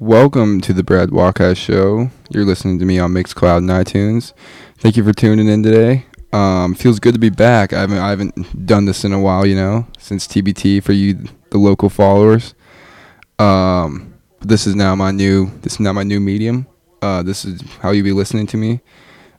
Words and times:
Welcome 0.00 0.62
to 0.62 0.72
the 0.72 0.82
Brad 0.82 1.10
Wakai 1.10 1.54
Show. 1.54 2.10
You're 2.30 2.46
listening 2.46 2.78
to 2.78 2.86
me 2.86 2.98
on 2.98 3.12
Mixcloud 3.12 3.58
and 3.58 3.68
iTunes. 3.68 4.32
Thank 4.78 4.96
you 4.96 5.04
for 5.04 5.12
tuning 5.12 5.46
in 5.46 5.62
today. 5.62 6.06
Um, 6.32 6.74
feels 6.74 6.98
good 6.98 7.12
to 7.12 7.20
be 7.20 7.28
back. 7.28 7.74
I 7.74 7.80
haven't 7.80 7.98
I 7.98 8.08
haven't 8.08 8.64
done 8.64 8.86
this 8.86 9.04
in 9.04 9.12
a 9.12 9.20
while, 9.20 9.44
you 9.44 9.54
know, 9.54 9.86
since 9.98 10.26
TBT 10.26 10.82
for 10.82 10.94
you, 10.94 11.26
the 11.50 11.58
local 11.58 11.90
followers. 11.90 12.54
Um, 13.38 14.14
this 14.40 14.66
is 14.66 14.74
now 14.74 14.94
my 14.94 15.10
new 15.10 15.50
this 15.60 15.74
is 15.74 15.80
now 15.80 15.92
my 15.92 16.02
new 16.02 16.18
medium. 16.18 16.66
Uh, 17.02 17.22
this 17.22 17.44
is 17.44 17.60
how 17.82 17.90
you 17.90 18.02
be 18.02 18.12
listening 18.12 18.46
to 18.46 18.56
me 18.56 18.80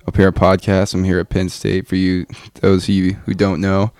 up 0.07 0.15
here 0.15 0.27
at 0.27 0.35
podcast. 0.35 0.93
I'm 0.93 1.05
here 1.05 1.17
at 1.17 1.29
Penn 1.29 1.49
State 1.49 1.87
for 1.87 1.95
you, 1.95 2.27
those 2.61 2.83
of 2.83 2.89
you 2.89 3.13
who 3.25 3.33
don't 3.33 3.61
know. 3.61 3.93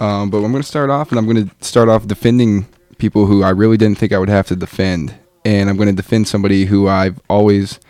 Um, 0.00 0.28
but 0.28 0.38
I'm 0.38 0.50
going 0.50 0.60
to 0.60 0.68
start 0.68 0.90
off, 0.90 1.10
and 1.10 1.20
I'm 1.20 1.26
going 1.26 1.48
to 1.48 1.64
start 1.64 1.88
off 1.88 2.08
defending 2.08 2.66
people 2.98 3.26
who 3.26 3.44
I 3.44 3.50
really 3.50 3.76
didn't 3.76 3.98
think 3.98 4.10
I 4.10 4.18
would 4.18 4.28
have 4.28 4.48
to 4.48 4.56
defend 4.56 5.14
and 5.44 5.68
I'm 5.68 5.76
going 5.76 5.88
to 5.88 5.94
defend 5.94 6.28
somebody 6.28 6.66
who 6.66 6.88
I've 6.88 7.20
always 7.28 7.80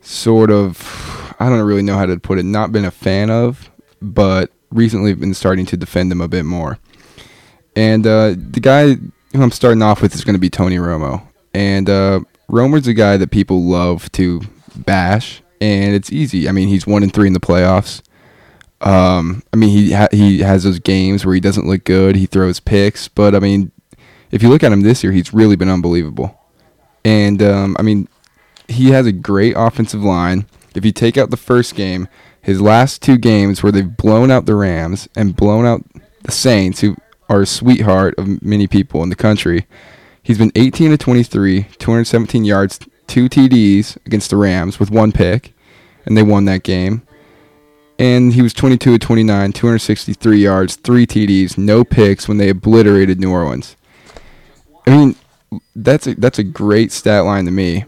sort 0.00 0.50
of, 0.50 1.34
I 1.38 1.48
don't 1.48 1.60
really 1.62 1.82
know 1.82 1.96
how 1.96 2.06
to 2.06 2.18
put 2.18 2.38
it, 2.38 2.44
not 2.44 2.72
been 2.72 2.84
a 2.84 2.90
fan 2.90 3.30
of, 3.30 3.70
but 4.00 4.50
recently 4.70 5.14
been 5.14 5.34
starting 5.34 5.66
to 5.66 5.76
defend 5.76 6.12
him 6.12 6.20
a 6.20 6.28
bit 6.28 6.44
more. 6.44 6.78
And 7.76 8.06
uh, 8.06 8.34
the 8.36 8.60
guy 8.60 8.94
who 8.94 9.42
I'm 9.42 9.50
starting 9.50 9.82
off 9.82 10.02
with 10.02 10.14
is 10.14 10.24
going 10.24 10.34
to 10.34 10.40
be 10.40 10.50
Tony 10.50 10.76
Romo. 10.76 11.26
And 11.52 11.88
uh, 11.88 12.20
Romo's 12.48 12.86
a 12.86 12.94
guy 12.94 13.16
that 13.16 13.30
people 13.30 13.62
love 13.62 14.10
to 14.12 14.42
bash, 14.76 15.42
and 15.60 15.94
it's 15.94 16.12
easy. 16.12 16.48
I 16.48 16.52
mean, 16.52 16.68
he's 16.68 16.86
one 16.86 17.02
and 17.02 17.12
three 17.12 17.26
in 17.26 17.32
the 17.32 17.40
playoffs. 17.40 18.02
Um, 18.80 19.42
I 19.52 19.56
mean, 19.56 19.70
he 19.70 19.92
ha- 19.92 20.08
he 20.10 20.40
has 20.40 20.64
those 20.64 20.78
games 20.78 21.24
where 21.24 21.34
he 21.34 21.40
doesn't 21.40 21.66
look 21.66 21.84
good. 21.84 22.16
He 22.16 22.26
throws 22.26 22.60
picks, 22.60 23.08
but 23.08 23.34
I 23.34 23.38
mean, 23.38 23.72
if 24.30 24.42
you 24.42 24.48
look 24.48 24.62
at 24.62 24.72
him 24.72 24.82
this 24.82 25.02
year, 25.02 25.12
he's 25.12 25.32
really 25.32 25.56
been 25.56 25.70
unbelievable. 25.70 26.38
And 27.04 27.42
um, 27.42 27.76
I 27.78 27.82
mean, 27.82 28.08
he 28.68 28.90
has 28.90 29.06
a 29.06 29.12
great 29.12 29.54
offensive 29.56 30.02
line. 30.02 30.46
If 30.74 30.84
you 30.84 30.92
take 30.92 31.16
out 31.16 31.30
the 31.30 31.36
first 31.36 31.74
game, 31.74 32.08
his 32.40 32.60
last 32.60 33.02
two 33.02 33.16
games 33.16 33.62
where 33.62 33.72
they've 33.72 33.96
blown 33.96 34.30
out 34.30 34.46
the 34.46 34.54
Rams 34.54 35.08
and 35.16 35.36
blown 35.36 35.64
out 35.64 35.84
the 36.22 36.32
Saints, 36.32 36.80
who 36.80 36.96
are 37.28 37.42
a 37.42 37.46
sweetheart 37.46 38.14
of 38.18 38.42
many 38.42 38.66
people 38.66 39.02
in 39.02 39.08
the 39.08 39.16
country, 39.16 39.66
he's 40.22 40.38
been 40.38 40.52
18 40.54 40.90
to 40.90 40.98
23, 40.98 41.64
217 41.78 42.44
yards, 42.44 42.80
two 43.06 43.28
TDs 43.28 43.96
against 44.04 44.30
the 44.30 44.36
Rams 44.36 44.80
with 44.80 44.90
one 44.90 45.12
pick, 45.12 45.54
and 46.04 46.16
they 46.16 46.22
won 46.22 46.44
that 46.46 46.62
game. 46.62 47.02
And 47.98 48.32
he 48.32 48.42
was 48.42 48.52
22 48.52 48.92
to 48.92 48.98
29, 48.98 49.52
263 49.52 50.38
yards, 50.38 50.76
three 50.76 51.06
TDs, 51.06 51.56
no 51.56 51.84
picks 51.84 52.26
when 52.26 52.38
they 52.38 52.48
obliterated 52.48 53.20
New 53.20 53.30
Orleans. 53.30 53.76
I 54.86 54.90
mean, 54.90 55.16
that's 55.76 56.06
a 56.06 56.14
that's 56.14 56.38
a 56.38 56.44
great 56.44 56.92
stat 56.92 57.24
line 57.24 57.44
to 57.44 57.50
me. 57.50 57.84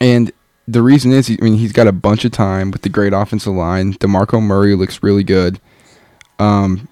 And 0.00 0.32
the 0.66 0.82
reason 0.82 1.12
is, 1.12 1.30
I 1.30 1.42
mean, 1.44 1.56
he's 1.56 1.72
got 1.72 1.86
a 1.86 1.92
bunch 1.92 2.24
of 2.24 2.32
time 2.32 2.70
with 2.70 2.82
the 2.82 2.88
great 2.88 3.12
offensive 3.12 3.52
line. 3.52 3.94
Demarco 3.94 4.42
Murray 4.42 4.74
looks 4.74 5.02
really 5.02 5.24
good. 5.24 5.60
Um, 6.38 6.88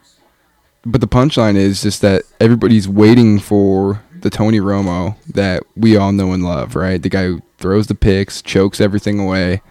but 0.84 1.00
the 1.00 1.08
punchline 1.08 1.56
is 1.56 1.82
just 1.82 2.02
that 2.02 2.22
everybody's 2.40 2.88
waiting 2.88 3.38
for 3.38 4.02
the 4.20 4.30
Tony 4.30 4.58
Romo 4.58 5.16
that 5.32 5.62
we 5.76 5.96
all 5.96 6.12
know 6.12 6.32
and 6.32 6.44
love, 6.44 6.74
right? 6.74 7.00
The 7.00 7.08
guy 7.08 7.24
who 7.24 7.42
throws 7.58 7.86
the 7.86 7.94
picks, 7.94 8.42
chokes 8.42 8.80
everything 8.80 9.18
away. 9.18 9.62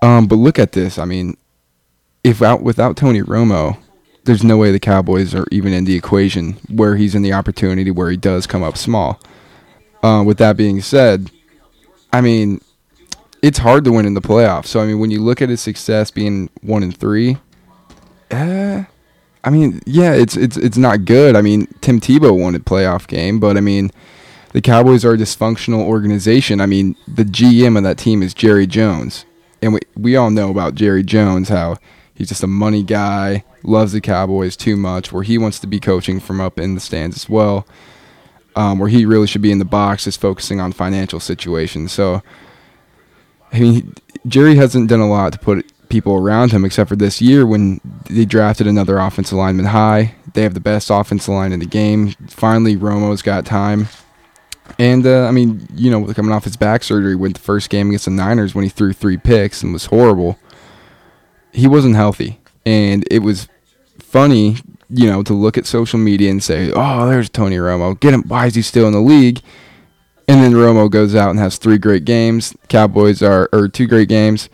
Um, 0.00 0.26
but 0.26 0.36
look 0.36 0.58
at 0.58 0.72
this. 0.72 0.98
I 0.98 1.04
mean, 1.04 1.36
if 2.24 2.42
out 2.42 2.62
without 2.62 2.96
Tony 2.96 3.22
Romo, 3.22 3.78
there's 4.24 4.44
no 4.44 4.56
way 4.56 4.70
the 4.70 4.80
Cowboys 4.80 5.34
are 5.34 5.46
even 5.50 5.72
in 5.72 5.84
the 5.84 5.94
equation 5.94 6.54
where 6.68 6.96
he's 6.96 7.14
in 7.14 7.22
the 7.22 7.32
opportunity 7.32 7.90
where 7.90 8.10
he 8.10 8.16
does 8.16 8.46
come 8.46 8.62
up 8.62 8.76
small. 8.76 9.20
Uh, 10.02 10.22
with 10.24 10.38
that 10.38 10.56
being 10.56 10.80
said, 10.80 11.30
I 12.12 12.20
mean, 12.20 12.60
it's 13.40 13.58
hard 13.58 13.84
to 13.84 13.92
win 13.92 14.06
in 14.06 14.14
the 14.14 14.20
playoffs. 14.20 14.66
So 14.66 14.80
I 14.80 14.86
mean, 14.86 14.98
when 14.98 15.10
you 15.10 15.20
look 15.20 15.42
at 15.42 15.48
his 15.48 15.60
success 15.60 16.10
being 16.10 16.50
one 16.62 16.82
and 16.82 16.96
three, 16.96 17.38
uh, 18.30 18.84
I 19.44 19.50
mean, 19.50 19.80
yeah, 19.86 20.12
it's 20.12 20.36
it's 20.36 20.56
it's 20.56 20.76
not 20.76 21.04
good. 21.04 21.36
I 21.36 21.42
mean, 21.42 21.66
Tim 21.80 22.00
Tebow 22.00 22.38
won 22.38 22.54
a 22.54 22.60
playoff 22.60 23.06
game, 23.06 23.40
but 23.40 23.56
I 23.56 23.60
mean, 23.60 23.90
the 24.52 24.60
Cowboys 24.60 25.04
are 25.04 25.14
a 25.14 25.16
dysfunctional 25.16 25.80
organization. 25.80 26.60
I 26.60 26.66
mean, 26.66 26.96
the 27.08 27.24
GM 27.24 27.76
of 27.76 27.82
that 27.82 27.98
team 27.98 28.22
is 28.22 28.34
Jerry 28.34 28.66
Jones, 28.66 29.24
and 29.60 29.74
we 29.74 29.80
we 29.96 30.16
all 30.16 30.30
know 30.30 30.50
about 30.50 30.74
Jerry 30.74 31.02
Jones 31.02 31.48
how 31.48 31.78
he's 32.14 32.28
just 32.28 32.42
a 32.42 32.48
money 32.48 32.82
guy 32.82 33.44
loves 33.62 33.92
the 33.92 34.00
Cowboys 34.00 34.56
too 34.56 34.76
much, 34.76 35.12
where 35.12 35.22
he 35.22 35.38
wants 35.38 35.58
to 35.60 35.66
be 35.66 35.80
coaching 35.80 36.20
from 36.20 36.40
up 36.40 36.58
in 36.58 36.74
the 36.74 36.80
stands 36.80 37.16
as 37.16 37.28
well, 37.28 37.66
um, 38.56 38.78
where 38.78 38.88
he 38.88 39.04
really 39.04 39.26
should 39.26 39.42
be 39.42 39.52
in 39.52 39.58
the 39.58 39.64
box, 39.64 40.04
just 40.04 40.20
focusing 40.20 40.60
on 40.60 40.72
financial 40.72 41.20
situations. 41.20 41.92
So, 41.92 42.22
I 43.52 43.60
mean, 43.60 43.94
Jerry 44.26 44.56
hasn't 44.56 44.88
done 44.88 45.00
a 45.00 45.08
lot 45.08 45.32
to 45.32 45.38
put 45.38 45.66
people 45.88 46.14
around 46.14 46.52
him 46.52 46.64
except 46.64 46.88
for 46.88 46.96
this 46.96 47.20
year 47.20 47.46
when 47.46 47.80
they 48.08 48.24
drafted 48.24 48.66
another 48.66 48.98
offensive 48.98 49.36
lineman 49.36 49.66
high. 49.66 50.14
They 50.34 50.42
have 50.42 50.54
the 50.54 50.60
best 50.60 50.90
offensive 50.90 51.34
line 51.34 51.52
in 51.52 51.60
the 51.60 51.66
game. 51.66 52.12
Finally, 52.28 52.76
Romo's 52.76 53.20
got 53.20 53.44
time. 53.44 53.88
And 54.78 55.06
uh, 55.06 55.26
I 55.26 55.32
mean, 55.32 55.66
you 55.74 55.90
know, 55.90 56.12
coming 56.14 56.32
off 56.32 56.44
his 56.44 56.56
back 56.56 56.82
surgery 56.82 57.14
with 57.14 57.34
the 57.34 57.40
first 57.40 57.68
game 57.68 57.88
against 57.88 58.06
the 58.06 58.10
Niners 58.10 58.54
when 58.54 58.64
he 58.64 58.70
threw 58.70 58.94
three 58.94 59.18
picks 59.18 59.62
and 59.62 59.72
was 59.72 59.86
horrible, 59.86 60.38
he 61.52 61.66
wasn't 61.66 61.94
healthy 61.94 62.40
and 62.64 63.04
it 63.10 63.20
was 63.20 63.48
funny, 63.98 64.56
you 64.88 65.06
know, 65.06 65.22
to 65.22 65.32
look 65.32 65.56
at 65.56 65.66
social 65.66 65.98
media 65.98 66.30
and 66.30 66.42
say, 66.42 66.70
"Oh, 66.74 67.08
there's 67.08 67.28
Tony 67.28 67.56
Romo. 67.56 67.98
Get 67.98 68.14
him. 68.14 68.22
Why 68.26 68.46
is 68.46 68.54
he 68.54 68.62
still 68.62 68.86
in 68.86 68.92
the 68.92 69.00
league?" 69.00 69.40
And 70.28 70.42
then 70.42 70.52
Romo 70.52 70.90
goes 70.90 71.14
out 71.14 71.30
and 71.30 71.38
has 71.38 71.58
three 71.58 71.78
great 71.78 72.04
games. 72.04 72.54
Cowboys 72.68 73.22
are 73.22 73.48
or 73.52 73.68
two 73.68 73.86
great 73.86 74.08
games. 74.08 74.48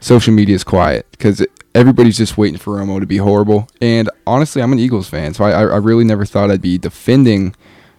Social 0.00 0.32
media 0.32 0.54
is 0.54 0.64
quiet 0.64 1.06
because 1.12 1.44
everybody's 1.74 2.18
just 2.18 2.38
waiting 2.38 2.58
for 2.58 2.76
Romo 2.76 3.00
to 3.00 3.06
be 3.06 3.18
horrible. 3.18 3.68
And 3.80 4.10
honestly, 4.26 4.62
I'm 4.62 4.72
an 4.72 4.78
Eagles 4.78 5.08
fan, 5.08 5.34
so 5.34 5.44
I, 5.44 5.50
I 5.50 5.76
really 5.76 6.04
never 6.04 6.24
thought 6.24 6.50
I'd 6.50 6.62
be 6.62 6.78
defending 6.78 7.54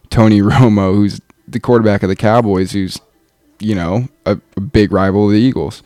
Tony 0.09 0.41
Romo, 0.41 0.93
who's 0.95 1.21
the 1.47 1.59
quarterback 1.59 2.03
of 2.03 2.09
the 2.09 2.15
Cowboys, 2.15 2.71
who's 2.71 2.99
you 3.59 3.75
know 3.75 4.07
a, 4.25 4.39
a 4.57 4.61
big 4.61 4.91
rival 4.91 5.25
of 5.25 5.31
the 5.31 5.39
Eagles. 5.39 5.83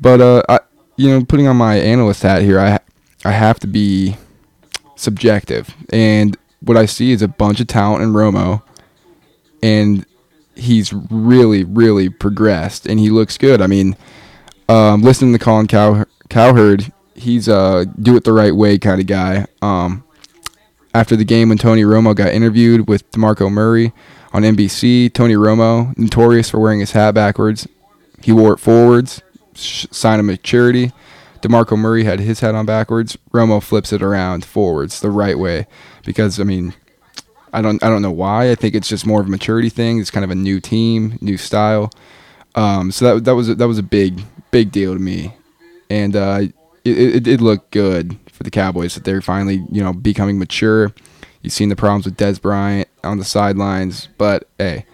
But 0.00 0.20
uh, 0.20 0.42
I, 0.48 0.60
you 0.98 1.08
know, 1.08 1.24
putting 1.24 1.46
on 1.46 1.56
my 1.56 1.76
analyst 1.76 2.22
hat 2.22 2.42
here, 2.42 2.60
I 2.60 2.78
I 3.24 3.30
have 3.30 3.58
to 3.60 3.66
be 3.66 4.16
subjective, 4.96 5.74
and 5.90 6.36
what 6.60 6.76
I 6.76 6.86
see 6.86 7.12
is 7.12 7.22
a 7.22 7.28
bunch 7.28 7.60
of 7.60 7.68
talent 7.68 8.02
in 8.02 8.12
Romo, 8.12 8.62
and 9.62 10.04
he's 10.56 10.92
really, 10.92 11.62
really 11.62 12.08
progressed, 12.08 12.86
and 12.86 12.98
he 12.98 13.10
looks 13.10 13.38
good. 13.38 13.62
I 13.62 13.68
mean, 13.68 13.96
um, 14.68 15.02
listening 15.02 15.32
to 15.32 15.38
Colin 15.38 15.68
Cow- 15.68 16.04
Cowherd, 16.28 16.92
he's 17.14 17.46
a 17.46 17.86
do 18.02 18.16
it 18.16 18.24
the 18.24 18.32
right 18.32 18.54
way 18.54 18.76
kind 18.76 19.00
of 19.00 19.06
guy. 19.06 19.46
Um, 19.62 20.02
after 20.94 21.14
the 21.14 21.24
game 21.24 21.48
when 21.48 21.58
Tony 21.58 21.82
Romo 21.82 22.14
got 22.14 22.32
interviewed 22.32 22.88
with 22.88 23.08
DeMarco 23.12 23.52
Murray 23.52 23.92
on 24.32 24.42
NBC, 24.42 25.12
Tony 25.14 25.34
Romo, 25.34 25.96
notorious 25.96 26.50
for 26.50 26.58
wearing 26.58 26.80
his 26.80 26.90
hat 26.90 27.14
backwards, 27.14 27.68
he 28.20 28.32
wore 28.32 28.52
it 28.52 28.58
forwards 28.58 29.22
sign 29.58 30.20
of 30.20 30.26
maturity. 30.26 30.92
DeMarco 31.40 31.78
Murray 31.78 32.04
had 32.04 32.20
his 32.20 32.40
head 32.40 32.54
on 32.54 32.66
backwards. 32.66 33.16
Romo 33.32 33.62
flips 33.62 33.92
it 33.92 34.02
around 34.02 34.44
forwards 34.44 35.00
the 35.00 35.10
right 35.10 35.38
way 35.38 35.66
because 36.04 36.40
I 36.40 36.44
mean 36.44 36.74
I 37.52 37.62
don't 37.62 37.82
I 37.82 37.88
don't 37.88 38.02
know 38.02 38.10
why. 38.12 38.50
I 38.50 38.54
think 38.54 38.74
it's 38.74 38.88
just 38.88 39.06
more 39.06 39.20
of 39.20 39.26
a 39.26 39.30
maturity 39.30 39.68
thing. 39.68 39.98
It's 39.98 40.10
kind 40.10 40.24
of 40.24 40.30
a 40.30 40.34
new 40.34 40.60
team, 40.60 41.18
new 41.20 41.36
style. 41.36 41.90
Um, 42.54 42.90
so 42.90 43.14
that 43.14 43.24
that 43.24 43.34
was 43.34 43.48
a, 43.48 43.54
that 43.54 43.68
was 43.68 43.78
a 43.78 43.82
big 43.82 44.22
big 44.50 44.72
deal 44.72 44.94
to 44.94 45.00
me, 45.00 45.34
and 45.90 46.16
uh, 46.16 46.40
it, 46.84 46.98
it 46.98 47.22
did 47.22 47.40
look 47.40 47.70
good 47.70 48.16
for 48.32 48.42
the 48.42 48.50
Cowboys 48.50 48.94
that 48.94 49.04
they're 49.04 49.20
finally 49.20 49.64
you 49.70 49.82
know 49.82 49.92
becoming 49.92 50.38
mature. 50.38 50.92
You've 51.42 51.52
seen 51.52 51.68
the 51.68 51.76
problems 51.76 52.04
with 52.04 52.16
Dez 52.16 52.40
Bryant 52.40 52.88
on 53.04 53.18
the 53.18 53.24
sidelines, 53.24 54.08
but 54.18 54.48
hey, 54.58 54.86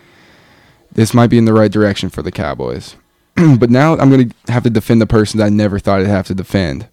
this 0.92 1.14
might 1.14 1.30
be 1.30 1.38
in 1.38 1.46
the 1.46 1.54
right 1.54 1.72
direction 1.72 2.10
for 2.10 2.22
the 2.22 2.32
Cowboys. 2.32 2.96
but 3.58 3.70
now 3.70 3.96
I'm 3.96 4.10
going 4.10 4.28
to 4.28 4.52
have 4.52 4.62
to 4.62 4.70
defend 4.70 5.00
the 5.00 5.06
person 5.06 5.38
that 5.38 5.46
I 5.46 5.48
never 5.48 5.78
thought 5.78 6.00
I'd 6.00 6.06
have 6.06 6.26
to 6.28 6.34
defend. 6.34 6.88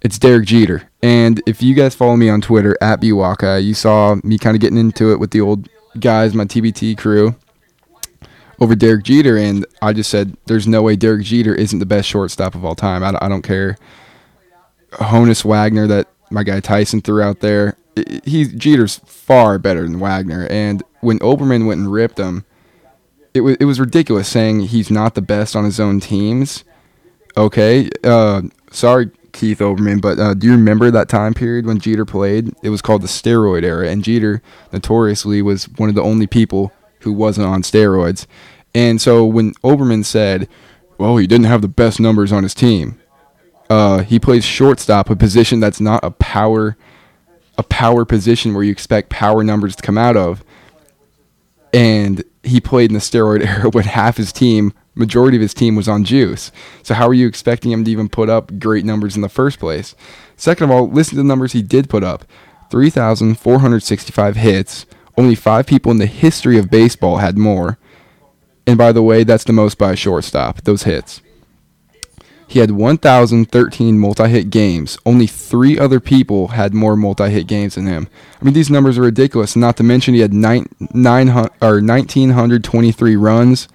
It's 0.00 0.18
Derek 0.18 0.46
Jeter. 0.46 0.88
And 1.02 1.42
if 1.46 1.62
you 1.62 1.74
guys 1.74 1.94
follow 1.94 2.16
me 2.16 2.28
on 2.28 2.40
Twitter 2.40 2.76
at 2.80 3.00
Biwaka, 3.00 3.62
you 3.62 3.74
saw 3.74 4.16
me 4.22 4.38
kind 4.38 4.56
of 4.56 4.60
getting 4.60 4.78
into 4.78 5.12
it 5.12 5.18
with 5.18 5.32
the 5.32 5.40
old 5.40 5.68
guys, 5.98 6.34
my 6.34 6.44
TBT 6.44 6.96
crew, 6.96 7.34
over 8.60 8.74
Derek 8.74 9.04
Jeter. 9.04 9.36
And 9.36 9.66
I 9.82 9.92
just 9.92 10.08
said, 10.08 10.36
there's 10.46 10.66
no 10.66 10.82
way 10.82 10.96
Derek 10.96 11.24
Jeter 11.24 11.54
isn't 11.54 11.78
the 11.78 11.86
best 11.86 12.08
shortstop 12.08 12.54
of 12.54 12.64
all 12.64 12.74
time. 12.74 13.02
I, 13.02 13.18
I 13.20 13.28
don't 13.28 13.42
care. 13.42 13.76
Honus 14.92 15.44
Wagner, 15.44 15.86
that 15.88 16.08
my 16.30 16.44
guy 16.44 16.60
Tyson 16.60 17.00
threw 17.00 17.20
out 17.20 17.40
there, 17.40 17.76
he's 18.24 18.52
Jeter's 18.54 19.00
far 19.04 19.58
better 19.58 19.82
than 19.82 20.00
Wagner. 20.00 20.46
And 20.48 20.82
when 21.00 21.18
Olbermann 21.18 21.66
went 21.66 21.80
and 21.80 21.92
ripped 21.92 22.18
him, 22.18 22.44
it 23.34 23.40
was 23.40 23.56
it 23.60 23.64
was 23.64 23.80
ridiculous 23.80 24.28
saying 24.28 24.60
he's 24.60 24.90
not 24.90 25.14
the 25.14 25.22
best 25.22 25.54
on 25.54 25.64
his 25.64 25.80
own 25.80 26.00
teams. 26.00 26.64
Okay, 27.36 27.88
uh, 28.04 28.42
sorry 28.70 29.10
Keith 29.32 29.58
Olbermann, 29.60 30.00
but 30.00 30.18
uh, 30.18 30.34
do 30.34 30.46
you 30.46 30.52
remember 30.52 30.90
that 30.90 31.08
time 31.08 31.34
period 31.34 31.66
when 31.66 31.78
Jeter 31.78 32.04
played? 32.04 32.52
It 32.62 32.70
was 32.70 32.82
called 32.82 33.02
the 33.02 33.08
steroid 33.08 33.62
era, 33.62 33.88
and 33.88 34.02
Jeter 34.02 34.42
notoriously 34.72 35.42
was 35.42 35.68
one 35.76 35.88
of 35.88 35.94
the 35.94 36.02
only 36.02 36.26
people 36.26 36.72
who 37.00 37.12
wasn't 37.12 37.46
on 37.46 37.62
steroids. 37.62 38.26
And 38.74 39.00
so 39.00 39.24
when 39.24 39.54
Olbermann 39.64 40.04
said, 40.04 40.48
"Well, 40.98 41.16
he 41.16 41.26
didn't 41.26 41.46
have 41.46 41.62
the 41.62 41.68
best 41.68 42.00
numbers 42.00 42.32
on 42.32 42.42
his 42.42 42.54
team," 42.54 42.98
uh, 43.70 43.98
he 44.02 44.18
plays 44.18 44.44
shortstop, 44.44 45.10
a 45.10 45.16
position 45.16 45.60
that's 45.60 45.80
not 45.80 46.02
a 46.02 46.10
power, 46.10 46.76
a 47.56 47.62
power 47.62 48.04
position 48.04 48.54
where 48.54 48.64
you 48.64 48.72
expect 48.72 49.10
power 49.10 49.44
numbers 49.44 49.76
to 49.76 49.82
come 49.82 49.98
out 49.98 50.16
of. 50.16 50.42
And 51.72 52.24
he 52.42 52.60
played 52.60 52.90
in 52.90 52.94
the 52.94 53.00
steroid 53.00 53.44
era 53.46 53.70
when 53.70 53.84
half 53.84 54.16
his 54.16 54.32
team, 54.32 54.72
majority 54.94 55.36
of 55.36 55.42
his 55.42 55.54
team, 55.54 55.76
was 55.76 55.88
on 55.88 56.04
juice. 56.04 56.50
So 56.82 56.94
how 56.94 57.08
are 57.08 57.14
you 57.14 57.26
expecting 57.26 57.70
him 57.70 57.84
to 57.84 57.90
even 57.90 58.08
put 58.08 58.28
up 58.28 58.58
great 58.58 58.84
numbers 58.84 59.16
in 59.16 59.22
the 59.22 59.28
first 59.28 59.58
place? 59.58 59.94
Second 60.36 60.64
of 60.64 60.70
all, 60.70 60.88
listen 60.88 61.12
to 61.12 61.22
the 61.22 61.24
numbers 61.24 61.52
he 61.52 61.62
did 61.62 61.90
put 61.90 62.04
up: 62.04 62.24
three 62.70 62.90
thousand 62.90 63.38
four 63.38 63.58
hundred 63.58 63.82
sixty-five 63.82 64.36
hits. 64.36 64.86
Only 65.16 65.34
five 65.34 65.66
people 65.66 65.90
in 65.90 65.98
the 65.98 66.06
history 66.06 66.58
of 66.58 66.70
baseball 66.70 67.16
had 67.16 67.36
more. 67.36 67.76
And 68.68 68.78
by 68.78 68.92
the 68.92 69.02
way, 69.02 69.24
that's 69.24 69.44
the 69.44 69.52
most 69.52 69.78
by 69.78 69.92
a 69.92 69.96
shortstop, 69.96 70.62
those 70.62 70.84
hits. 70.84 71.22
He 72.48 72.60
had 72.60 72.70
1,013 72.70 73.98
multi 73.98 74.26
hit 74.26 74.48
games. 74.48 74.98
Only 75.04 75.26
three 75.26 75.78
other 75.78 76.00
people 76.00 76.48
had 76.48 76.72
more 76.72 76.96
multi 76.96 77.28
hit 77.28 77.46
games 77.46 77.74
than 77.74 77.86
him. 77.86 78.08
I 78.40 78.44
mean, 78.44 78.54
these 78.54 78.70
numbers 78.70 78.96
are 78.96 79.02
ridiculous. 79.02 79.54
Not 79.54 79.76
to 79.76 79.82
mention, 79.82 80.14
he 80.14 80.20
had 80.20 80.32
nine, 80.32 80.66
nine, 80.94 81.28
or 81.28 81.48
1,923 81.60 83.16
runs, 83.16 83.68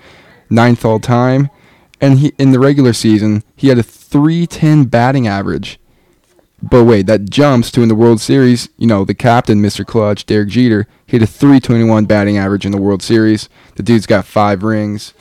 ninth 0.50 0.84
all 0.84 1.00
time. 1.00 1.52
And 2.02 2.18
he, 2.18 2.34
in 2.40 2.52
the 2.52 2.60
regular 2.60 2.94
season, 2.94 3.44
he 3.56 3.68
had 3.68 3.78
a 3.78 3.84
310 3.84 4.86
batting 4.86 5.28
average. 5.28 5.80
But 6.64 6.86
wait, 6.86 7.06
that 7.06 7.30
jumps 7.30 7.70
to 7.72 7.84
in 7.84 7.90
the 7.90 7.96
World 7.96 8.22
Series, 8.22 8.70
you 8.78 8.88
know, 8.88 9.06
the 9.06 9.14
captain, 9.14 9.62
Mr. 9.62 9.86
Clutch, 9.86 10.26
Derek 10.26 10.50
Jeter, 10.50 10.88
he 11.06 11.18
had 11.18 11.24
a 11.24 11.28
321 11.28 12.06
batting 12.06 12.38
average 12.38 12.66
in 12.66 12.72
the 12.72 12.82
World 12.82 13.04
Series. 13.04 13.50
The 13.76 13.84
dude's 13.84 14.08
got 14.08 14.26
five 14.26 14.64
rings, 14.64 15.14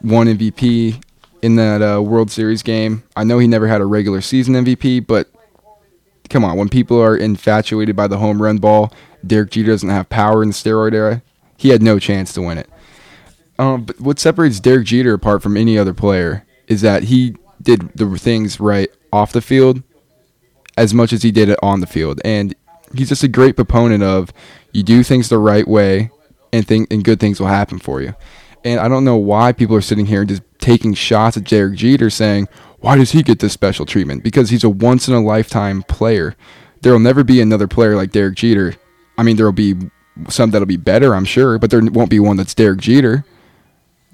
one 0.00 0.26
MVP 0.26 1.00
in 1.44 1.56
that 1.56 1.82
uh, 1.82 2.00
World 2.00 2.30
Series 2.30 2.62
game. 2.62 3.02
I 3.14 3.22
know 3.22 3.38
he 3.38 3.46
never 3.46 3.68
had 3.68 3.82
a 3.82 3.84
regular 3.84 4.22
season 4.22 4.54
MVP, 4.54 5.06
but 5.06 5.28
come 6.30 6.42
on, 6.42 6.56
when 6.56 6.70
people 6.70 6.98
are 6.98 7.14
infatuated 7.14 7.94
by 7.94 8.06
the 8.06 8.16
home 8.16 8.40
run 8.40 8.56
ball, 8.56 8.90
Derek 9.26 9.50
Jeter 9.50 9.70
doesn't 9.72 9.90
have 9.90 10.08
power 10.08 10.42
in 10.42 10.48
the 10.48 10.54
steroid 10.54 10.94
era. 10.94 11.22
He 11.58 11.68
had 11.68 11.82
no 11.82 11.98
chance 11.98 12.32
to 12.32 12.40
win 12.40 12.56
it. 12.56 12.70
Um, 13.58 13.84
but 13.84 14.00
what 14.00 14.18
separates 14.18 14.58
Derek 14.58 14.86
Jeter 14.86 15.12
apart 15.12 15.42
from 15.42 15.58
any 15.58 15.76
other 15.76 15.92
player 15.92 16.46
is 16.66 16.80
that 16.80 17.04
he 17.04 17.36
did 17.60 17.90
the 17.94 18.06
things 18.18 18.58
right 18.58 18.88
off 19.12 19.30
the 19.32 19.42
field 19.42 19.82
as 20.78 20.94
much 20.94 21.12
as 21.12 21.22
he 21.22 21.30
did 21.30 21.50
it 21.50 21.58
on 21.62 21.80
the 21.80 21.86
field. 21.86 22.22
And 22.24 22.54
he's 22.94 23.10
just 23.10 23.22
a 23.22 23.28
great 23.28 23.54
proponent 23.54 24.02
of 24.02 24.32
you 24.72 24.82
do 24.82 25.02
things 25.02 25.28
the 25.28 25.36
right 25.36 25.68
way 25.68 26.10
and 26.54 26.66
think 26.66 26.90
and 26.90 27.04
good 27.04 27.20
things 27.20 27.38
will 27.38 27.48
happen 27.48 27.78
for 27.78 28.00
you. 28.00 28.14
And 28.64 28.80
I 28.80 28.88
don't 28.88 29.04
know 29.04 29.16
why 29.16 29.52
people 29.52 29.76
are 29.76 29.82
sitting 29.82 30.06
here 30.06 30.20
and 30.20 30.28
just 30.30 30.42
taking 30.64 30.94
shots 30.94 31.36
at 31.36 31.44
Derek 31.44 31.76
Jeter 31.76 32.08
saying, 32.08 32.48
why 32.80 32.96
does 32.96 33.12
he 33.12 33.22
get 33.22 33.38
this 33.38 33.52
special 33.52 33.84
treatment? 33.84 34.24
Because 34.24 34.50
he's 34.50 34.64
a 34.64 34.70
once 34.70 35.08
in 35.08 35.14
a 35.14 35.20
lifetime 35.20 35.82
player. 35.82 36.34
There 36.80 36.92
will 36.92 37.00
never 37.00 37.22
be 37.22 37.40
another 37.40 37.68
player 37.68 37.96
like 37.96 38.12
Derek 38.12 38.36
Jeter. 38.36 38.74
I 39.18 39.22
mean, 39.22 39.36
there 39.36 39.46
will 39.46 39.52
be 39.52 39.74
some 40.28 40.50
that'll 40.50 40.66
be 40.66 40.76
better, 40.76 41.14
I'm 41.14 41.24
sure, 41.24 41.58
but 41.58 41.70
there 41.70 41.82
won't 41.82 42.10
be 42.10 42.18
one 42.18 42.36
that's 42.36 42.54
Derek 42.54 42.80
Jeter. 42.80 43.24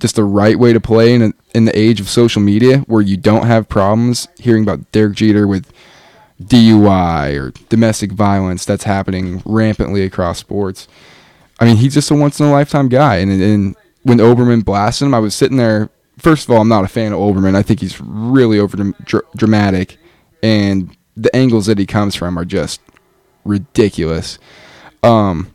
Just 0.00 0.16
the 0.16 0.24
right 0.24 0.58
way 0.58 0.72
to 0.72 0.80
play 0.80 1.14
in, 1.14 1.34
in 1.54 1.66
the 1.66 1.78
age 1.78 2.00
of 2.00 2.08
social 2.08 2.42
media 2.42 2.78
where 2.80 3.02
you 3.02 3.16
don't 3.16 3.46
have 3.46 3.68
problems 3.68 4.28
hearing 4.38 4.62
about 4.64 4.90
Derek 4.92 5.14
Jeter 5.14 5.46
with 5.46 5.72
DUI 6.42 7.38
or 7.38 7.50
domestic 7.68 8.12
violence 8.12 8.64
that's 8.64 8.84
happening 8.84 9.42
rampantly 9.44 10.02
across 10.02 10.38
sports. 10.38 10.88
I 11.60 11.66
mean, 11.66 11.76
he's 11.76 11.94
just 11.94 12.10
a 12.10 12.14
once 12.14 12.40
in 12.40 12.46
a 12.46 12.50
lifetime 12.50 12.88
guy. 12.88 13.16
And, 13.16 13.30
and 13.30 13.76
when 14.02 14.18
Olbermann 14.18 14.64
blasted 14.64 15.06
him, 15.06 15.14
I 15.14 15.18
was 15.18 15.34
sitting 15.34 15.58
there. 15.58 15.90
First 16.20 16.44
of 16.44 16.54
all, 16.54 16.60
I'm 16.60 16.68
not 16.68 16.84
a 16.84 16.88
fan 16.88 17.12
of 17.12 17.18
Olbermann. 17.18 17.56
I 17.56 17.62
think 17.62 17.80
he's 17.80 17.98
really 18.00 18.58
over 18.58 18.76
dr- 18.76 19.24
dramatic, 19.36 19.96
and 20.42 20.94
the 21.16 21.34
angles 21.34 21.64
that 21.66 21.78
he 21.78 21.86
comes 21.86 22.14
from 22.14 22.38
are 22.38 22.44
just 22.44 22.80
ridiculous. 23.44 24.38
Um, 25.02 25.54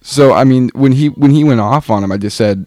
so 0.00 0.32
I 0.32 0.44
mean, 0.44 0.70
when 0.74 0.92
he 0.92 1.10
when 1.10 1.32
he 1.32 1.44
went 1.44 1.60
off 1.60 1.90
on 1.90 2.02
him, 2.02 2.10
I 2.10 2.16
just 2.16 2.36
said, 2.36 2.66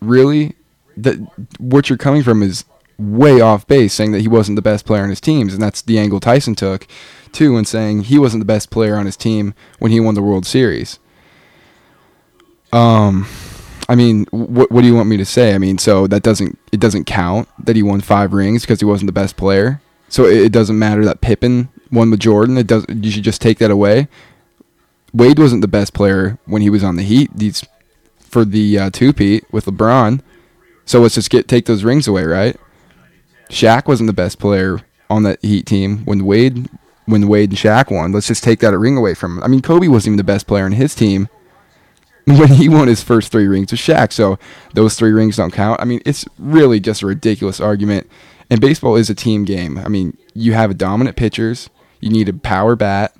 really, 0.00 0.54
that 0.96 1.16
what 1.58 1.90
you're 1.90 1.98
coming 1.98 2.22
from 2.22 2.42
is 2.42 2.64
way 2.98 3.40
off 3.40 3.66
base, 3.66 3.92
saying 3.92 4.12
that 4.12 4.20
he 4.20 4.28
wasn't 4.28 4.56
the 4.56 4.62
best 4.62 4.86
player 4.86 5.02
on 5.02 5.10
his 5.10 5.20
teams, 5.20 5.52
and 5.52 5.62
that's 5.62 5.82
the 5.82 5.98
angle 5.98 6.20
Tyson 6.20 6.54
took, 6.54 6.86
too, 7.32 7.58
in 7.58 7.66
saying 7.66 8.04
he 8.04 8.18
wasn't 8.18 8.40
the 8.40 8.46
best 8.46 8.70
player 8.70 8.96
on 8.96 9.04
his 9.04 9.16
team 9.16 9.52
when 9.78 9.92
he 9.92 10.00
won 10.00 10.14
the 10.14 10.22
World 10.22 10.46
Series. 10.46 10.98
Um, 12.72 13.26
I 13.90 13.96
mean, 13.96 14.24
what 14.30 14.70
what 14.70 14.82
do 14.82 14.86
you 14.86 14.94
want 14.94 15.08
me 15.08 15.16
to 15.16 15.24
say? 15.24 15.52
I 15.52 15.58
mean, 15.58 15.76
so 15.76 16.06
that 16.06 16.22
doesn't 16.22 16.56
it 16.70 16.78
doesn't 16.78 17.06
count 17.06 17.48
that 17.58 17.74
he 17.74 17.82
won 17.82 18.00
five 18.00 18.32
rings 18.32 18.62
because 18.62 18.78
he 18.78 18.86
wasn't 18.86 19.08
the 19.08 19.12
best 19.12 19.36
player. 19.36 19.82
So 20.08 20.26
it, 20.26 20.36
it 20.42 20.52
doesn't 20.52 20.78
matter 20.78 21.04
that 21.04 21.20
Pippen 21.20 21.70
won 21.90 22.08
with 22.08 22.20
Jordan. 22.20 22.56
It 22.56 22.68
does. 22.68 22.86
You 22.88 23.10
should 23.10 23.24
just 23.24 23.42
take 23.42 23.58
that 23.58 23.72
away. 23.72 24.06
Wade 25.12 25.40
wasn't 25.40 25.62
the 25.62 25.68
best 25.68 25.92
player 25.92 26.38
when 26.46 26.62
he 26.62 26.70
was 26.70 26.84
on 26.84 26.94
the 26.94 27.02
Heat. 27.02 27.30
These 27.34 27.64
for 28.20 28.44
the 28.44 28.78
uh, 28.78 28.90
two-peat 28.90 29.52
with 29.52 29.66
LeBron. 29.66 30.20
So 30.84 31.00
let's 31.00 31.16
just 31.16 31.30
get 31.30 31.48
take 31.48 31.66
those 31.66 31.82
rings 31.82 32.06
away, 32.06 32.22
right? 32.22 32.56
Shaq 33.48 33.88
wasn't 33.88 34.06
the 34.06 34.12
best 34.12 34.38
player 34.38 34.82
on 35.08 35.24
that 35.24 35.42
Heat 35.42 35.66
team 35.66 36.04
when 36.04 36.24
Wade 36.24 36.68
when 37.06 37.26
Wade 37.26 37.50
and 37.50 37.58
Shaq 37.58 37.90
won. 37.90 38.12
Let's 38.12 38.28
just 38.28 38.44
take 38.44 38.60
that 38.60 38.78
ring 38.78 38.96
away 38.96 39.14
from 39.14 39.38
him. 39.38 39.42
I 39.42 39.48
mean, 39.48 39.62
Kobe 39.62 39.88
wasn't 39.88 40.12
even 40.12 40.18
the 40.18 40.32
best 40.32 40.46
player 40.46 40.64
on 40.64 40.72
his 40.72 40.94
team 40.94 41.28
when 42.38 42.52
he 42.52 42.68
won 42.68 42.88
his 42.88 43.02
first 43.02 43.32
three 43.32 43.46
rings 43.46 43.72
with 43.72 43.80
Shaq. 43.80 44.12
So 44.12 44.38
those 44.74 44.96
three 44.96 45.12
rings 45.12 45.36
don't 45.36 45.52
count. 45.52 45.80
I 45.80 45.84
mean, 45.84 46.00
it's 46.04 46.24
really 46.38 46.80
just 46.80 47.02
a 47.02 47.06
ridiculous 47.06 47.60
argument. 47.60 48.08
And 48.50 48.60
baseball 48.60 48.96
is 48.96 49.10
a 49.10 49.14
team 49.14 49.44
game. 49.44 49.78
I 49.78 49.88
mean, 49.88 50.16
you 50.34 50.52
have 50.54 50.76
dominant 50.76 51.16
pitchers. 51.16 51.70
You 52.00 52.10
need 52.10 52.28
a 52.28 52.32
power 52.32 52.74
bat 52.76 53.14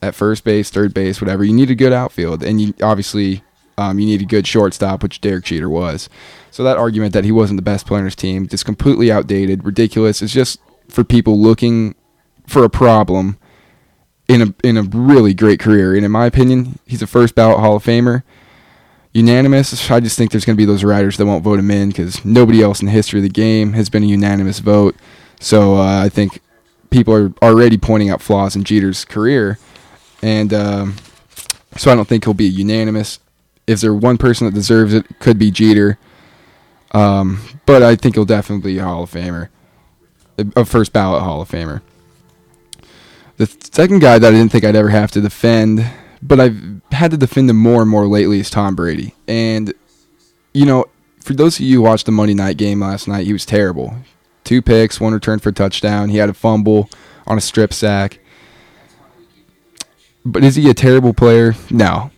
at 0.00 0.14
first 0.14 0.44
base, 0.44 0.70
third 0.70 0.92
base, 0.92 1.20
whatever. 1.20 1.44
You 1.44 1.52
need 1.52 1.70
a 1.70 1.76
good 1.76 1.92
outfield, 1.92 2.42
and 2.42 2.60
you 2.60 2.74
obviously 2.82 3.44
um, 3.78 3.98
you 3.98 4.06
need 4.06 4.20
a 4.20 4.26
good 4.26 4.46
shortstop, 4.46 5.02
which 5.02 5.20
Derek 5.20 5.44
Jeter 5.44 5.68
was. 5.68 6.08
So 6.50 6.64
that 6.64 6.76
argument 6.76 7.12
that 7.12 7.24
he 7.24 7.32
wasn't 7.32 7.58
the 7.58 7.62
best 7.62 7.86
player 7.86 8.00
on 8.00 8.04
his 8.04 8.16
team, 8.16 8.48
just 8.48 8.64
completely 8.64 9.12
outdated, 9.12 9.64
ridiculous. 9.64 10.20
It's 10.20 10.32
just 10.32 10.58
for 10.88 11.04
people 11.04 11.40
looking 11.40 11.94
for 12.46 12.64
a 12.64 12.70
problem 12.70 13.38
in 14.28 14.42
a 14.42 14.54
in 14.64 14.76
a 14.76 14.82
really 14.82 15.34
great 15.34 15.60
career. 15.60 15.94
And 15.94 16.04
in 16.04 16.10
my 16.10 16.26
opinion, 16.26 16.78
he's 16.86 17.02
a 17.02 17.06
first 17.06 17.34
ballot 17.34 17.60
Hall 17.60 17.76
of 17.76 17.84
Famer. 17.84 18.22
Unanimous. 19.12 19.90
I 19.90 20.00
just 20.00 20.16
think 20.16 20.30
there's 20.30 20.46
going 20.46 20.56
to 20.56 20.60
be 20.60 20.64
those 20.64 20.84
writers 20.84 21.18
that 21.18 21.26
won't 21.26 21.44
vote 21.44 21.58
him 21.58 21.70
in 21.70 21.88
because 21.88 22.24
nobody 22.24 22.62
else 22.62 22.80
in 22.80 22.86
the 22.86 22.92
history 22.92 23.18
of 23.18 23.24
the 23.24 23.28
game 23.28 23.74
has 23.74 23.90
been 23.90 24.02
a 24.02 24.06
unanimous 24.06 24.58
vote. 24.60 24.96
So 25.38 25.76
uh, 25.76 26.02
I 26.02 26.08
think 26.08 26.40
people 26.88 27.14
are 27.14 27.32
already 27.42 27.76
pointing 27.76 28.08
out 28.08 28.22
flaws 28.22 28.56
in 28.56 28.64
Jeter's 28.64 29.04
career, 29.04 29.58
and 30.22 30.54
um, 30.54 30.96
so 31.76 31.92
I 31.92 31.94
don't 31.94 32.08
think 32.08 32.24
he'll 32.24 32.32
be 32.32 32.48
unanimous. 32.48 33.18
If 33.66 33.82
there's 33.82 34.00
one 34.00 34.16
person 34.16 34.46
that 34.46 34.54
deserves 34.54 34.94
it, 34.94 35.04
it 35.10 35.18
could 35.18 35.38
be 35.38 35.50
Jeter. 35.50 35.98
Um, 36.92 37.42
but 37.66 37.82
I 37.82 37.96
think 37.96 38.14
he'll 38.14 38.24
definitely 38.24 38.72
be 38.72 38.78
a 38.78 38.84
Hall 38.84 39.02
of 39.02 39.10
Famer, 39.10 39.48
a 40.56 40.64
first 40.64 40.92
ballot 40.92 41.22
Hall 41.22 41.42
of 41.42 41.50
Famer. 41.50 41.82
The 43.42 43.68
second 43.72 44.00
guy 44.00 44.18
that 44.18 44.28
I 44.28 44.30
didn't 44.30 44.52
think 44.52 44.64
I'd 44.64 44.76
ever 44.76 44.90
have 44.90 45.10
to 45.12 45.20
defend, 45.20 45.84
but 46.22 46.38
I've 46.38 46.80
had 46.92 47.10
to 47.10 47.16
defend 47.16 47.50
him 47.50 47.56
more 47.56 47.82
and 47.82 47.90
more 47.90 48.06
lately, 48.06 48.38
is 48.38 48.50
Tom 48.50 48.76
Brady. 48.76 49.14
And, 49.26 49.74
you 50.54 50.66
know, 50.66 50.86
for 51.20 51.34
those 51.34 51.58
of 51.58 51.66
you 51.66 51.76
who 51.76 51.82
watched 51.82 52.06
the 52.06 52.12
Monday 52.12 52.34
night 52.34 52.56
game 52.56 52.80
last 52.80 53.08
night, 53.08 53.26
he 53.26 53.32
was 53.32 53.44
terrible. 53.44 53.96
Two 54.44 54.62
picks, 54.62 55.00
one 55.00 55.12
return 55.12 55.38
for 55.38 55.48
a 55.48 55.52
touchdown. 55.52 56.08
He 56.08 56.18
had 56.18 56.28
a 56.28 56.34
fumble 56.34 56.88
on 57.26 57.38
a 57.38 57.40
strip 57.40 57.72
sack. 57.72 58.20
But 60.24 60.44
is 60.44 60.56
he 60.56 60.70
a 60.70 60.74
terrible 60.74 61.12
player? 61.12 61.54
No. 61.70 62.10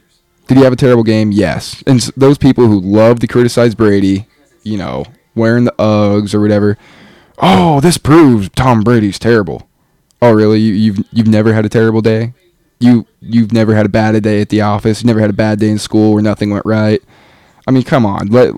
Did 0.46 0.58
he 0.58 0.64
have 0.64 0.74
a 0.74 0.76
terrible 0.76 1.04
game? 1.04 1.32
Yes. 1.32 1.82
And 1.86 2.00
those 2.16 2.36
people 2.36 2.66
who 2.66 2.80
love 2.80 3.20
to 3.20 3.26
criticize 3.26 3.74
Brady 3.74 4.26
you 4.64 4.78
know, 4.78 5.04
wearing 5.34 5.64
the 5.64 5.74
Uggs 5.78 6.34
or 6.34 6.40
whatever. 6.40 6.76
Oh, 7.38 7.80
this 7.80 7.98
proves 7.98 8.48
Tom 8.50 8.82
Brady's 8.82 9.18
terrible. 9.18 9.68
Oh, 10.22 10.32
really? 10.32 10.60
You, 10.60 10.74
you've 10.74 11.04
you've 11.12 11.28
never 11.28 11.52
had 11.52 11.64
a 11.64 11.68
terrible 11.68 12.00
day? 12.00 12.34
You 12.80 13.06
you've 13.20 13.52
never 13.52 13.74
had 13.74 13.86
a 13.86 13.90
bad 13.90 14.20
day 14.22 14.40
at 14.40 14.48
the 14.48 14.60
office? 14.60 15.02
You 15.02 15.06
never 15.06 15.20
had 15.20 15.30
a 15.30 15.34
bad 15.34 15.58
day 15.60 15.68
in 15.68 15.78
school 15.78 16.12
where 16.12 16.22
nothing 16.22 16.50
went 16.50 16.66
right? 16.66 17.02
I 17.66 17.70
mean, 17.70 17.82
come 17.82 18.04
on. 18.06 18.28
Let 18.28 18.54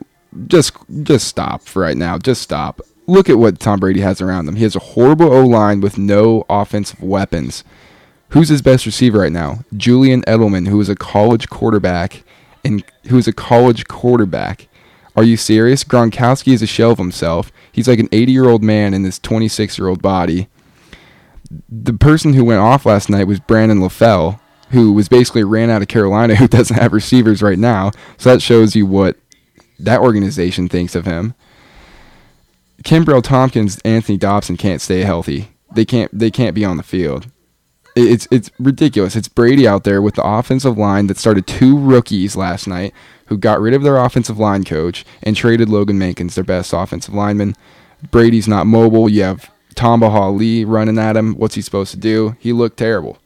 just 0.47 0.75
just 1.03 1.29
stop 1.29 1.63
for 1.63 1.83
right 1.83 1.97
now. 1.97 2.19
Just 2.19 2.43
stop. 2.43 2.81
Look 3.07 3.31
at 3.31 3.39
what 3.39 3.61
Tom 3.61 3.79
Brady 3.79 4.01
has 4.01 4.21
around 4.21 4.49
him. 4.49 4.57
He 4.57 4.65
has 4.65 4.75
a 4.75 4.81
horrible 4.81 5.33
O 5.33 5.47
line 5.47 5.81
with 5.81 5.97
no 5.97 6.45
offensive 6.49 7.01
weapons. 7.03 7.63
Who's 8.31 8.49
his 8.49 8.63
best 8.63 8.85
receiver 8.85 9.21
right 9.21 9.33
now? 9.33 9.61
Julian 9.77 10.23
Edelman, 10.23 10.67
who 10.67 10.81
is 10.81 10.89
a 10.89 10.97
college 10.97 11.49
quarterback 11.49 12.25
and 12.65 12.83
who 13.09 13.17
is 13.19 13.29
a 13.29 13.33
college 13.33 13.87
quarterback 13.87 14.67
are 15.17 15.25
you 15.25 15.39
serious? 15.39 15.83
Gronkowski 15.83 16.53
is 16.53 16.61
a 16.61 16.67
shell 16.67 16.91
of 16.91 16.99
himself. 16.99 17.51
He's 17.73 17.89
like 17.89 17.99
an 17.99 18.09
80 18.13 18.33
year 18.33 18.49
old 18.49 18.63
man 18.63 18.93
in 18.93 19.03
this 19.03 19.19
26 19.19 19.79
year 19.79 19.89
old 19.89 20.03
body. 20.03 20.49
The 21.69 21.93
person 21.93 22.33
who 22.33 22.45
went 22.45 22.61
off 22.61 22.87
last 22.87 23.09
night 23.11 23.27
was 23.27 23.41
Brandon 23.41 23.79
LaFell, 23.79 24.41
who 24.71 24.93
was 24.93 25.09
basically 25.09 25.45
ran 25.45 25.71
out 25.71 25.83
of 25.83 25.89
Carolina, 25.89 26.35
who 26.37 26.49
doesn't 26.49 26.77
have 26.77 26.93
receivers 26.93 27.43
right 27.43 27.59
now. 27.59 27.93
So 28.19 28.31
that 28.31 28.43
shows 28.43 28.75
you 28.75 28.87
what 28.87 29.17
that 29.79 30.01
organization 30.01 30.69
thinks 30.69 30.95
of 30.95 31.05
him. 31.05 31.35
Kenbrell 32.83 33.23
Thompkins, 33.23 33.79
Anthony 33.85 34.19
Dobson 34.19 34.57
can't 34.57 34.81
stay 34.81 35.01
healthy. 35.01 35.51
They 35.73 35.85
can't. 35.85 36.17
They 36.17 36.31
can't 36.31 36.55
be 36.55 36.65
on 36.65 36.77
the 36.77 36.83
field. 36.83 37.31
It's 37.97 38.29
it's 38.31 38.51
ridiculous. 38.59 39.17
It's 39.17 39.29
Brady 39.29 39.67
out 39.67 39.85
there 39.85 40.03
with 40.03 40.15
the 40.15 40.25
offensive 40.25 40.77
line 40.77 41.07
that 41.07 41.17
started 41.17 41.47
two 41.47 41.79
rookies 41.79 42.37
last 42.37 42.67
night 42.67 42.93
who 43.27 43.37
got 43.37 43.61
rid 43.61 43.75
of 43.75 43.83
their 43.83 43.97
offensive 43.97 44.39
line 44.39 44.65
coach 44.65 45.05
and 45.23 45.35
traded 45.35 45.69
Logan 45.69 45.99
Mankins, 45.99 46.35
their 46.35 46.45
best 46.45 46.73
offensive 46.73 47.15
lineman. 47.15 47.57
Brady's 48.11 48.47
not 48.47 48.67
mobile. 48.67 49.09
You 49.09 49.23
have 49.25 49.51
Tamba 49.77 50.11
Hali 50.11 50.65
running 50.65 50.99
at 50.99 51.17
him. 51.17 51.35
What's 51.35 51.55
he 51.55 51.63
supposed 51.63 51.93
to 51.93 51.97
do? 51.97 52.37
He 52.41 52.53
looked 52.53 52.79
terrible. 52.79 53.19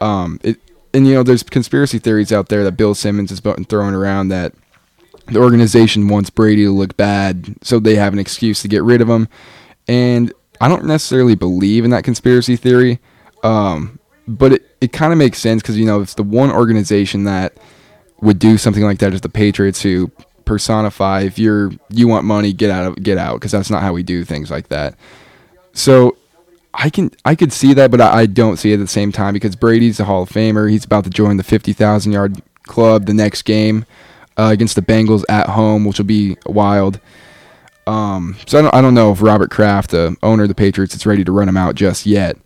Um, 0.00 0.38
it, 0.42 0.58
and 0.94 1.06
you 1.06 1.14
know, 1.14 1.22
there's 1.22 1.42
conspiracy 1.42 1.98
theories 1.98 2.32
out 2.32 2.48
there 2.48 2.62
that 2.64 2.76
Bill 2.76 2.94
Simmons 2.94 3.32
is 3.32 3.40
throwing 3.40 3.94
around 3.94 4.28
that 4.28 4.54
the 5.26 5.38
organization 5.38 6.08
wants 6.08 6.30
Brady 6.30 6.64
to 6.64 6.70
look 6.70 6.96
bad, 6.96 7.56
so 7.62 7.78
they 7.78 7.96
have 7.96 8.12
an 8.12 8.18
excuse 8.18 8.62
to 8.62 8.68
get 8.68 8.82
rid 8.82 9.00
of 9.00 9.08
him. 9.08 9.28
And 9.88 10.32
I 10.60 10.68
don't 10.68 10.84
necessarily 10.84 11.34
believe 11.34 11.84
in 11.84 11.90
that 11.90 12.04
conspiracy 12.04 12.56
theory, 12.56 12.98
um, 13.42 13.98
but 14.26 14.52
it, 14.54 14.76
it 14.80 14.92
kind 14.92 15.12
of 15.12 15.18
makes 15.18 15.38
sense 15.38 15.62
because 15.62 15.78
you 15.78 15.86
know 15.86 16.00
it's 16.00 16.14
the 16.14 16.22
one 16.22 16.50
organization 16.50 17.24
that 17.24 17.56
would 18.20 18.38
do 18.38 18.58
something 18.58 18.82
like 18.82 18.98
that 18.98 19.14
is 19.14 19.20
the 19.20 19.28
Patriots, 19.28 19.82
who 19.82 20.10
personify 20.44 21.20
if 21.20 21.38
you're 21.38 21.70
you 21.90 22.08
want 22.08 22.24
money, 22.24 22.52
get 22.52 22.70
out 22.70 22.86
of 22.86 23.02
get 23.02 23.16
out 23.16 23.34
because 23.34 23.52
that's 23.52 23.70
not 23.70 23.82
how 23.82 23.92
we 23.92 24.02
do 24.02 24.24
things 24.24 24.50
like 24.50 24.68
that. 24.68 24.94
So 25.72 26.16
I 26.74 26.90
can 26.90 27.10
I 27.24 27.34
could 27.34 27.52
see 27.52 27.74
that, 27.74 27.90
but 27.90 28.00
I, 28.00 28.20
I, 28.20 28.26
don't 28.26 28.56
see 28.56 28.70
it 28.72 28.74
at 28.74 28.80
the 28.80 28.86
same 28.86 29.12
time 29.12 29.34
because 29.34 29.56
Brady's 29.56 30.00
a 30.00 30.04
Hall 30.04 30.22
of 30.22 30.28
Famer. 30.28 30.70
He's 30.70 30.84
about 30.84 31.04
to 31.04 31.10
join 31.10 31.36
the 31.36 31.42
fifty 31.42 31.72
thousand 31.72 32.12
yard 32.12 32.40
club 32.64 33.06
the 33.06 33.14
next 33.14 33.42
game 33.42 33.84
uh, 34.36 34.50
against 34.52 34.76
the 34.76 34.82
Bengals 34.82 35.24
at 35.28 35.48
home, 35.48 35.84
which 35.84 35.98
will 35.98 36.06
be 36.06 36.36
wild. 36.46 37.00
Um, 37.86 38.36
so 38.46 38.58
I 38.58 38.62
don't, 38.62 38.74
I 38.74 38.80
don't 38.80 38.94
know 38.94 39.10
if 39.10 39.20
Robert 39.20 39.50
Kraft, 39.50 39.90
the 39.90 40.16
owner 40.22 40.44
of 40.44 40.48
the 40.48 40.54
Patriots, 40.54 40.94
is 40.94 41.06
ready 41.06 41.24
to 41.24 41.32
run 41.32 41.48
him 41.48 41.56
out 41.56 41.74
just 41.74 42.06
yet. 42.06 42.36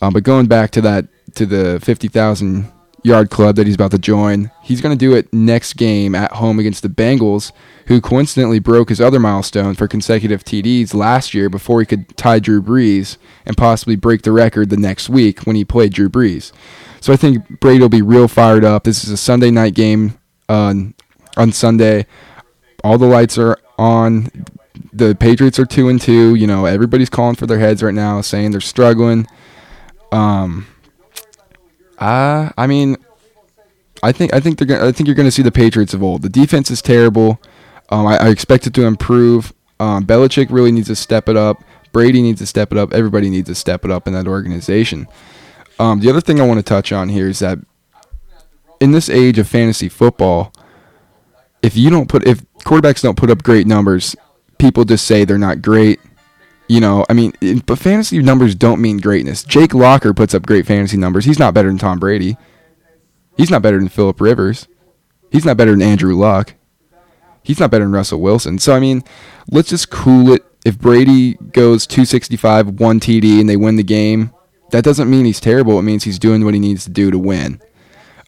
Uh, 0.00 0.10
but 0.10 0.22
going 0.22 0.46
back 0.46 0.70
to 0.72 0.80
that 0.82 1.06
to 1.34 1.46
the 1.46 1.80
fifty 1.80 2.08
thousand 2.08 2.70
yard 3.04 3.30
club 3.30 3.54
that 3.56 3.66
he's 3.66 3.74
about 3.76 3.92
to 3.92 3.98
join. 3.98 4.50
He's 4.62 4.80
going 4.80 4.96
to 4.96 4.98
do 4.98 5.14
it 5.14 5.32
next 5.32 5.74
game 5.74 6.14
at 6.14 6.32
home 6.32 6.58
against 6.58 6.82
the 6.82 6.88
Bengals, 6.88 7.52
who 7.86 8.00
coincidentally 8.00 8.58
broke 8.58 8.88
his 8.88 9.00
other 9.00 9.20
milestone 9.20 9.74
for 9.74 9.86
consecutive 9.86 10.42
TDs 10.42 10.94
last 10.94 11.34
year 11.34 11.48
before 11.48 11.80
he 11.80 11.86
could 11.86 12.16
tie 12.16 12.38
Drew 12.38 12.62
Brees 12.62 13.18
and 13.44 13.56
possibly 13.56 13.94
break 13.94 14.22
the 14.22 14.32
record 14.32 14.70
the 14.70 14.78
next 14.78 15.08
week 15.08 15.40
when 15.40 15.54
he 15.54 15.64
played 15.64 15.92
Drew 15.92 16.08
Brees. 16.08 16.50
So 17.00 17.12
I 17.12 17.16
think 17.16 17.60
Brady 17.60 17.80
will 17.80 17.90
be 17.90 18.02
real 18.02 18.26
fired 18.26 18.64
up. 18.64 18.84
This 18.84 19.04
is 19.04 19.10
a 19.10 19.18
Sunday 19.18 19.50
night 19.50 19.74
game 19.74 20.18
uh, 20.48 20.74
on 21.36 21.52
Sunday. 21.52 22.06
All 22.82 22.96
the 22.96 23.06
lights 23.06 23.36
are 23.36 23.58
on. 23.78 24.30
The 24.94 25.14
Patriots 25.14 25.58
are 25.58 25.66
two 25.66 25.88
and 25.88 26.00
two. 26.00 26.34
You 26.34 26.46
know 26.46 26.64
everybody's 26.64 27.10
calling 27.10 27.34
for 27.34 27.46
their 27.46 27.58
heads 27.58 27.82
right 27.82 27.94
now, 27.94 28.22
saying 28.22 28.52
they're 28.52 28.60
struggling. 28.62 29.26
Um, 30.12 30.66
uh, 31.98 32.50
I 32.56 32.66
mean, 32.66 32.96
I 34.02 34.12
think 34.12 34.34
I 34.34 34.40
think 34.40 34.58
they're 34.58 34.66
gonna, 34.66 34.86
I 34.86 34.92
think 34.92 35.06
you're 35.06 35.16
going 35.16 35.28
to 35.28 35.32
see 35.32 35.42
the 35.42 35.52
Patriots 35.52 35.94
of 35.94 36.02
old. 36.02 36.22
The 36.22 36.28
defense 36.28 36.70
is 36.70 36.82
terrible. 36.82 37.40
Um, 37.90 38.06
I, 38.06 38.16
I, 38.16 38.28
expect 38.28 38.66
it 38.66 38.74
to 38.74 38.86
improve. 38.86 39.52
Um, 39.78 40.06
Belichick 40.06 40.46
really 40.50 40.72
needs 40.72 40.88
to 40.88 40.96
step 40.96 41.28
it 41.28 41.36
up. 41.36 41.62
Brady 41.92 42.22
needs 42.22 42.40
to 42.40 42.46
step 42.46 42.72
it 42.72 42.78
up. 42.78 42.92
Everybody 42.92 43.28
needs 43.28 43.48
to 43.48 43.54
step 43.54 43.84
it 43.84 43.90
up 43.90 44.06
in 44.06 44.14
that 44.14 44.26
organization. 44.26 45.06
Um, 45.78 46.00
the 46.00 46.08
other 46.08 46.20
thing 46.20 46.40
I 46.40 46.46
want 46.46 46.58
to 46.58 46.62
touch 46.62 46.92
on 46.92 47.08
here 47.08 47.28
is 47.28 47.40
that 47.40 47.58
in 48.80 48.92
this 48.92 49.08
age 49.08 49.38
of 49.38 49.48
fantasy 49.48 49.88
football, 49.88 50.52
if 51.62 51.76
you 51.76 51.90
don't 51.90 52.08
put 52.08 52.26
if 52.26 52.44
quarterbacks 52.58 53.02
don't 53.02 53.16
put 53.16 53.30
up 53.30 53.42
great 53.42 53.66
numbers, 53.66 54.16
people 54.58 54.84
just 54.84 55.06
say 55.06 55.24
they're 55.24 55.38
not 55.38 55.62
great. 55.62 56.00
You 56.68 56.80
know, 56.80 57.04
I 57.10 57.12
mean, 57.12 57.32
but 57.66 57.78
fantasy 57.78 58.20
numbers 58.20 58.54
don't 58.54 58.80
mean 58.80 58.98
greatness. 58.98 59.42
Jake 59.42 59.74
Locker 59.74 60.14
puts 60.14 60.34
up 60.34 60.46
great 60.46 60.66
fantasy 60.66 60.96
numbers. 60.96 61.26
He's 61.26 61.38
not 61.38 61.52
better 61.52 61.68
than 61.68 61.78
Tom 61.78 61.98
Brady. 61.98 62.36
He's 63.36 63.50
not 63.50 63.62
better 63.62 63.78
than 63.78 63.88
Philip 63.88 64.20
Rivers. 64.20 64.66
He's 65.30 65.44
not 65.44 65.56
better 65.56 65.72
than 65.72 65.82
Andrew 65.82 66.14
Luck. 66.14 66.54
He's 67.42 67.60
not 67.60 67.70
better 67.70 67.84
than 67.84 67.92
Russell 67.92 68.20
Wilson. 68.20 68.58
So 68.58 68.74
I 68.74 68.80
mean, 68.80 69.02
let's 69.50 69.68
just 69.68 69.90
cool 69.90 70.32
it. 70.32 70.44
If 70.64 70.78
Brady 70.78 71.34
goes 71.34 71.86
265, 71.86 72.80
one 72.80 72.98
TD, 72.98 73.38
and 73.38 73.48
they 73.48 73.56
win 73.56 73.76
the 73.76 73.82
game, 73.82 74.32
that 74.70 74.82
doesn't 74.82 75.10
mean 75.10 75.26
he's 75.26 75.40
terrible. 75.40 75.78
It 75.78 75.82
means 75.82 76.04
he's 76.04 76.18
doing 76.18 76.44
what 76.44 76.54
he 76.54 76.60
needs 76.60 76.84
to 76.84 76.90
do 76.90 77.10
to 77.10 77.18
win. 77.18 77.60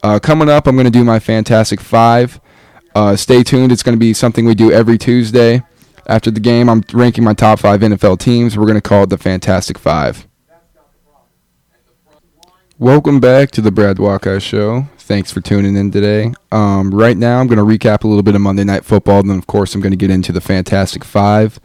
Uh, 0.03 0.19
coming 0.19 0.51
up, 0.51 0.67
I'm 0.67 0.77
going 0.77 0.85
to 0.85 0.91
do 0.91 1.03
my 1.03 1.19
Fantastic 1.19 1.81
Five. 1.81 2.39
Uh, 2.95 3.17
stay 3.17 3.43
tuned. 3.43 3.73
It's 3.73 3.83
going 3.83 3.97
to 3.97 4.01
be 4.01 4.13
something 4.13 4.45
we 4.45 4.55
do 4.55 4.71
every 4.71 4.99
Tuesday. 4.99 5.63
After 6.09 6.31
the 6.31 6.39
game, 6.39 6.69
I'm 6.69 6.85
ranking 6.93 7.25
my 7.25 7.35
top 7.35 7.59
five 7.59 7.81
NFL 7.81 8.21
teams. 8.21 8.57
We're 8.57 8.67
going 8.67 8.77
to 8.77 8.81
call 8.81 9.03
it 9.03 9.11
the 9.11 9.19
Fantastic 9.19 9.77
Five. 9.77 10.29
Welcome 12.79 13.19
back 13.19 13.51
to 13.53 13.61
the 13.61 13.73
Brad 13.73 13.97
Wakai 13.97 14.41
Show. 14.41 14.87
Thanks 14.99 15.33
for 15.33 15.41
tuning 15.41 15.77
in 15.77 15.91
today. 15.91 16.33
Um, 16.53 16.95
right 16.95 17.17
now, 17.17 17.41
I'm 17.41 17.49
going 17.49 17.59
to 17.59 17.65
recap 17.65 18.05
a 18.05 18.07
little 18.07 18.23
bit 18.23 18.37
of 18.37 18.41
Monday 18.41 18.63
Night 18.63 18.85
Football, 18.85 19.21
and 19.21 19.31
then, 19.31 19.39
of 19.39 19.49
course, 19.49 19.75
I'm 19.75 19.81
going 19.81 19.91
to 19.91 19.97
get 19.97 20.11
into 20.11 20.31
the 20.31 20.41
Fantastic 20.41 21.03
Five. 21.03 21.59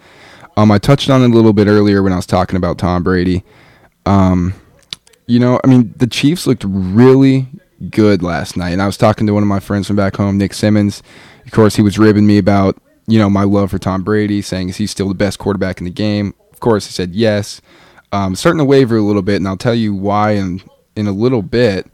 Um, 0.58 0.72
I 0.72 0.80
touched 0.80 1.12
on 1.12 1.22
it 1.22 1.30
a 1.30 1.34
little 1.34 1.54
bit 1.54 1.68
earlier 1.68 2.02
when 2.02 2.14
I 2.14 2.16
was 2.16 2.26
talking 2.26 2.58
about 2.58 2.80
Tom 2.80 3.04
Brady. 3.04 3.44
Um, 4.08 4.56
you 5.28 5.38
know, 5.38 5.60
I 5.64 5.68
mean, 5.68 5.94
the 5.98 6.08
Chiefs 6.08 6.48
looked 6.48 6.64
really 6.66 7.46
good 7.92 8.24
last 8.24 8.58
night, 8.58 8.72
and 8.72 8.82
I 8.82 8.88
was 8.88 8.98
talking 8.98 9.28
to 9.28 9.36
one 9.36 9.44
of 9.44 9.48
my 9.48 9.60
friends 9.60 9.86
from 9.86 9.98
back 9.98 10.16
home, 10.16 10.40
Nick 10.40 10.56
Simmons. 10.56 11.04
Of 11.46 11.52
course, 11.52 11.76
he 11.76 11.84
was 11.84 12.00
ribbing 12.00 12.26
me 12.26 12.40
about 12.40 12.82
you 13.12 13.20
know, 13.20 13.30
my 13.30 13.44
love 13.44 13.72
for 13.72 13.78
Tom 13.78 14.04
Brady, 14.04 14.42
saying 14.42 14.70
is 14.70 14.78
he 14.78 14.88
still 14.88 15.10
the 15.10 15.14
best 15.14 15.38
quarterback 15.38 15.80
in 15.80 15.84
the 15.86 15.92
game? 15.92 16.34
Of 16.54 16.62
course, 16.62 16.86
he 16.86 16.94
said 16.94 17.14
yes. 17.14 17.62
Um, 18.14 18.36
starting 18.36 18.60
to 18.60 18.66
waver 18.66 18.96
a 18.96 19.02
little 19.02 19.22
bit, 19.22 19.36
and 19.36 19.48
I'll 19.48 19.58
tell 19.58 19.76
you 19.76 19.94
why 19.94 20.32
in 20.32 20.62
in 20.96 21.08
a 21.08 21.12
little 21.12 21.42
bit. 21.42 21.88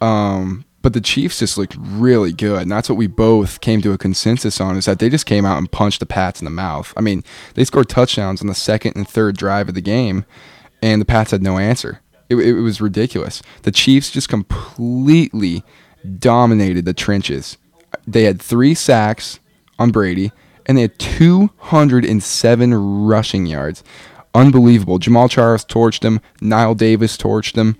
Um, 0.00 0.64
but 0.82 0.92
the 0.92 1.00
Chiefs 1.00 1.38
just 1.38 1.56
looked 1.56 1.76
really 1.78 2.32
good, 2.32 2.62
and 2.62 2.70
that's 2.70 2.88
what 2.88 2.98
we 2.98 3.06
both 3.06 3.60
came 3.60 3.80
to 3.82 3.92
a 3.92 3.98
consensus 3.98 4.60
on: 4.60 4.76
is 4.76 4.86
that 4.86 4.98
they 4.98 5.08
just 5.08 5.26
came 5.26 5.44
out 5.44 5.58
and 5.58 5.70
punched 5.70 6.00
the 6.00 6.06
Pats 6.06 6.40
in 6.40 6.46
the 6.46 6.50
mouth. 6.50 6.92
I 6.96 7.00
mean, 7.00 7.22
they 7.54 7.64
scored 7.64 7.88
touchdowns 7.88 8.40
on 8.40 8.48
the 8.48 8.54
second 8.54 8.96
and 8.96 9.08
third 9.08 9.36
drive 9.36 9.68
of 9.68 9.76
the 9.76 9.80
game, 9.80 10.24
and 10.82 11.00
the 11.00 11.06
Pats 11.06 11.30
had 11.30 11.42
no 11.42 11.58
answer. 11.58 12.00
It, 12.28 12.36
it 12.36 12.54
was 12.54 12.80
ridiculous. 12.80 13.40
The 13.62 13.72
Chiefs 13.72 14.10
just 14.10 14.28
completely 14.28 15.62
dominated 16.18 16.86
the 16.86 16.94
trenches. 16.94 17.56
They 18.06 18.24
had 18.24 18.40
three 18.40 18.74
sacks 18.74 19.39
on 19.80 19.90
Brady, 19.90 20.30
and 20.66 20.78
they 20.78 20.82
had 20.82 20.98
207 21.00 23.04
rushing 23.04 23.46
yards. 23.46 23.82
Unbelievable. 24.34 25.00
Jamaal 25.00 25.28
Charles 25.28 25.64
torched 25.64 26.00
them. 26.00 26.20
Knile 26.40 26.76
Davis 26.76 27.16
torched 27.16 27.54
them. 27.54 27.76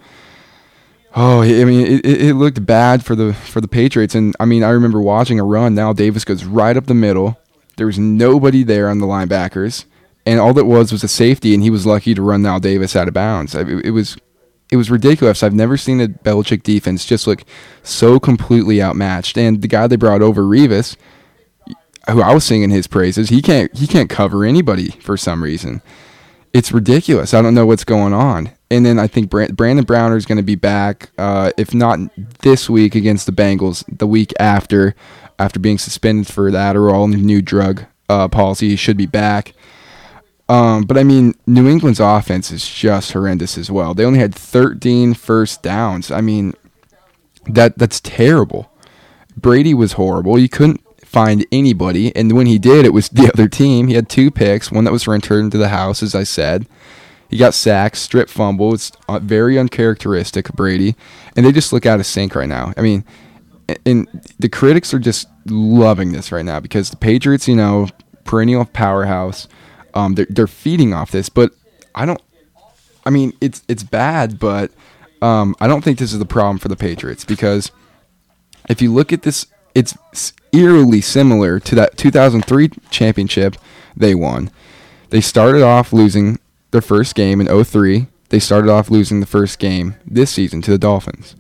Oh, 1.15 1.43
I 1.43 1.65
mean, 1.65 1.87
it, 1.87 2.07
it 2.07 2.35
looked 2.35 2.65
bad 2.65 3.05
for 3.05 3.15
the 3.15 3.35
for 3.35 3.61
the 3.61 3.69
Patriots, 3.69 4.15
and 4.15 4.35
I 4.41 4.45
mean, 4.45 4.63
I 4.63 4.71
remember 4.71 5.01
watching 5.01 5.39
a 5.39 5.45
run. 5.45 5.75
Knile 5.75 5.95
Davis 5.95 6.25
goes 6.25 6.45
right 6.45 6.77
up 6.77 6.87
the 6.87 6.95
middle. 6.95 7.39
There 7.77 7.87
was 7.87 7.99
nobody 7.99 8.63
there 8.63 8.89
on 8.89 8.99
the 8.99 9.07
linebackers, 9.07 9.85
and 10.25 10.41
all 10.41 10.55
that 10.55 10.67
was 10.67 10.93
was 10.93 11.05
a 11.05 11.09
safety, 11.09 11.53
and 11.53 11.63
he 11.63 11.71
was 11.71 11.85
lucky 11.85 12.15
to 12.15 12.23
run 12.23 12.43
Knile 12.43 12.61
Davis 12.61 12.95
out 12.95 13.09
of 13.09 13.15
bounds. 13.15 13.55
It, 13.55 13.69
it 13.69 13.91
was 13.91 14.17
it 14.71 14.77
was 14.77 14.91
ridiculous. 14.91 15.43
I've 15.43 15.55
never 15.55 15.77
seen 15.77 16.01
a 16.01 16.09
Belichick 16.09 16.63
defense 16.63 17.05
just 17.05 17.27
look 17.27 17.45
so 17.83 18.21
completely 18.21 18.81
outmatched. 18.81 19.37
And 19.37 19.63
the 19.63 19.69
guy 19.69 19.89
they 19.89 19.97
brought 19.97 20.23
over, 20.23 20.43
Revis, 20.43 20.97
who 22.09 22.23
I 22.23 22.33
was 22.33 22.45
singing 22.45 22.71
his 22.71 22.87
praises, 22.87 23.29
he 23.29 23.43
can't 23.43 23.75
he 23.77 23.87
can't 23.87 24.09
cover 24.09 24.45
anybody 24.45 24.91
for 24.91 25.17
some 25.17 25.43
reason. 25.43 25.83
It's 26.53 26.73
ridiculous. 26.73 27.33
I 27.33 27.43
don't 27.43 27.55
know 27.55 27.67
what's 27.67 27.85
going 27.85 28.13
on. 28.13 28.51
And 28.73 28.87
then 28.87 28.99
I 28.99 29.07
think 29.07 29.31
Brandon 29.31 29.85
Browner 29.85 30.17
is 30.17 30.27
going 30.27 30.39
to 30.39 30.45
be 30.45 30.55
back, 30.55 31.11
uh, 31.19 31.51
if 31.57 31.75
not 31.75 31.99
this 32.41 32.71
week 32.71 32.95
against 32.95 33.27
the 33.27 33.33
Bengals, 33.33 33.85
the 33.99 34.07
week 34.07 34.33
after, 34.39 34.95
after 35.41 35.59
being 35.59 35.79
suspended 35.79 36.29
for 36.29 36.53
that 36.53 36.77
or 36.77 36.91
all 36.91 37.09
new 37.09 37.43
drug 37.43 37.85
uh, 38.09 38.29
policy, 38.29 38.71
he 38.71 38.77
should 38.77 38.97
be 38.97 39.07
back. 39.07 39.55
Um, 40.49 40.83
but 40.83 40.99
I 40.99 41.05
mean, 41.05 41.35
New 41.47 41.69
England's 41.69 42.01
offense 42.01 42.51
is 42.51 42.69
just 42.69 43.13
horrendous 43.13 43.57
as 43.57 43.71
well. 43.71 43.95
They 43.95 44.05
only 44.05 44.19
had 44.19 44.35
13 44.35 45.15
first 45.15 45.63
downs. 45.63 46.11
I 46.11 46.21
mean, 46.21 46.55
that 47.47 47.79
that's 47.79 48.01
terrible. 48.01 48.71
Brady 49.37 49.75
was 49.75 49.93
horrible. 49.93 50.39
You 50.39 50.49
couldn't 50.49 50.83
find 51.11 51.45
anybody. 51.51 52.15
And 52.15 52.33
when 52.33 52.47
he 52.47 52.59
did, 52.59 52.85
it 52.85 52.93
was 52.93 53.09
the 53.09 53.31
other 53.33 53.49
team. 53.49 53.89
He 53.89 53.95
had 53.95 54.09
two 54.09 54.31
picks, 54.31 54.71
one 54.71 54.85
that 54.85 54.93
was 54.93 55.09
returned 55.09 55.53
to 55.53 55.59
the 55.59 55.69
house, 55.69 56.03
as 56.03 56.15
I 56.15 56.25
said. 56.25 56.67
He 57.29 57.37
got 57.37 57.55
sacked, 57.55 57.97
strip 57.97 58.29
fumble. 58.29 58.75
It's 58.75 58.93
uh, 59.09 59.19
very 59.19 59.59
uncharacteristic 59.59 60.49
of 60.49 60.57
Brady. 60.57 60.95
And 61.35 61.45
they 61.45 61.53
just 61.53 61.73
look 61.73 61.87
out 61.87 62.01
of 62.01 62.07
sync 62.07 62.35
right 62.35 62.49
now. 62.49 62.73
I 62.77 62.83
mean, 62.83 63.05
and 63.85 64.07
the 64.39 64.49
critics 64.49 64.95
are 64.95 64.99
just 64.99 65.29
loving 65.47 66.13
this 66.13 66.33
right 66.33 66.45
now 66.45 66.61
because 66.61 66.91
the 66.91 66.97
Patriots, 66.97 67.49
you 67.49 67.57
know, 67.57 67.89
perennial 68.25 68.65
powerhouse, 68.65 69.49
um, 69.95 70.15
they're, 70.15 70.31
they're 70.31 70.47
feeding 70.47 70.95
off 70.95 71.11
this. 71.11 71.29
But 71.29 71.53
I 71.95 72.07
don't, 72.07 72.23
I 73.07 73.11
mean, 73.11 73.33
it's 73.41 73.63
it's 73.69 73.83
bad, 73.83 74.39
but 74.39 74.71
Um, 75.23 75.55
I 75.61 75.67
don't 75.67 75.85
think 75.85 75.99
this 75.99 76.13
is 76.13 76.19
the 76.19 76.25
problem 76.25 76.59
for 76.59 76.69
the 76.69 76.77
Patriots 76.77 77.27
because 77.27 77.71
if 78.71 78.81
you 78.81 78.91
look 78.91 79.13
at 79.13 79.21
this, 79.23 79.47
it's 79.75 80.33
eerily 80.53 81.01
similar 81.01 81.61
to 81.61 81.75
that 81.75 81.97
2003 81.97 82.71
championship 82.91 83.57
they 83.97 84.15
won. 84.15 84.51
They 85.11 85.21
started 85.21 85.63
off 85.63 85.93
losing 85.93 86.39
their 86.71 86.81
first 86.81 87.15
game 87.15 87.41
in 87.41 87.65
03. 87.65 88.07
They 88.29 88.39
started 88.39 88.71
off 88.71 88.91
losing 88.91 89.21
the 89.21 89.27
first 89.27 89.59
game 89.59 89.97
this 90.07 90.31
season 90.31 90.63
to 90.63 90.71
the 90.71 90.79
Dolphins. 90.79 91.35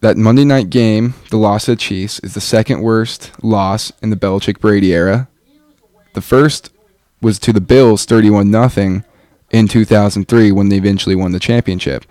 That 0.00 0.18
Monday 0.18 0.44
night 0.44 0.68
game, 0.68 1.14
the 1.30 1.38
loss 1.38 1.64
to 1.64 1.70
the 1.70 1.76
Chiefs, 1.76 2.18
is 2.20 2.34
the 2.34 2.40
second 2.40 2.82
worst 2.82 3.32
loss 3.42 3.90
in 4.02 4.10
the 4.10 4.16
Belichick 4.16 4.60
Brady 4.60 4.92
era. 4.92 5.28
The 6.12 6.20
first 6.20 6.70
was 7.22 7.38
to 7.38 7.54
the 7.54 7.60
Bills 7.60 8.04
31 8.04 8.52
0 8.52 9.02
in 9.50 9.68
2003 9.68 10.52
when 10.52 10.68
they 10.68 10.76
eventually 10.76 11.14
won 11.14 11.32
the 11.32 11.40
championship. 11.40 12.04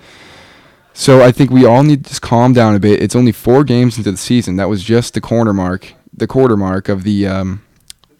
So 0.93 1.21
I 1.21 1.31
think 1.31 1.49
we 1.49 1.65
all 1.65 1.83
need 1.83 2.03
to 2.03 2.09
just 2.09 2.21
calm 2.21 2.53
down 2.53 2.75
a 2.75 2.79
bit. 2.79 3.01
It's 3.01 3.15
only 3.15 3.31
four 3.31 3.63
games 3.63 3.97
into 3.97 4.11
the 4.11 4.17
season. 4.17 4.57
That 4.57 4.69
was 4.69 4.83
just 4.83 5.15
the 5.15 5.21
corner 5.21 5.53
mark, 5.53 5.93
the 6.13 6.27
quarter 6.27 6.55
mark 6.55 6.87
of 6.87 7.03
the 7.03 7.27
um, 7.27 7.65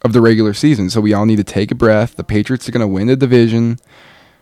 of 0.02 0.12
the 0.12 0.22
regular 0.22 0.54
season. 0.54 0.90
So 0.90 1.00
we 1.00 1.14
all 1.14 1.26
need 1.26 1.38
to 1.38 1.44
take 1.44 1.72
a 1.72 1.76
breath. 1.76 2.16
The 2.16 2.24
Patriots 2.24 2.68
are 2.68 2.72
going 2.72 2.82
to 2.82 2.88
win 2.88 3.08
the 3.08 3.16
division. 3.16 3.78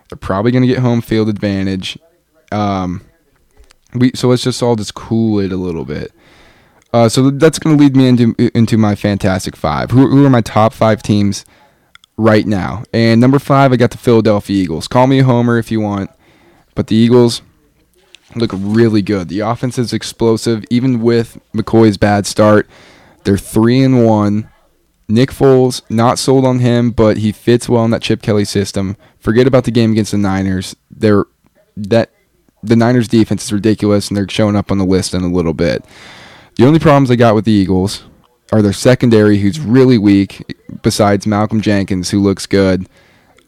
They're 0.10 0.18
probably 0.18 0.52
going 0.52 0.64
to 0.64 0.68
get 0.68 0.80
home 0.80 1.02
field 1.02 1.28
advantage. 1.28 2.00
Um, 2.52 3.06
we 3.94 4.12
so 4.16 4.30
let's 4.30 4.44
just 4.44 4.64
all 4.64 4.78
just 4.78 4.94
cool 4.96 5.40
it 5.40 5.52
a 5.52 5.58
little 5.58 5.86
bit. 5.86 6.14
Uh, 6.94 7.08
so 7.08 7.30
that's 7.32 7.60
going 7.60 7.78
to 7.78 7.82
lead 7.82 7.96
me 7.96 8.08
into 8.08 8.36
into 8.58 8.78
my 8.78 8.96
fantastic 8.96 9.58
five. 9.58 9.92
Who, 9.92 10.08
who 10.08 10.26
are 10.26 10.30
my 10.30 10.42
top 10.42 10.74
five 10.74 11.04
teams 11.04 11.46
right 12.16 12.46
now? 12.46 12.84
And 12.94 13.20
number 13.20 13.40
five, 13.40 13.74
I 13.74 13.76
got 13.76 13.92
the 13.92 13.98
Philadelphia 13.98 14.64
Eagles. 14.64 14.88
Call 14.88 15.08
me 15.08 15.20
a 15.20 15.24
homer 15.26 15.58
if 15.58 15.70
you 15.70 15.82
want, 15.82 16.10
but 16.76 16.88
the 16.88 16.96
Eagles 16.96 17.42
look 18.36 18.52
really 18.54 19.02
good. 19.02 19.28
The 19.28 19.40
offense 19.42 19.78
is 19.78 19.94
explosive, 19.94 20.64
even 20.70 21.02
with 21.02 21.40
McCoy's 21.54 21.98
bad 21.98 22.26
start. 22.26 22.70
They're 23.24 23.38
three 23.38 23.84
and 23.84 24.06
one. 24.06 24.50
Nick 25.08 25.30
Foles, 25.32 25.82
not 25.90 26.20
sold 26.20 26.46
on 26.46 26.60
him, 26.60 26.92
but 26.92 27.18
he 27.18 27.32
fits 27.32 27.68
well 27.68 27.84
in 27.84 27.92
that 27.92 28.02
Chip 28.02 28.22
Kelly 28.22 28.46
system. 28.46 28.96
Forget 29.20 29.46
about 29.46 29.66
the 29.66 29.72
game 29.72 29.92
against 29.92 30.12
the 30.12 30.18
Niners. 30.18 30.76
They're 30.90 31.26
that 31.76 32.12
the 32.64 32.76
Niners 32.76 33.08
defense 33.08 33.46
is 33.46 33.54
ridiculous, 33.54 34.08
and 34.08 34.16
they're 34.16 34.30
showing 34.30 34.56
up 34.56 34.72
on 34.72 34.78
the 34.78 34.86
list 34.86 35.14
in 35.14 35.24
a 35.24 35.28
little 35.28 35.54
bit. 35.54 35.84
The 36.56 36.66
only 36.66 36.80
problems 36.80 37.12
I 37.12 37.16
got 37.16 37.36
with 37.36 37.46
the 37.46 37.52
Eagles 37.52 38.04
are 38.52 38.62
their 38.62 38.74
secondary, 38.74 39.40
who's 39.40 39.60
really 39.60 39.98
weak. 39.98 40.56
Besides 40.82 41.28
Malcolm 41.28 41.62
Jenkins, 41.62 42.10
who 42.10 42.20
looks 42.20 42.46
good. 42.46 42.88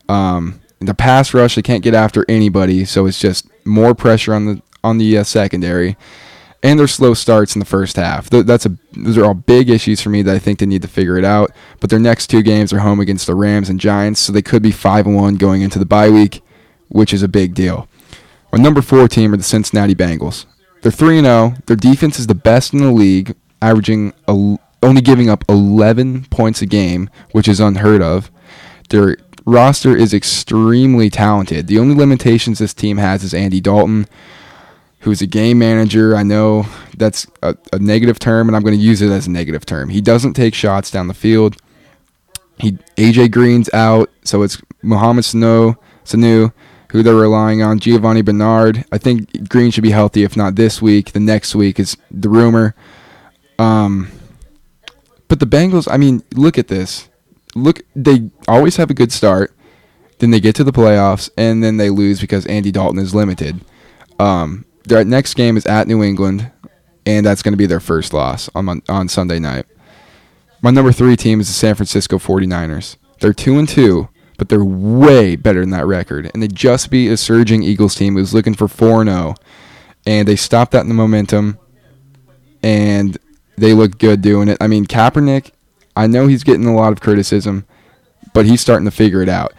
Um, 0.09 0.61
the 0.79 0.93
pass 0.93 1.33
rush, 1.33 1.55
they 1.55 1.61
can't 1.61 1.83
get 1.83 1.93
after 1.93 2.25
anybody, 2.27 2.85
so 2.85 3.05
it's 3.05 3.19
just 3.19 3.47
more 3.65 3.95
pressure 3.95 4.33
on 4.33 4.45
the 4.45 4.61
on 4.83 4.97
the 4.97 5.17
uh, 5.17 5.23
secondary, 5.23 5.97
and 6.61 6.79
their 6.79 6.87
slow 6.87 7.13
starts 7.13 7.55
in 7.55 7.59
the 7.59 7.65
first 7.65 7.95
half. 7.95 8.29
Th- 8.29 8.45
that's 8.45 8.65
a 8.65 8.77
those 8.93 9.17
are 9.17 9.25
all 9.25 9.33
big 9.33 9.69
issues 9.69 10.01
for 10.01 10.09
me 10.09 10.21
that 10.21 10.35
I 10.35 10.39
think 10.39 10.59
they 10.59 10.65
need 10.65 10.81
to 10.81 10.87
figure 10.87 11.17
it 11.17 11.25
out. 11.25 11.51
But 11.79 11.89
their 11.89 11.99
next 11.99 12.27
two 12.27 12.41
games 12.41 12.71
are 12.73 12.79
home 12.79 12.99
against 12.99 13.27
the 13.27 13.35
Rams 13.35 13.69
and 13.69 13.79
Giants, 13.79 14.19
so 14.19 14.31
they 14.31 14.41
could 14.41 14.63
be 14.63 14.71
five 14.71 15.05
and 15.05 15.15
one 15.15 15.35
going 15.35 15.61
into 15.61 15.79
the 15.79 15.85
bye 15.85 16.09
week, 16.09 16.41
which 16.89 17.13
is 17.13 17.23
a 17.23 17.27
big 17.27 17.53
deal. 17.53 17.87
Our 18.51 18.59
number 18.59 18.81
four 18.81 19.07
team 19.07 19.33
are 19.33 19.37
the 19.37 19.43
Cincinnati 19.43 19.95
Bengals. 19.95 20.45
They're 20.81 20.91
three 20.91 21.17
and 21.17 21.25
zero. 21.25 21.55
Their 21.65 21.75
defense 21.75 22.19
is 22.19 22.27
the 22.27 22.35
best 22.35 22.73
in 22.73 22.79
the 22.79 22.91
league, 22.91 23.35
averaging 23.61 24.13
a, 24.27 24.57
only 24.83 25.01
giving 25.01 25.29
up 25.29 25.43
11 25.49 26.25
points 26.25 26.61
a 26.61 26.65
game, 26.65 27.09
which 27.31 27.47
is 27.47 27.59
unheard 27.59 28.01
of. 28.01 28.29
Their 28.89 29.17
roster 29.45 29.95
is 29.95 30.13
extremely 30.13 31.09
talented. 31.09 31.67
The 31.67 31.79
only 31.79 31.95
limitations 31.95 32.59
this 32.59 32.73
team 32.73 32.97
has 32.97 33.23
is 33.23 33.33
Andy 33.33 33.61
Dalton 33.61 34.07
who's 35.03 35.22
a 35.22 35.27
game 35.27 35.60
manager. 35.60 36.15
I 36.15 36.24
know 36.24 36.65
that's 36.98 37.27
a, 37.41 37.55
a 37.74 37.79
negative 37.79 38.19
term, 38.19 38.48
and 38.48 38.55
I'm 38.55 38.63
going 38.63 38.77
to 38.77 38.81
use 38.81 39.01
it 39.01 39.12
as 39.12 39.27
a 39.27 39.31
negative 39.31 39.65
term. 39.65 39.89
He 39.89 40.01
doesn't 40.01 40.33
take 40.33 40.55
shots 40.55 40.89
down 40.89 41.07
the 41.07 41.13
field. 41.13 41.57
He 42.57 42.74
AJ 42.98 43.31
Green's 43.31 43.72
out, 43.74 44.09
so 44.24 44.44
it's 44.44 44.61
Mohamed 44.81 45.25
Sanu, 45.25 45.77
Sanu, 46.05 46.53
who 46.92 47.03
they're 47.03 47.16
relying 47.16 47.61
on. 47.61 47.79
Giovani 47.79 48.22
Bernard. 48.22 48.85
I 48.92 48.98
think 48.98 49.50
Green 49.50 49.72
should 49.72 49.83
be 49.83 49.92
healthy, 49.92 50.24
if 50.24 50.37
not 50.37 50.55
this 50.55 50.81
week. 50.81 51.11
The 51.11 51.20
next 51.20 51.53
week 51.53 51.79
is 51.79 51.98
the 52.09 52.29
rumor. 52.29 52.74
Um, 53.59 54.09
but 55.27 55.39
the 55.39 55.46
Bengals. 55.46 55.87
I 55.92 55.98
mean, 55.98 56.24
look 56.33 56.57
at 56.57 56.70
this. 56.70 57.09
Look, 57.55 57.81
they 57.96 58.31
always 58.48 58.77
have 58.77 58.89
a 58.89 58.94
good 58.94 59.11
start. 59.11 59.53
Then 60.20 60.31
they 60.31 60.39
get 60.39 60.55
to 60.55 60.63
the 60.63 60.72
playoffs, 60.72 61.29
and 61.37 61.61
then 61.61 61.75
they 61.75 61.89
lose 61.89 62.22
because 62.22 62.46
Andy 62.46 62.72
Dalton 62.72 63.00
is 63.00 63.13
limited. 63.13 63.59
Um, 64.20 64.63
their 64.85 65.03
next 65.03 65.33
game 65.35 65.57
is 65.57 65.65
at 65.65 65.87
New 65.87 66.03
England, 66.03 66.51
and 67.05 67.25
that's 67.25 67.41
going 67.41 67.53
to 67.53 67.57
be 67.57 67.65
their 67.65 67.79
first 67.79 68.13
loss 68.13 68.50
on 68.55 68.81
on 68.89 69.07
Sunday 69.07 69.39
night. 69.39 69.65
My 70.61 70.72
number 70.72 70.91
three 70.91 71.15
team 71.15 71.41
is 71.41 71.48
the 71.48 71.53
San 71.53 71.75
Francisco 71.75 72.17
49ers. 72.17 72.96
They're 73.19 73.33
two 73.33 73.59
and 73.59 73.67
two, 73.67 74.07
but 74.37 74.50
they're 74.50 74.63
way 74.63 75.35
better 75.35 75.59
than 75.59 75.72
that 75.72 75.85
record, 75.85 76.31
and 76.33 76.41
they 76.41 76.48
just 76.48 76.89
beat 76.89 77.09
a 77.09 77.17
surging 77.17 77.63
Eagles 77.63 77.96
team 77.96 78.15
who's 78.15 78.33
looking 78.33 78.53
for 78.53 78.67
four 78.67 79.01
and 79.01 79.09
zero, 79.09 79.35
oh. 79.37 79.43
and 80.05 80.27
they 80.27 80.35
stopped 80.35 80.72
that 80.72 80.81
in 80.81 80.87
the 80.87 80.93
momentum, 80.93 81.59
and 82.61 83.17
they 83.57 83.74
look 83.74 83.98
good 83.98 84.22
doing 84.22 84.48
it. 84.48 84.57
I 84.59 84.67
mean, 84.67 84.85
Kaepernick, 84.85 85.51
I 85.96 86.07
know 86.07 86.27
he's 86.27 86.43
getting 86.43 86.65
a 86.65 86.75
lot 86.75 86.93
of 86.93 87.01
criticism, 87.01 87.65
but 88.33 88.46
he's 88.46 88.61
starting 88.61 88.85
to 88.85 88.91
figure 88.91 89.22
it 89.22 89.29
out. 89.29 89.53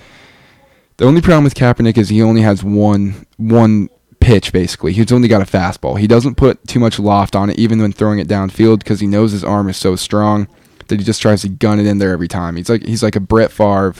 The 0.96 1.06
only 1.06 1.20
problem 1.20 1.44
with 1.44 1.54
Kaepernick 1.54 1.98
is 1.98 2.08
he 2.08 2.22
only 2.22 2.42
has 2.42 2.62
one 2.62 3.26
one 3.36 3.88
pitch 4.24 4.52
basically. 4.52 4.94
He's 4.94 5.12
only 5.12 5.28
got 5.28 5.42
a 5.42 5.44
fastball. 5.44 6.00
He 6.00 6.06
doesn't 6.06 6.36
put 6.36 6.66
too 6.66 6.80
much 6.80 6.98
loft 6.98 7.36
on 7.36 7.50
it, 7.50 7.58
even 7.58 7.80
when 7.80 7.92
throwing 7.92 8.18
it 8.18 8.26
downfield, 8.26 8.78
because 8.78 9.00
he 9.00 9.06
knows 9.06 9.32
his 9.32 9.44
arm 9.44 9.68
is 9.68 9.76
so 9.76 9.96
strong 9.96 10.48
that 10.88 10.98
he 10.98 11.04
just 11.04 11.20
tries 11.20 11.42
to 11.42 11.48
gun 11.50 11.78
it 11.78 11.86
in 11.86 11.98
there 11.98 12.10
every 12.10 12.28
time. 12.28 12.56
He's 12.56 12.70
like 12.70 12.84
he's 12.84 13.02
like 13.02 13.16
a 13.16 13.20
Brett 13.20 13.52
Favre. 13.52 13.94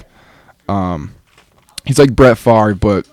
Um, 0.66 1.14
he's 1.84 1.98
like 1.98 2.16
Brett 2.16 2.38
Favre, 2.38 2.74
but 2.74 3.06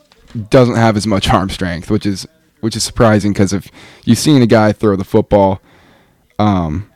doesn't 0.49 0.77
have 0.77 0.95
as 0.95 1.05
much 1.05 1.29
arm 1.33 1.49
strength, 1.49 1.91
which 1.91 2.05
is 2.05 2.25
which 2.61 2.77
is 2.77 2.83
surprising 2.83 3.33
because 3.33 3.51
if 3.51 3.69
you've 4.05 4.17
seen 4.17 4.41
a 4.41 4.47
guy 4.47 4.71
throw 4.71 4.95
the 4.95 5.03
football, 5.03 5.61
um, 6.39 6.89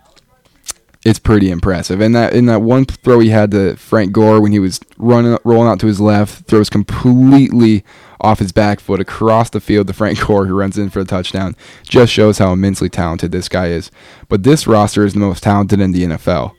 it's 1.06 1.20
pretty 1.20 1.52
impressive. 1.52 2.02
And 2.02 2.16
that 2.16 2.34
in 2.34 2.48
that 2.48 2.64
one 2.64 2.84
throw 2.84 3.20
he 3.20 3.30
had 3.30 3.52
to 3.52 3.76
Frank 3.78 4.12
Gore 4.12 4.42
when 4.42 4.52
he 4.52 4.60
was 4.60 4.82
running 4.98 5.38
rolling 5.46 5.70
out 5.70 5.80
to 5.82 5.88
his 5.88 6.02
left, 6.02 6.48
throws 6.48 6.70
completely 6.70 7.86
off 8.20 8.40
his 8.40 8.52
back 8.52 8.80
foot 8.80 9.00
across 9.00 9.52
the 9.52 9.62
field 9.62 9.86
to 9.86 9.94
Frank 9.94 10.20
Gore, 10.28 10.48
who 10.48 10.58
runs 10.58 10.80
in 10.80 10.90
for 10.90 11.04
the 11.04 11.10
touchdown. 11.10 11.56
Just 11.84 12.12
shows 12.12 12.40
how 12.40 12.52
immensely 12.52 12.90
talented 12.90 13.32
this 13.32 13.48
guy 13.48 13.68
is. 13.68 13.92
But 14.28 14.44
this 14.44 14.66
roster 14.66 15.06
is 15.06 15.14
the 15.14 15.20
most 15.20 15.44
talented 15.44 15.80
in 15.80 15.92
the 15.92 16.04
NFL. 16.04 16.56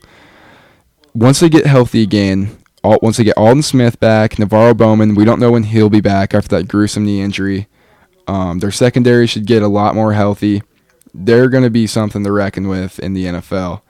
Once 1.13 1.41
they 1.41 1.49
get 1.49 1.65
healthy 1.65 2.01
again, 2.01 2.57
all, 2.83 2.99
once 3.01 3.17
they 3.17 3.25
get 3.25 3.37
Aldon 3.37 3.63
Smith 3.63 3.99
back, 3.99 4.35
NaVorro 4.35 4.77
Bowman, 4.77 5.15
we 5.15 5.25
don't 5.25 5.41
know 5.41 5.51
when 5.51 5.63
he'll 5.63 5.89
be 5.89 5.99
back 5.99 6.33
after 6.33 6.55
that 6.55 6.69
gruesome 6.69 7.05
knee 7.05 7.21
injury. 7.21 7.67
Um, 8.27 8.59
their 8.59 8.71
secondary 8.71 9.27
should 9.27 9.45
get 9.45 9.61
a 9.61 9.67
lot 9.67 9.95
more 9.95 10.13
healthy. 10.13 10.63
They're 11.13 11.49
going 11.49 11.63
to 11.63 11.69
be 11.69 11.87
something 11.87 12.23
to 12.23 12.31
reckon 12.31 12.69
with 12.69 12.99
in 12.99 13.13
the 13.13 13.25
NFL. 13.25 13.81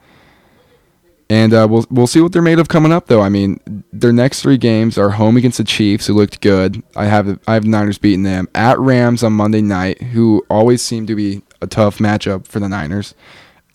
And 1.30 1.52
uh, 1.52 1.66
we'll 1.68 1.84
we'll 1.90 2.06
see 2.06 2.20
what 2.22 2.32
they're 2.32 2.40
made 2.40 2.58
of 2.58 2.68
coming 2.68 2.90
up, 2.90 3.06
though. 3.06 3.20
I 3.20 3.28
mean, 3.28 3.84
their 3.92 4.12
next 4.12 4.40
three 4.40 4.56
games 4.56 4.96
are 4.96 5.10
home 5.10 5.36
against 5.36 5.58
the 5.58 5.64
Chiefs, 5.64 6.06
who 6.06 6.14
looked 6.14 6.40
good. 6.40 6.82
I 6.96 7.04
have 7.04 7.38
I 7.46 7.54
have 7.54 7.64
the 7.64 7.68
Niners 7.68 7.98
beating 7.98 8.22
them 8.22 8.48
at 8.54 8.78
Rams 8.78 9.22
on 9.22 9.34
Monday 9.34 9.60
night, 9.60 10.00
who 10.00 10.44
always 10.48 10.80
seem 10.80 11.06
to 11.06 11.14
be 11.14 11.42
a 11.60 11.66
tough 11.66 11.98
matchup 11.98 12.46
for 12.46 12.60
the 12.60 12.68
Niners, 12.68 13.14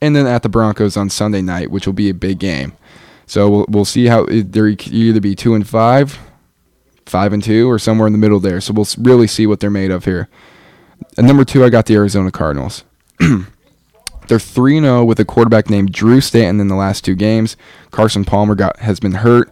and 0.02 0.16
then 0.16 0.26
at 0.26 0.42
the 0.42 0.50
Broncos 0.50 0.98
on 0.98 1.12
Sunday 1.12 1.44
night, 1.44 1.70
which 1.70 1.86
will 1.86 1.94
be 1.94 2.10
a 2.10 2.14
big 2.16 2.40
game. 2.40 2.74
So 3.28 3.50
we'll 3.50 3.66
we'll 3.70 3.86
see 3.86 4.08
how 4.08 4.26
they're 4.28 4.68
either 4.68 5.22
be 5.22 5.36
two 5.36 5.54
and 5.54 5.68
five, 5.68 6.18
five 7.06 7.34
and 7.34 7.44
two, 7.44 7.70
or 7.70 7.78
somewhere 7.78 8.08
in 8.08 8.14
the 8.14 8.20
middle 8.20 8.40
there. 8.40 8.62
So 8.62 8.74
we'll 8.74 8.88
really 8.98 9.28
see 9.28 9.46
what 9.46 9.60
they're 9.60 9.70
made 9.70 9.92
of 9.92 10.06
here. 10.06 10.28
And 11.18 11.28
number 11.28 11.46
two, 11.46 11.64
I 11.64 11.70
got 11.70 11.86
the 11.86 11.96
Arizona 11.96 12.32
Cardinals. 12.32 12.84
They're 14.28 14.40
3 14.40 14.80
0 14.80 15.04
with 15.06 15.20
a 15.20 15.26
quarterback 15.26 15.70
named 15.70 15.92
Drew 15.92 16.22
Stanton 16.22 16.60
in 16.60 16.68
the 16.68 16.76
last 16.76 17.04
two 17.04 17.16
games. 17.16 17.58
Carson 17.92 18.26
Palmer 18.26 18.56
got 18.56 18.80
has 18.80 19.00
been 19.00 19.14
hurt. 19.14 19.52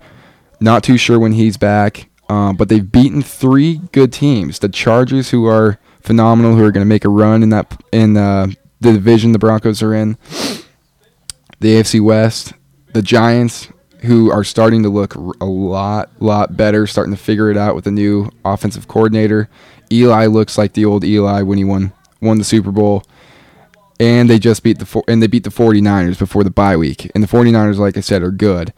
Not 0.60 0.84
too 0.84 0.98
sure 0.98 1.20
when 1.20 1.34
he's 1.34 1.58
back. 1.58 2.10
Uh, 2.32 2.54
but 2.54 2.70
they've 2.70 2.90
beaten 2.90 3.22
three 3.22 3.82
good 3.92 4.14
teams. 4.14 4.60
The 4.60 4.70
Chargers, 4.70 5.32
who 5.32 5.48
are 5.48 5.78
phenomenal, 6.00 6.56
who 6.56 6.64
are 6.64 6.72
going 6.72 6.86
to 6.86 6.88
make 6.88 7.04
a 7.04 7.10
run 7.10 7.44
in 7.44 7.50
that 7.50 7.84
in 7.92 8.16
uh, 8.16 8.48
the 8.80 8.94
division 8.94 9.34
the 9.34 9.40
Broncos 9.40 9.84
are 9.84 9.94
in. 9.94 10.18
The 11.60 11.76
AFC 11.76 12.00
West, 12.00 12.54
the 12.94 13.02
Giants, 13.02 13.68
who 14.04 14.32
are 14.32 14.46
starting 14.46 14.82
to 14.84 14.90
look 14.90 15.14
a 15.16 15.46
lot, 15.46 16.10
lot 16.22 16.56
better, 16.56 16.88
starting 16.88 17.14
to 17.14 17.22
figure 17.22 17.52
it 17.52 17.58
out 17.58 17.76
with 17.76 17.84
the 17.84 17.92
new 17.92 18.30
offensive 18.46 18.88
coordinator. 18.88 19.50
Eli 19.92 20.26
looks 20.28 20.58
like 20.58 20.72
the 20.72 20.86
old 20.86 21.04
Eli 21.04 21.42
when 21.42 21.58
he 21.58 21.66
won 21.66 21.92
won 22.22 22.38
the 22.38 22.46
Super 22.46 22.72
Bowl 22.72 23.04
and 24.02 24.28
they 24.28 24.40
just 24.40 24.64
beat 24.64 24.80
the 24.80 25.04
and 25.08 25.22
they 25.22 25.28
beat 25.28 25.44
the 25.44 25.52
49ers 25.52 26.18
before 26.18 26.44
the 26.44 26.50
bye 26.50 26.76
week. 26.76 27.12
And 27.14 27.24
the 27.24 27.28
49ers, 27.28 27.78
like 27.78 27.96
I 27.96 28.00
said, 28.00 28.24
are 28.24 28.32
good. 28.32 28.74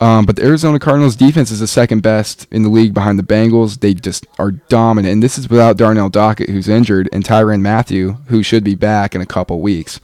Um, 0.00 0.26
but 0.26 0.36
the 0.36 0.44
Arizona 0.44 0.80
Cardinals 0.80 1.14
defense 1.14 1.52
is 1.52 1.60
the 1.60 1.68
second 1.68 2.02
best 2.02 2.48
in 2.50 2.62
the 2.62 2.68
league 2.68 2.92
behind 2.92 3.18
the 3.18 3.22
Bengals. 3.22 3.78
They 3.78 3.94
just 3.94 4.26
are 4.38 4.50
dominant. 4.50 5.12
And 5.12 5.22
this 5.22 5.38
is 5.38 5.48
without 5.48 5.76
Darnell 5.76 6.10
Dockett, 6.10 6.48
who's 6.48 6.68
injured, 6.68 7.08
and 7.12 7.22
Tyrann 7.22 7.60
Mathieu, 7.60 8.12
who 8.26 8.42
should 8.42 8.64
be 8.64 8.74
back 8.74 9.14
in 9.14 9.20
a 9.20 9.26
couple 9.26 9.60
weeks. 9.60 10.00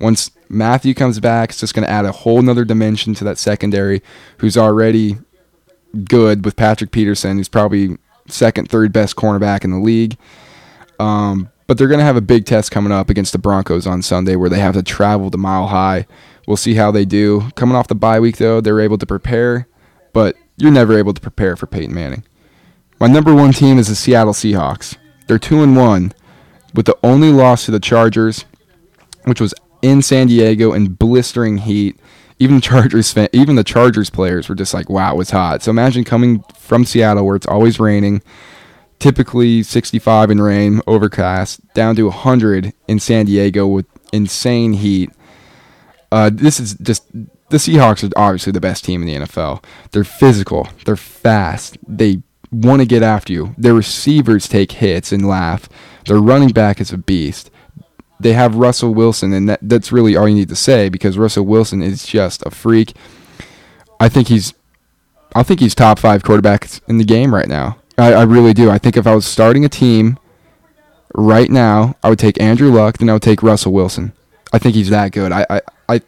Once 0.00 0.32
Mathieu 0.48 0.94
comes 0.94 1.20
back, 1.20 1.50
it's 1.50 1.60
just 1.60 1.74
going 1.74 1.84
to 1.84 1.90
add 1.90 2.06
a 2.06 2.10
whole 2.10 2.42
nother 2.42 2.64
dimension 2.64 3.14
to 3.14 3.24
that 3.24 3.38
secondary, 3.38 4.02
who's 4.38 4.56
already 4.56 5.18
good 6.08 6.44
with 6.44 6.56
Patrick 6.56 6.90
Peterson, 6.90 7.36
who's 7.36 7.48
probably 7.48 7.98
second, 8.28 8.70
third 8.70 8.92
best 8.92 9.14
cornerback 9.14 9.62
in 9.62 9.70
the 9.70 9.78
league. 9.78 10.16
Um, 10.98 11.50
but 11.66 11.78
they're 11.78 11.88
going 11.88 11.98
to 11.98 12.04
have 12.04 12.16
a 12.16 12.20
big 12.20 12.44
test 12.44 12.70
coming 12.70 12.92
up 12.92 13.10
against 13.10 13.32
the 13.32 13.38
Broncos 13.38 13.86
on 13.86 14.02
Sunday 14.02 14.36
where 14.36 14.50
they 14.50 14.60
have 14.60 14.74
to 14.74 14.82
travel 14.82 15.30
to 15.30 15.38
Mile 15.38 15.68
High. 15.68 16.06
We'll 16.46 16.56
see 16.56 16.74
how 16.74 16.90
they 16.90 17.04
do. 17.04 17.50
Coming 17.54 17.76
off 17.76 17.88
the 17.88 17.94
bye 17.94 18.20
week, 18.20 18.36
though, 18.36 18.60
they're 18.60 18.80
able 18.80 18.98
to 18.98 19.06
prepare, 19.06 19.66
but 20.12 20.36
you're 20.56 20.70
never 20.70 20.98
able 20.98 21.14
to 21.14 21.20
prepare 21.20 21.56
for 21.56 21.66
Peyton 21.66 21.94
Manning. 21.94 22.24
My 23.00 23.06
number 23.06 23.34
one 23.34 23.52
team 23.52 23.78
is 23.78 23.88
the 23.88 23.94
Seattle 23.94 24.32
Seahawks. 24.32 24.96
They're 25.26 25.38
2 25.38 25.62
and 25.62 25.76
1, 25.76 26.12
with 26.74 26.86
the 26.86 26.98
only 27.02 27.30
loss 27.30 27.64
to 27.64 27.70
the 27.70 27.80
Chargers, 27.80 28.44
which 29.24 29.40
was 29.40 29.54
in 29.80 30.02
San 30.02 30.26
Diego 30.26 30.72
in 30.72 30.94
blistering 30.94 31.58
heat. 31.58 31.98
Even 32.38 32.60
Chargers, 32.60 33.14
even 33.32 33.56
the 33.56 33.64
Chargers 33.64 34.10
players 34.10 34.48
were 34.48 34.54
just 34.54 34.74
like, 34.74 34.90
"Wow, 34.90 35.20
it's 35.20 35.30
hot." 35.30 35.62
So 35.62 35.70
imagine 35.70 36.04
coming 36.04 36.42
from 36.58 36.84
Seattle, 36.84 37.24
where 37.24 37.36
it's 37.36 37.46
always 37.46 37.78
raining, 37.78 38.22
typically 39.04 39.62
65 39.62 40.30
in 40.30 40.40
rain, 40.40 40.80
overcast, 40.86 41.60
down 41.74 41.94
to 41.94 42.04
100 42.04 42.72
in 42.88 42.98
San 42.98 43.26
Diego 43.26 43.66
with 43.66 43.84
insane 44.14 44.72
heat. 44.72 45.10
Uh, 46.10 46.30
this 46.32 46.58
is 46.58 46.72
just 46.76 47.12
the 47.12 47.58
Seahawks 47.58 48.02
are 48.02 48.18
obviously 48.18 48.50
the 48.50 48.62
best 48.62 48.82
team 48.82 49.02
in 49.02 49.06
the 49.06 49.26
NFL. 49.26 49.62
They're 49.90 50.04
physical, 50.04 50.68
they're 50.86 50.96
fast, 50.96 51.76
they 51.86 52.22
want 52.50 52.80
to 52.80 52.86
get 52.86 53.02
after 53.02 53.30
you. 53.30 53.54
Their 53.58 53.74
receivers 53.74 54.48
take 54.48 54.72
hits 54.72 55.12
and 55.12 55.28
laugh. 55.28 55.68
Their 56.06 56.16
running 56.16 56.54
back 56.54 56.80
is 56.80 56.90
a 56.90 56.96
beast. 56.96 57.50
They 58.18 58.32
have 58.32 58.56
Russell 58.56 58.94
Wilson, 58.94 59.34
and 59.34 59.50
that, 59.50 59.60
that's 59.60 59.92
really 59.92 60.16
all 60.16 60.26
you 60.26 60.34
need 60.34 60.48
to 60.48 60.56
say 60.56 60.88
because 60.88 61.18
Russell 61.18 61.44
Wilson 61.44 61.82
is 61.82 62.06
just 62.06 62.42
a 62.46 62.50
freak. 62.50 62.94
I 64.00 64.08
think 64.08 64.28
he's, 64.28 64.54
I 65.34 65.42
think 65.42 65.60
he's 65.60 65.74
top 65.74 65.98
five 65.98 66.22
quarterbacks 66.22 66.80
in 66.88 66.96
the 66.96 67.04
game 67.04 67.34
right 67.34 67.48
now. 67.48 67.76
I, 67.96 68.12
I 68.12 68.22
really 68.24 68.52
do. 68.52 68.70
I 68.70 68.78
think 68.78 68.96
if 68.96 69.06
I 69.06 69.14
was 69.14 69.26
starting 69.26 69.64
a 69.64 69.68
team 69.68 70.18
right 71.14 71.50
now, 71.50 71.96
I 72.02 72.10
would 72.10 72.18
take 72.18 72.40
Andrew 72.40 72.70
Luck, 72.70 72.98
then 72.98 73.08
I 73.08 73.12
would 73.14 73.22
take 73.22 73.42
Russell 73.42 73.72
Wilson. 73.72 74.12
I 74.52 74.58
think 74.58 74.74
he's 74.74 74.90
that 74.90 75.12
good. 75.12 75.32
I, 75.32 75.46
I, 75.50 75.60
I 75.88 76.00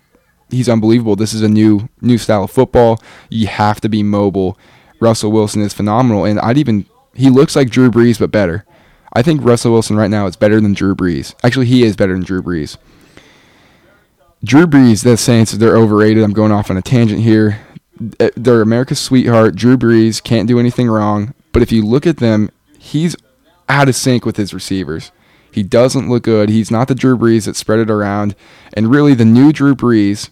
he's 0.50 0.68
unbelievable. 0.68 1.16
This 1.16 1.34
is 1.34 1.42
a 1.42 1.48
new 1.48 1.88
new 2.00 2.18
style 2.18 2.44
of 2.44 2.50
football. 2.50 3.00
You 3.30 3.46
have 3.46 3.80
to 3.80 3.88
be 3.88 4.02
mobile. 4.02 4.58
Russell 5.00 5.32
Wilson 5.32 5.62
is 5.62 5.74
phenomenal, 5.74 6.24
and 6.24 6.40
I'd 6.40 6.58
even 6.58 6.86
he 7.14 7.30
looks 7.30 7.56
like 7.56 7.70
Drew 7.70 7.90
Brees 7.90 8.18
but 8.18 8.30
better. 8.30 8.64
I 9.12 9.22
think 9.22 9.42
Russell 9.42 9.72
Wilson 9.72 9.96
right 9.96 10.10
now 10.10 10.26
is 10.26 10.36
better 10.36 10.60
than 10.60 10.74
Drew 10.74 10.94
Brees. 10.94 11.34
Actually, 11.42 11.66
he 11.66 11.82
is 11.82 11.96
better 11.96 12.12
than 12.12 12.22
Drew 12.22 12.42
Brees. 12.42 12.76
Drew 14.44 14.66
Brees, 14.66 15.02
the 15.02 15.16
Saints, 15.16 15.52
they're 15.52 15.76
overrated. 15.76 16.22
I'm 16.22 16.34
going 16.34 16.52
off 16.52 16.70
on 16.70 16.76
a 16.76 16.82
tangent 16.82 17.22
here. 17.22 17.60
They're 17.98 18.60
America's 18.60 19.00
sweetheart. 19.00 19.56
Drew 19.56 19.78
Brees 19.78 20.22
can't 20.22 20.46
do 20.46 20.60
anything 20.60 20.88
wrong. 20.88 21.34
But 21.56 21.62
if 21.62 21.72
you 21.72 21.86
look 21.86 22.06
at 22.06 22.18
them, 22.18 22.50
he's 22.78 23.16
out 23.66 23.88
of 23.88 23.94
sync 23.94 24.26
with 24.26 24.36
his 24.36 24.52
receivers. 24.52 25.10
He 25.50 25.62
doesn't 25.62 26.06
look 26.06 26.24
good. 26.24 26.50
He's 26.50 26.70
not 26.70 26.86
the 26.86 26.94
Drew 26.94 27.16
Brees 27.16 27.46
that 27.46 27.56
spread 27.56 27.78
it 27.78 27.88
around. 27.88 28.34
And 28.74 28.90
really, 28.90 29.14
the 29.14 29.24
new 29.24 29.54
Drew 29.54 29.74
Brees 29.74 30.28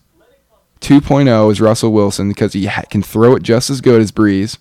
2.0 0.82 1.50
is 1.50 1.62
Russell 1.62 1.94
Wilson 1.94 2.28
because 2.28 2.52
he 2.52 2.66
ha- 2.66 2.82
can 2.90 3.02
throw 3.02 3.36
it 3.36 3.42
just 3.42 3.70
as 3.70 3.80
good 3.80 4.02
as 4.02 4.12
Brees, 4.12 4.58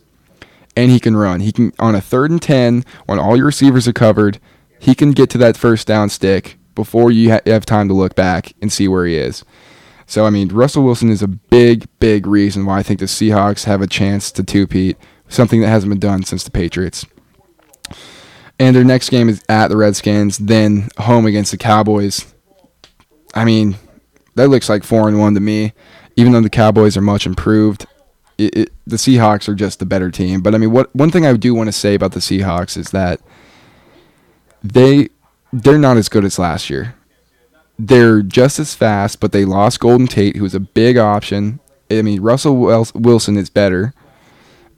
and 0.74 0.90
he 0.90 1.02
can 1.02 1.18
run. 1.18 1.42
He 1.42 1.52
can 1.52 1.74
on 1.80 1.96
a 1.96 2.00
third 2.00 2.32
and 2.32 2.42
ten 2.42 2.86
when 3.08 3.20
all 3.20 3.36
your 3.36 3.48
receivers 3.48 3.86
are 3.86 3.92
covered. 3.92 4.40
He 4.80 4.96
can 4.96 5.12
get 5.12 5.30
to 5.32 5.38
that 5.40 5.58
first 5.58 5.86
down 5.86 6.08
stick 6.08 6.58
before 6.76 7.12
you 7.12 7.32
ha- 7.32 7.42
have 7.46 7.66
time 7.66 7.90
to 7.90 7.94
look 7.94 8.16
back 8.16 8.54
and 8.62 8.72
see 8.72 8.88
where 8.88 9.06
he 9.06 9.18
is. 9.18 9.44
So 10.08 10.26
I 10.26 10.30
mean, 10.30 10.48
Russell 10.48 10.86
Wilson 10.86 11.10
is 11.10 11.22
a 11.22 11.28
big, 11.28 11.90
big 12.00 12.26
reason 12.26 12.66
why 12.66 12.80
I 12.80 12.84
think 12.84 13.02
the 13.02 13.06
Seahawks 13.08 13.66
have 13.66 13.82
a 13.82 13.86
chance 13.86 14.32
to 14.32 14.44
two-peat 14.44 14.96
something 15.34 15.62
that 15.62 15.70
hasn't 15.70 15.90
been 15.90 16.00
done 16.00 16.24
since 16.24 16.44
the 16.44 16.52
Patriots. 16.52 17.06
And 18.60 18.76
their 18.76 18.84
next 18.84 19.10
game 19.10 19.30
is 19.30 19.44
at 19.50 19.68
the 19.68 19.78
Redskins, 19.78 20.38
then 20.38 20.90
home 20.98 21.26
against 21.26 21.52
the 21.52 21.58
Cowboys. 21.58 22.34
I 23.34 23.46
mean, 23.46 23.76
that 24.36 24.50
looks 24.50 24.70
like 24.70 24.84
four 24.84 25.08
and 25.08 25.20
one 25.20 25.34
to 25.34 25.40
me. 25.40 25.74
Even 26.16 26.32
though 26.32 26.42
the 26.42 26.50
Cowboys 26.50 26.96
are 26.96 27.02
much 27.02 27.26
improved, 27.26 27.88
it, 28.38 28.56
it, 28.56 28.74
the 28.86 28.98
Seahawks 28.98 29.48
are 29.48 29.56
just 29.56 29.80
the 29.80 29.86
better 29.86 30.12
team. 30.12 30.42
But 30.42 30.54
I 30.54 30.60
mean, 30.60 30.72
what 30.72 30.96
one 30.96 31.10
thing 31.10 31.26
I 31.26 31.34
do 31.34 31.56
want 31.56 31.68
to 31.68 31.74
say 31.74 31.96
about 31.96 32.12
the 32.12 32.20
Seahawks 32.20 32.78
is 32.78 32.92
that 32.92 33.20
they 34.64 35.10
they're 35.52 35.78
not 35.78 35.98
as 35.98 36.10
good 36.10 36.24
as 36.24 36.40
last 36.40 36.70
year. 36.70 36.96
They're 37.78 38.22
just 38.22 38.60
as 38.60 38.76
fast, 38.76 39.20
but 39.20 39.32
they 39.32 39.46
lost 39.46 39.80
Golden 39.80 40.08
Tate, 40.08 40.36
who 40.36 40.44
was 40.44 40.56
a 40.56 40.60
big 40.60 40.98
option. 40.98 41.60
I 41.90 42.02
mean, 42.04 42.22
Russell 42.22 42.56
Wilson 42.94 43.38
is 43.38 43.50
better, 43.50 43.94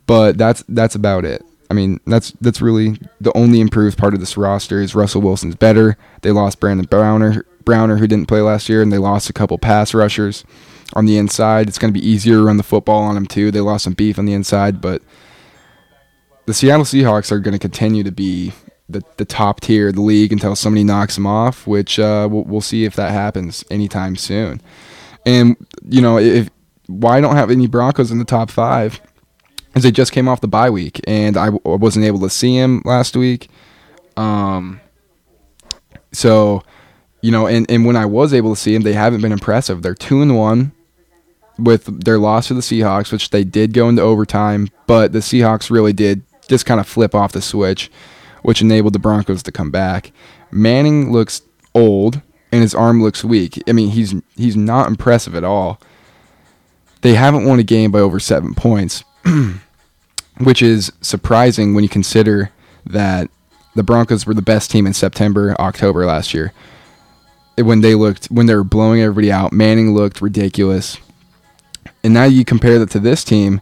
but 0.07 0.37
that's 0.37 0.63
that's 0.69 0.95
about 0.95 1.25
it. 1.25 1.43
I 1.69 1.73
mean, 1.73 1.99
that's 2.05 2.31
that's 2.41 2.61
really 2.61 2.99
the 3.19 3.35
only 3.35 3.59
improved 3.59 3.97
part 3.97 4.13
of 4.13 4.19
this 4.19 4.37
roster 4.37 4.81
is 4.81 4.95
Russell 4.95 5.21
Wilson's 5.21 5.55
better. 5.55 5.97
They 6.21 6.31
lost 6.31 6.59
Brandon 6.59 6.85
Browner, 6.85 7.45
Browner 7.63 7.97
who 7.97 8.07
didn't 8.07 8.27
play 8.27 8.41
last 8.41 8.69
year, 8.69 8.81
and 8.81 8.91
they 8.91 8.97
lost 8.97 9.29
a 9.29 9.33
couple 9.33 9.57
pass 9.57 9.93
rushers 9.93 10.43
on 10.93 11.05
the 11.05 11.17
inside. 11.17 11.67
It's 11.67 11.79
going 11.79 11.93
to 11.93 11.99
be 11.99 12.07
easier 12.07 12.35
to 12.35 12.43
run 12.43 12.57
the 12.57 12.63
football 12.63 13.01
on 13.03 13.15
them 13.15 13.25
too. 13.25 13.51
They 13.51 13.61
lost 13.61 13.83
some 13.83 13.93
beef 13.93 14.19
on 14.19 14.25
the 14.25 14.33
inside, 14.33 14.79
but 14.79 15.01
the 16.45 16.53
Seattle 16.53 16.85
Seahawks 16.85 17.31
are 17.31 17.39
going 17.39 17.53
to 17.53 17.59
continue 17.59 18.03
to 18.03 18.11
be 18.11 18.53
the, 18.87 19.01
the 19.17 19.25
top 19.25 19.61
tier 19.61 19.89
of 19.89 19.95
the 19.95 20.01
league 20.01 20.31
until 20.31 20.55
somebody 20.55 20.83
knocks 20.83 21.15
them 21.15 21.25
off, 21.25 21.65
which 21.65 21.97
uh, 21.97 22.27
we'll, 22.31 22.43
we'll 22.43 22.61
see 22.61 22.85
if 22.85 22.95
that 22.95 23.11
happens 23.11 23.63
anytime 23.71 24.15
soon. 24.15 24.61
And 25.25 25.57
you 25.87 26.01
know, 26.01 26.19
if 26.19 26.49
why 26.87 27.19
don't 27.19 27.35
have 27.35 27.49
any 27.49 27.65
Broncos 27.65 28.11
in 28.11 28.19
the 28.19 28.25
top 28.25 28.51
five? 28.51 29.01
As 29.75 29.83
they 29.83 29.91
just 29.91 30.11
came 30.11 30.27
off 30.27 30.41
the 30.41 30.47
bye 30.47 30.69
week, 30.69 31.01
and 31.05 31.37
I 31.37 31.47
w- 31.47 31.77
wasn't 31.77 32.05
able 32.05 32.19
to 32.21 32.29
see 32.29 32.55
him 32.55 32.81
last 32.85 33.15
week. 33.15 33.49
Um, 34.15 34.79
so, 36.13 36.63
you 37.21 37.31
know, 37.31 37.45
and, 37.45 37.69
and 37.69 37.85
when 37.85 37.97
I 37.97 38.05
was 38.05 38.33
able 38.33 38.55
to 38.55 38.59
see 38.59 38.73
him, 38.73 38.83
they 38.83 38.93
haven't 38.93 39.21
been 39.21 39.33
impressive. 39.33 39.81
They're 39.81 39.93
two 39.93 40.21
and 40.21 40.37
one 40.37 40.71
with 41.57 42.03
their 42.03 42.17
loss 42.17 42.47
to 42.47 42.53
the 42.53 42.61
Seahawks, 42.61 43.11
which 43.11 43.29
they 43.29 43.43
did 43.43 43.73
go 43.73 43.89
into 43.89 44.01
overtime, 44.01 44.69
but 44.87 45.11
the 45.11 45.19
Seahawks 45.19 45.69
really 45.69 45.93
did 45.93 46.23
just 46.47 46.65
kind 46.65 46.79
of 46.79 46.87
flip 46.87 47.13
off 47.13 47.31
the 47.31 47.41
switch, 47.41 47.91
which 48.43 48.61
enabled 48.61 48.93
the 48.93 48.99
Broncos 48.99 49.43
to 49.43 49.51
come 49.51 49.71
back. 49.71 50.11
Manning 50.51 51.11
looks 51.11 51.41
old 51.73 52.21
and 52.51 52.61
his 52.61 52.75
arm 52.75 53.01
looks 53.01 53.23
weak. 53.23 53.61
I 53.67 53.73
mean, 53.73 53.89
he's 53.89 54.13
he's 54.37 54.55
not 54.55 54.87
impressive 54.87 55.35
at 55.35 55.43
all. 55.43 55.81
They 57.01 57.13
haven't 57.13 57.45
won 57.45 57.59
a 57.59 57.63
game 57.63 57.91
by 57.91 57.99
over 57.99 58.19
seven 58.19 58.53
points. 58.53 59.03
which 60.39 60.61
is 60.61 60.91
surprising 61.01 61.73
when 61.73 61.83
you 61.83 61.89
consider 61.89 62.51
that 62.85 63.29
the 63.75 63.83
Broncos 63.83 64.25
were 64.25 64.33
the 64.33 64.41
best 64.41 64.71
team 64.71 64.87
in 64.87 64.93
September, 64.93 65.55
October 65.59 66.05
last 66.05 66.33
year. 66.33 66.53
When 67.57 67.81
they 67.81 67.95
looked, 67.95 68.27
when 68.27 68.45
they 68.47 68.55
were 68.55 68.63
blowing 68.63 69.01
everybody 69.01 69.31
out, 69.31 69.53
Manning 69.53 69.93
looked 69.93 70.21
ridiculous. 70.21 70.97
And 72.03 72.13
now 72.13 72.25
you 72.25 72.43
compare 72.45 72.79
that 72.79 72.89
to 72.91 72.99
this 72.99 73.23
team, 73.23 73.61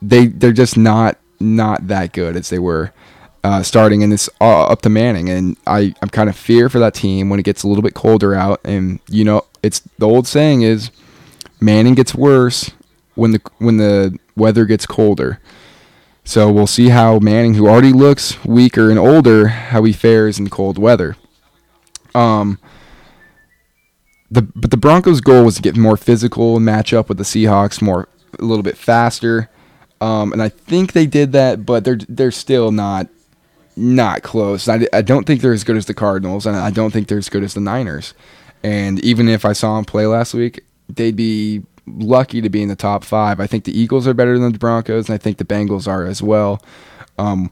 they 0.00 0.26
they're 0.26 0.52
just 0.52 0.76
not 0.76 1.18
not 1.40 1.88
that 1.88 2.12
good 2.12 2.36
as 2.36 2.50
they 2.50 2.58
were 2.58 2.92
uh, 3.44 3.62
starting, 3.62 4.02
and 4.02 4.12
it's 4.12 4.28
all 4.40 4.70
up 4.70 4.82
to 4.82 4.88
Manning. 4.88 5.28
And 5.28 5.56
I 5.66 5.94
I'm 6.02 6.08
kind 6.08 6.28
of 6.28 6.36
fear 6.36 6.68
for 6.68 6.78
that 6.80 6.94
team 6.94 7.28
when 7.28 7.40
it 7.40 7.44
gets 7.44 7.62
a 7.62 7.68
little 7.68 7.82
bit 7.82 7.94
colder 7.94 8.34
out. 8.34 8.60
And 8.64 9.00
you 9.08 9.24
know, 9.24 9.46
it's 9.62 9.80
the 9.98 10.06
old 10.06 10.26
saying 10.26 10.62
is, 10.62 10.90
Manning 11.60 11.94
gets 11.94 12.14
worse 12.14 12.70
when 13.14 13.32
the 13.32 13.40
when 13.58 13.78
the 13.78 14.18
weather 14.36 14.64
gets 14.64 14.86
colder. 14.86 15.40
So 16.24 16.50
we'll 16.50 16.66
see 16.66 16.88
how 16.88 17.18
Manning, 17.18 17.54
who 17.54 17.68
already 17.68 17.92
looks 17.92 18.42
weaker 18.44 18.90
and 18.90 18.98
older, 18.98 19.48
how 19.48 19.82
he 19.84 19.92
fares 19.92 20.38
in 20.38 20.48
cold 20.50 20.78
weather. 20.78 21.16
Um, 22.14 22.58
the 24.30 24.42
but 24.42 24.70
the 24.70 24.76
Broncos' 24.76 25.20
goal 25.20 25.44
was 25.44 25.56
to 25.56 25.62
get 25.62 25.76
more 25.76 25.96
physical 25.96 26.56
and 26.56 26.64
match 26.64 26.92
up 26.92 27.08
with 27.08 27.18
the 27.18 27.24
Seahawks 27.24 27.82
more 27.82 28.08
a 28.38 28.44
little 28.44 28.62
bit 28.62 28.76
faster. 28.78 29.50
Um, 30.00 30.32
and 30.32 30.42
I 30.42 30.48
think 30.48 30.92
they 30.92 31.06
did 31.06 31.32
that, 31.32 31.66
but 31.66 31.84
they're 31.84 31.98
they're 32.08 32.30
still 32.30 32.72
not 32.72 33.08
not 33.76 34.22
close. 34.22 34.68
I, 34.68 34.86
I 34.92 35.02
don't 35.02 35.26
think 35.26 35.40
they're 35.40 35.52
as 35.52 35.64
good 35.64 35.76
as 35.76 35.86
the 35.86 35.94
Cardinals, 35.94 36.46
and 36.46 36.56
I 36.56 36.70
don't 36.70 36.92
think 36.92 37.08
they're 37.08 37.18
as 37.18 37.28
good 37.28 37.42
as 37.42 37.54
the 37.54 37.60
Niners. 37.60 38.14
And 38.62 39.00
even 39.00 39.28
if 39.28 39.44
I 39.44 39.52
saw 39.52 39.76
them 39.76 39.84
play 39.84 40.06
last 40.06 40.34
week, 40.34 40.64
they'd 40.88 41.16
be 41.16 41.62
lucky 41.86 42.40
to 42.40 42.48
be 42.48 42.62
in 42.62 42.68
the 42.68 42.76
top 42.76 43.04
five. 43.04 43.40
I 43.40 43.46
think 43.46 43.64
the 43.64 43.78
Eagles 43.78 44.06
are 44.06 44.14
better 44.14 44.38
than 44.38 44.52
the 44.52 44.58
Broncos, 44.58 45.08
and 45.08 45.14
I 45.14 45.18
think 45.18 45.38
the 45.38 45.44
Bengals 45.44 45.86
are 45.88 46.04
as 46.04 46.22
well. 46.22 46.62
Um, 47.18 47.50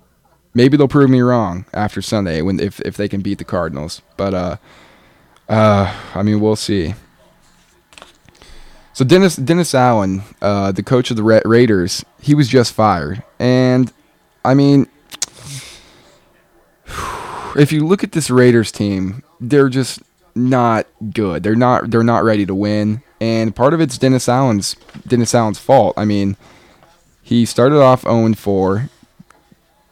maybe 0.55 0.77
they'll 0.77 0.89
prove 0.89 1.11
me 1.11 1.21
wrong 1.21 1.65
after 1.73 2.03
Sunday 2.03 2.43
when 2.43 2.61
if 2.61 2.81
if 2.81 2.97
they 2.97 3.09
can 3.09 3.21
beat 3.21 3.39
the 3.39 3.45
Cardinals. 3.45 4.03
But 4.17 4.35
uh, 4.35 4.57
uh, 5.49 5.95
I 6.15 6.23
mean, 6.23 6.41
we'll 6.41 6.57
see. 6.57 6.95
So 8.93 9.05
Dennis 9.05 9.37
Dennis 9.37 9.75
Allen, 9.75 10.23
uh, 10.43 10.73
the 10.73 10.83
coach 10.83 11.11
of 11.11 11.17
the 11.17 11.23
Ra- 11.23 11.41
Raiders, 11.45 12.05
he 12.21 12.35
was 12.35 12.49
just 12.49 12.73
fired, 12.73 13.23
and 13.39 13.93
I 14.45 14.55
mean, 14.55 14.89
if 17.57 17.73
you 17.73 17.87
look 17.87 18.05
at 18.05 18.13
this 18.13 18.31
Raiders 18.31 18.71
team, 18.73 19.23
they're 19.41 19.69
just 19.69 20.03
not 20.35 20.87
good. 21.13 21.43
They're 21.43 21.55
not 21.55 21.91
they're 21.91 22.03
not 22.03 22.25
ready 22.25 22.45
to 22.47 22.55
win, 22.55 23.03
and 23.21 23.55
part 23.55 23.75
of 23.75 23.81
it's 23.81 23.99
Dennis 23.99 24.29
Allen's 24.29 24.77
Dennis 25.07 25.35
Allen's 25.35 25.59
fault. 25.59 25.95
I 25.97 26.05
mean, 26.05 26.37
he 27.23 27.45
started 27.45 27.81
off 27.81 28.03
0 28.03 28.35
4. 28.35 28.89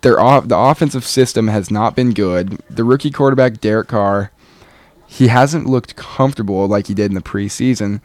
Their 0.00 0.20
off, 0.20 0.48
the 0.48 0.56
offensive 0.56 1.04
system 1.04 1.48
has 1.48 1.70
not 1.70 1.96
been 1.96 2.12
good. 2.14 2.60
The 2.70 2.84
rookie 2.84 3.10
quarterback 3.10 3.60
Derek 3.60 3.88
Carr, 3.88 4.30
he 5.06 5.26
hasn't 5.28 5.66
looked 5.66 5.96
comfortable 5.96 6.66
like 6.68 6.86
he 6.86 6.94
did 6.94 7.10
in 7.10 7.14
the 7.14 7.20
preseason, 7.20 8.00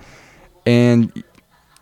and 0.65 1.23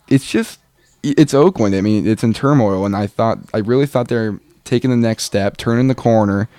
it's 0.08 0.30
just 0.30 0.60
it's 1.02 1.34
Oakland. 1.34 1.76
I 1.76 1.82
mean, 1.82 2.06
it's 2.06 2.24
in 2.24 2.34
turmoil, 2.34 2.86
and 2.86 2.96
I 2.96 3.08
thought 3.08 3.40
I 3.54 3.60
really 3.60 3.86
thought 3.86 4.10
they're 4.10 4.40
taking 4.66 4.92
the 4.92 4.98
next 4.98 5.24
step, 5.24 5.58
turning 5.58 5.88
the 5.88 5.96
corner 5.96 6.50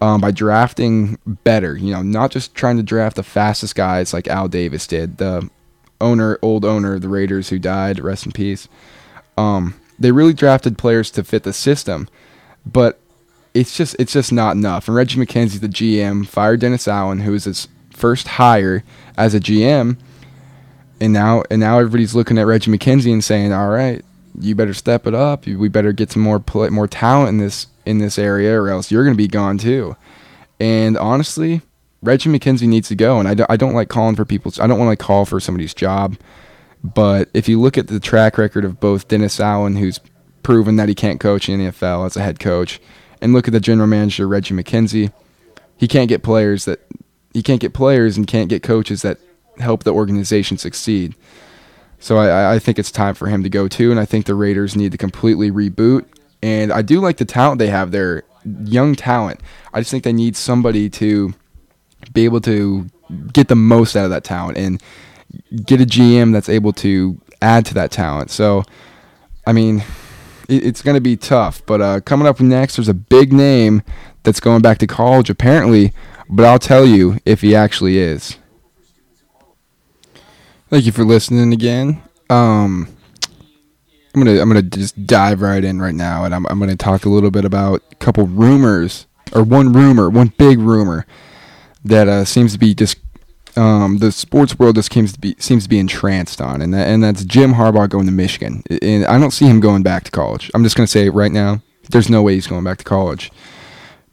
um, 0.00 0.20
by 0.20 0.30
drafting 0.30 1.18
better. 1.26 1.76
You 1.76 1.92
know, 1.92 2.02
not 2.02 2.30
just 2.30 2.54
trying 2.54 2.78
to 2.78 2.82
draft 2.82 3.16
the 3.16 3.22
fastest 3.22 3.74
guys 3.74 4.12
like 4.12 4.28
Al 4.28 4.48
Davis 4.48 4.86
did, 4.86 5.18
the 5.18 5.48
owner, 6.00 6.38
old 6.42 6.64
owner 6.64 6.94
of 6.94 7.02
the 7.02 7.08
Raiders 7.08 7.48
who 7.48 7.58
died. 7.58 7.98
Rest 7.98 8.26
in 8.26 8.32
peace. 8.32 8.68
Um, 9.36 9.74
they 9.98 10.12
really 10.12 10.32
drafted 10.32 10.78
players 10.78 11.10
to 11.12 11.24
fit 11.24 11.42
the 11.42 11.52
system, 11.52 12.08
but 12.64 12.98
it's 13.54 13.76
just 13.76 13.96
it's 13.98 14.12
just 14.12 14.32
not 14.32 14.56
enough. 14.56 14.88
And 14.88 14.96
Reggie 14.96 15.18
McKenzie, 15.20 15.60
the 15.60 15.68
GM, 15.68 16.26
fired 16.26 16.60
Dennis 16.60 16.86
Allen, 16.86 17.20
who 17.20 17.32
was 17.32 17.44
his 17.44 17.68
first 17.90 18.28
hire 18.28 18.84
as 19.16 19.34
a 19.34 19.40
GM, 19.40 19.98
and 21.00 21.12
now 21.12 21.42
and 21.50 21.60
now 21.60 21.78
everybody's 21.78 22.14
looking 22.14 22.38
at 22.38 22.46
Reggie 22.46 22.70
McKenzie 22.70 23.12
and 23.12 23.24
saying, 23.24 23.52
"All 23.52 23.68
right, 23.68 24.04
you 24.40 24.54
better 24.54 24.74
step 24.74 25.06
it 25.06 25.14
up. 25.14 25.46
We 25.46 25.68
better 25.68 25.92
get 25.92 26.12
some 26.12 26.22
more 26.22 26.38
play, 26.38 26.68
more 26.68 26.86
talent 26.86 27.30
in 27.30 27.38
this 27.38 27.66
in 27.84 27.98
this 27.98 28.18
area, 28.18 28.60
or 28.60 28.68
else 28.68 28.90
you're 28.90 29.04
going 29.04 29.16
to 29.16 29.22
be 29.22 29.28
gone 29.28 29.58
too." 29.58 29.96
And 30.60 30.96
honestly, 30.96 31.62
Reggie 32.02 32.30
McKenzie 32.30 32.68
needs 32.68 32.88
to 32.88 32.94
go. 32.94 33.18
And 33.18 33.28
I 33.28 33.34
don't, 33.34 33.50
I 33.50 33.56
don't 33.56 33.74
like 33.74 33.88
calling 33.88 34.16
for 34.16 34.24
people's. 34.24 34.60
I 34.60 34.66
don't 34.66 34.78
want 34.78 34.96
to 34.96 35.04
call 35.04 35.24
for 35.24 35.40
somebody's 35.40 35.74
job. 35.74 36.16
But 36.82 37.28
if 37.34 37.48
you 37.48 37.60
look 37.60 37.76
at 37.76 37.88
the 37.88 38.00
track 38.00 38.38
record 38.38 38.64
of 38.64 38.78
both 38.78 39.08
Dennis 39.08 39.40
Allen, 39.40 39.76
who's 39.76 40.00
proven 40.42 40.76
that 40.76 40.88
he 40.88 40.94
can't 40.94 41.20
coach 41.20 41.48
in 41.48 41.58
the 41.58 41.70
NFL 41.70 42.06
as 42.06 42.16
a 42.16 42.22
head 42.22 42.38
coach, 42.38 42.80
and 43.20 43.32
look 43.32 43.48
at 43.48 43.52
the 43.52 43.60
general 43.60 43.88
manager 43.88 44.28
Reggie 44.28 44.54
McKenzie, 44.54 45.12
he 45.76 45.88
can't 45.88 46.08
get 46.08 46.22
players 46.22 46.64
that 46.66 46.80
he 47.32 47.42
can't 47.42 47.60
get 47.60 47.74
players 47.74 48.16
and 48.16 48.26
can't 48.26 48.48
get 48.48 48.62
coaches 48.62 49.02
that 49.02 49.18
help 49.58 49.84
the 49.84 49.92
organization 49.92 50.56
succeed. 50.56 51.14
So 52.00 52.16
I, 52.16 52.54
I 52.54 52.58
think 52.58 52.78
it's 52.78 52.92
time 52.92 53.14
for 53.14 53.26
him 53.26 53.42
to 53.42 53.48
go 53.48 53.68
too, 53.68 53.90
and 53.90 53.98
I 53.98 54.04
think 54.04 54.26
the 54.26 54.34
Raiders 54.34 54.76
need 54.76 54.92
to 54.92 54.98
completely 54.98 55.50
reboot. 55.50 56.06
And 56.42 56.72
I 56.72 56.82
do 56.82 57.00
like 57.00 57.16
the 57.16 57.24
talent 57.24 57.58
they 57.58 57.68
have 57.68 57.90
there, 57.90 58.22
young 58.64 58.94
talent. 58.94 59.40
I 59.72 59.80
just 59.80 59.90
think 59.90 60.04
they 60.04 60.12
need 60.12 60.36
somebody 60.36 60.88
to 60.90 61.34
be 62.12 62.24
able 62.24 62.40
to 62.42 62.86
get 63.32 63.48
the 63.48 63.56
most 63.56 63.96
out 63.96 64.04
of 64.04 64.10
that 64.10 64.24
talent 64.24 64.58
and 64.58 64.82
get 65.64 65.80
a 65.80 65.84
GM 65.84 66.32
that's 66.32 66.48
able 66.48 66.72
to 66.74 67.20
add 67.42 67.66
to 67.66 67.74
that 67.74 67.90
talent. 67.90 68.30
So, 68.30 68.64
I 69.46 69.52
mean, 69.52 69.82
it, 70.48 70.66
it's 70.66 70.82
going 70.82 70.94
to 70.94 71.00
be 71.00 71.16
tough. 71.16 71.64
But 71.66 71.80
uh, 71.80 72.00
coming 72.00 72.26
up 72.26 72.40
next, 72.40 72.76
there's 72.76 72.88
a 72.88 72.94
big 72.94 73.32
name 73.32 73.82
that's 74.22 74.40
going 74.40 74.62
back 74.62 74.78
to 74.78 74.86
college 74.86 75.30
apparently. 75.30 75.92
But 76.28 76.44
I'll 76.44 76.58
tell 76.58 76.86
you 76.86 77.18
if 77.24 77.40
he 77.40 77.54
actually 77.54 77.98
is. 77.98 78.36
Thank 80.68 80.84
you 80.84 80.92
for 80.92 81.04
listening 81.04 81.54
again. 81.54 82.02
Um, 82.28 82.94
I'm 84.14 84.22
gonna 84.22 84.40
I'm 84.40 84.48
gonna 84.48 84.62
just 84.62 85.06
dive 85.06 85.40
right 85.40 85.64
in 85.64 85.80
right 85.80 85.94
now, 85.94 86.24
and 86.24 86.34
I'm 86.34 86.46
I'm 86.46 86.58
gonna 86.58 86.76
talk 86.76 87.06
a 87.06 87.08
little 87.08 87.30
bit 87.30 87.46
about 87.46 87.82
a 87.90 87.94
couple 87.94 88.26
rumors 88.26 89.06
or 89.32 89.42
one 89.42 89.72
rumor, 89.72 90.10
one 90.10 90.32
big 90.36 90.58
rumor 90.58 91.06
that 91.84 92.08
uh, 92.08 92.24
seems 92.24 92.52
to 92.52 92.58
be 92.58 92.74
just 92.74 92.98
um, 93.56 93.98
the 93.98 94.12
sports 94.12 94.58
world 94.58 94.76
just 94.76 94.92
seems 94.92 95.12
to 95.12 95.18
be 95.18 95.34
seems 95.38 95.64
to 95.64 95.68
be 95.68 95.78
entranced 95.78 96.40
on, 96.40 96.62
and 96.62 96.72
that, 96.74 96.88
and 96.88 97.02
that's 97.02 97.24
Jim 97.24 97.54
Harbaugh 97.54 97.88
going 97.88 98.06
to 98.06 98.12
Michigan. 98.12 98.62
And 98.82 99.04
I 99.06 99.18
don't 99.18 99.32
see 99.32 99.46
him 99.46 99.60
going 99.60 99.82
back 99.82 100.04
to 100.04 100.10
college. 100.10 100.50
I'm 100.54 100.62
just 100.62 100.76
gonna 100.76 100.86
say 100.86 101.08
right 101.08 101.32
now. 101.32 101.62
There's 101.90 102.10
no 102.10 102.22
way 102.22 102.34
he's 102.34 102.46
going 102.46 102.64
back 102.64 102.78
to 102.78 102.84
college. 102.84 103.32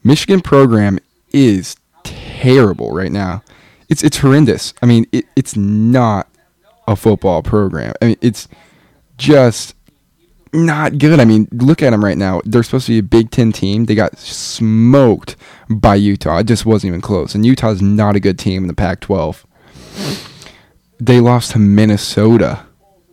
Michigan 0.04 0.39
program 0.39 0.97
is 1.34 1.75
terrible 2.04 2.91
right 2.93 3.12
now. 3.12 3.43
It's 3.89 4.04
it's 4.04 4.17
horrendous. 4.17 4.73
I 4.82 4.86
mean, 4.86 5.06
it, 5.12 5.25
it's 5.36 5.56
not 5.56 6.30
a 6.88 6.95
football 6.95 7.43
program. 7.43 7.93
I 8.01 8.06
mean, 8.06 8.17
it's 8.21 8.47
just 9.17 9.75
not 10.55 10.97
good. 10.97 11.19
I 11.19 11.25
mean, 11.25 11.47
look 11.51 11.81
at 11.83 11.91
them 11.91 12.03
right 12.03 12.17
now. 12.17 12.41
They're 12.45 12.63
supposed 12.63 12.87
to 12.87 12.93
be 12.93 12.99
a 12.99 13.03
Big 13.03 13.31
Ten 13.31 13.51
team. 13.51 13.85
They 13.85 13.95
got 13.95 14.17
smoked 14.17 15.35
by 15.69 15.95
Utah. 15.95 16.39
It 16.39 16.47
just 16.47 16.65
wasn't 16.65 16.89
even 16.89 17.01
close. 17.01 17.35
And 17.35 17.45
Utah's 17.45 17.81
not 17.81 18.15
a 18.15 18.19
good 18.19 18.39
team 18.39 18.63
in 18.63 18.67
the 18.67 18.73
Pac 18.73 19.01
12. 19.01 19.45
They 20.99 21.19
lost 21.19 21.51
to 21.51 21.59
Minnesota. 21.59 22.65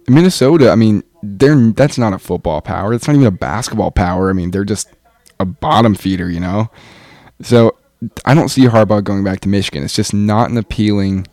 Minnesota, 0.09 0.70
I 0.70 0.74
mean, 0.74 1.02
they're 1.22 1.57
that's 1.72 1.98
not 1.98 2.12
a 2.12 2.18
football 2.18 2.61
power. 2.61 2.92
It's 2.92 3.07
not 3.07 3.14
even 3.14 3.26
a 3.26 3.31
basketball 3.31 3.90
power. 3.90 4.31
I 4.31 4.33
mean, 4.33 4.50
they're 4.50 4.64
just 4.64 4.88
a 5.38 5.44
bottom 5.44 5.94
feeder, 5.94 6.28
you 6.28 6.40
know? 6.40 6.70
So 7.40 7.76
I 8.24 8.35
don't 8.35 8.48
see 8.48 8.62
Harbaugh 8.62 9.05
going 9.05 9.24
back 9.24 9.40
to 9.40 9.48
Michigan. 9.48 9.85
It's 9.85 9.94
just 9.94 10.14
not 10.14 10.50
an 10.50 10.57
appealing 10.57 11.26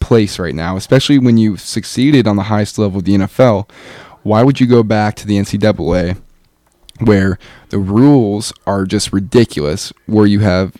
place 0.00 0.38
right 0.38 0.54
now, 0.54 0.76
especially 0.76 1.18
when 1.18 1.38
you've 1.38 1.60
succeeded 1.60 2.26
on 2.26 2.36
the 2.36 2.44
highest 2.44 2.78
level 2.78 2.98
of 2.98 3.04
the 3.04 3.14
NFL. 3.14 3.68
Why 4.22 4.42
would 4.42 4.60
you 4.60 4.66
go 4.66 4.82
back 4.82 5.16
to 5.16 5.26
the 5.26 5.36
NCAA 5.36 6.20
where 7.00 7.38
the 7.70 7.78
rules 7.78 8.52
are 8.66 8.84
just 8.84 9.12
ridiculous, 9.12 9.92
where 10.06 10.26
you 10.26 10.40
have 10.40 10.76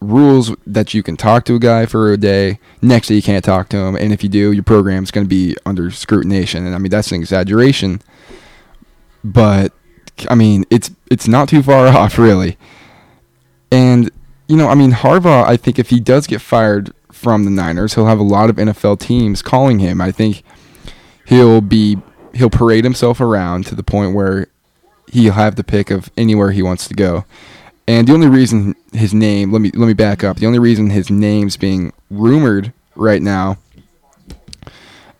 rules 0.00 0.54
that 0.66 0.94
you 0.94 1.02
can 1.02 1.16
talk 1.16 1.44
to 1.44 1.54
a 1.54 1.58
guy 1.58 1.86
for 1.86 2.12
a 2.12 2.16
day, 2.16 2.58
next 2.80 3.08
day 3.08 3.14
you 3.14 3.22
can't 3.22 3.44
talk 3.44 3.68
to 3.68 3.76
him, 3.76 3.96
and 3.96 4.12
if 4.12 4.22
you 4.22 4.28
do, 4.28 4.52
your 4.52 4.62
program's 4.62 5.10
going 5.10 5.24
to 5.24 5.28
be 5.28 5.56
under 5.66 5.90
scrutination. 5.90 6.66
And 6.66 6.74
I 6.74 6.78
mean, 6.78 6.90
that's 6.90 7.12
an 7.12 7.20
exaggeration, 7.20 8.00
but 9.22 9.72
I 10.28 10.34
mean, 10.34 10.64
it's 10.70 10.90
it's 11.10 11.28
not 11.28 11.48
too 11.48 11.62
far 11.62 11.86
off, 11.96 12.18
really. 12.18 12.56
And 13.70 14.10
you 14.48 14.56
know, 14.56 14.68
I 14.68 14.74
mean, 14.74 14.92
Harbaugh, 14.92 15.44
I 15.44 15.56
think 15.56 15.78
if 15.78 15.90
he 15.90 16.00
does 16.00 16.26
get 16.26 16.40
fired 16.40 16.92
from 17.12 17.44
the 17.44 17.50
Niners, 17.50 17.94
he'll 17.94 18.06
have 18.06 18.18
a 18.18 18.24
lot 18.24 18.50
of 18.50 18.56
NFL 18.56 18.98
teams 18.98 19.42
calling 19.42 19.78
him. 19.78 20.00
I 20.00 20.10
think 20.10 20.42
he'll 21.26 21.60
be 21.60 21.98
he'll 22.34 22.50
parade 22.50 22.84
himself 22.84 23.20
around 23.20 23.66
to 23.66 23.74
the 23.74 23.82
point 23.82 24.14
where 24.14 24.46
he'll 25.12 25.32
have 25.32 25.56
the 25.56 25.64
pick 25.64 25.90
of 25.90 26.10
anywhere 26.16 26.50
he 26.50 26.62
wants 26.62 26.86
to 26.88 26.94
go. 26.94 27.24
And 27.86 28.06
the 28.06 28.14
only 28.14 28.28
reason 28.28 28.76
his 28.92 29.12
name, 29.12 29.50
let 29.52 29.60
me 29.60 29.70
let 29.74 29.86
me 29.86 29.94
back 29.94 30.22
up. 30.22 30.36
The 30.36 30.46
only 30.46 30.58
reason 30.58 30.90
his 30.90 31.10
name's 31.10 31.56
being 31.56 31.92
rumored 32.10 32.72
right 32.94 33.20
now 33.20 33.58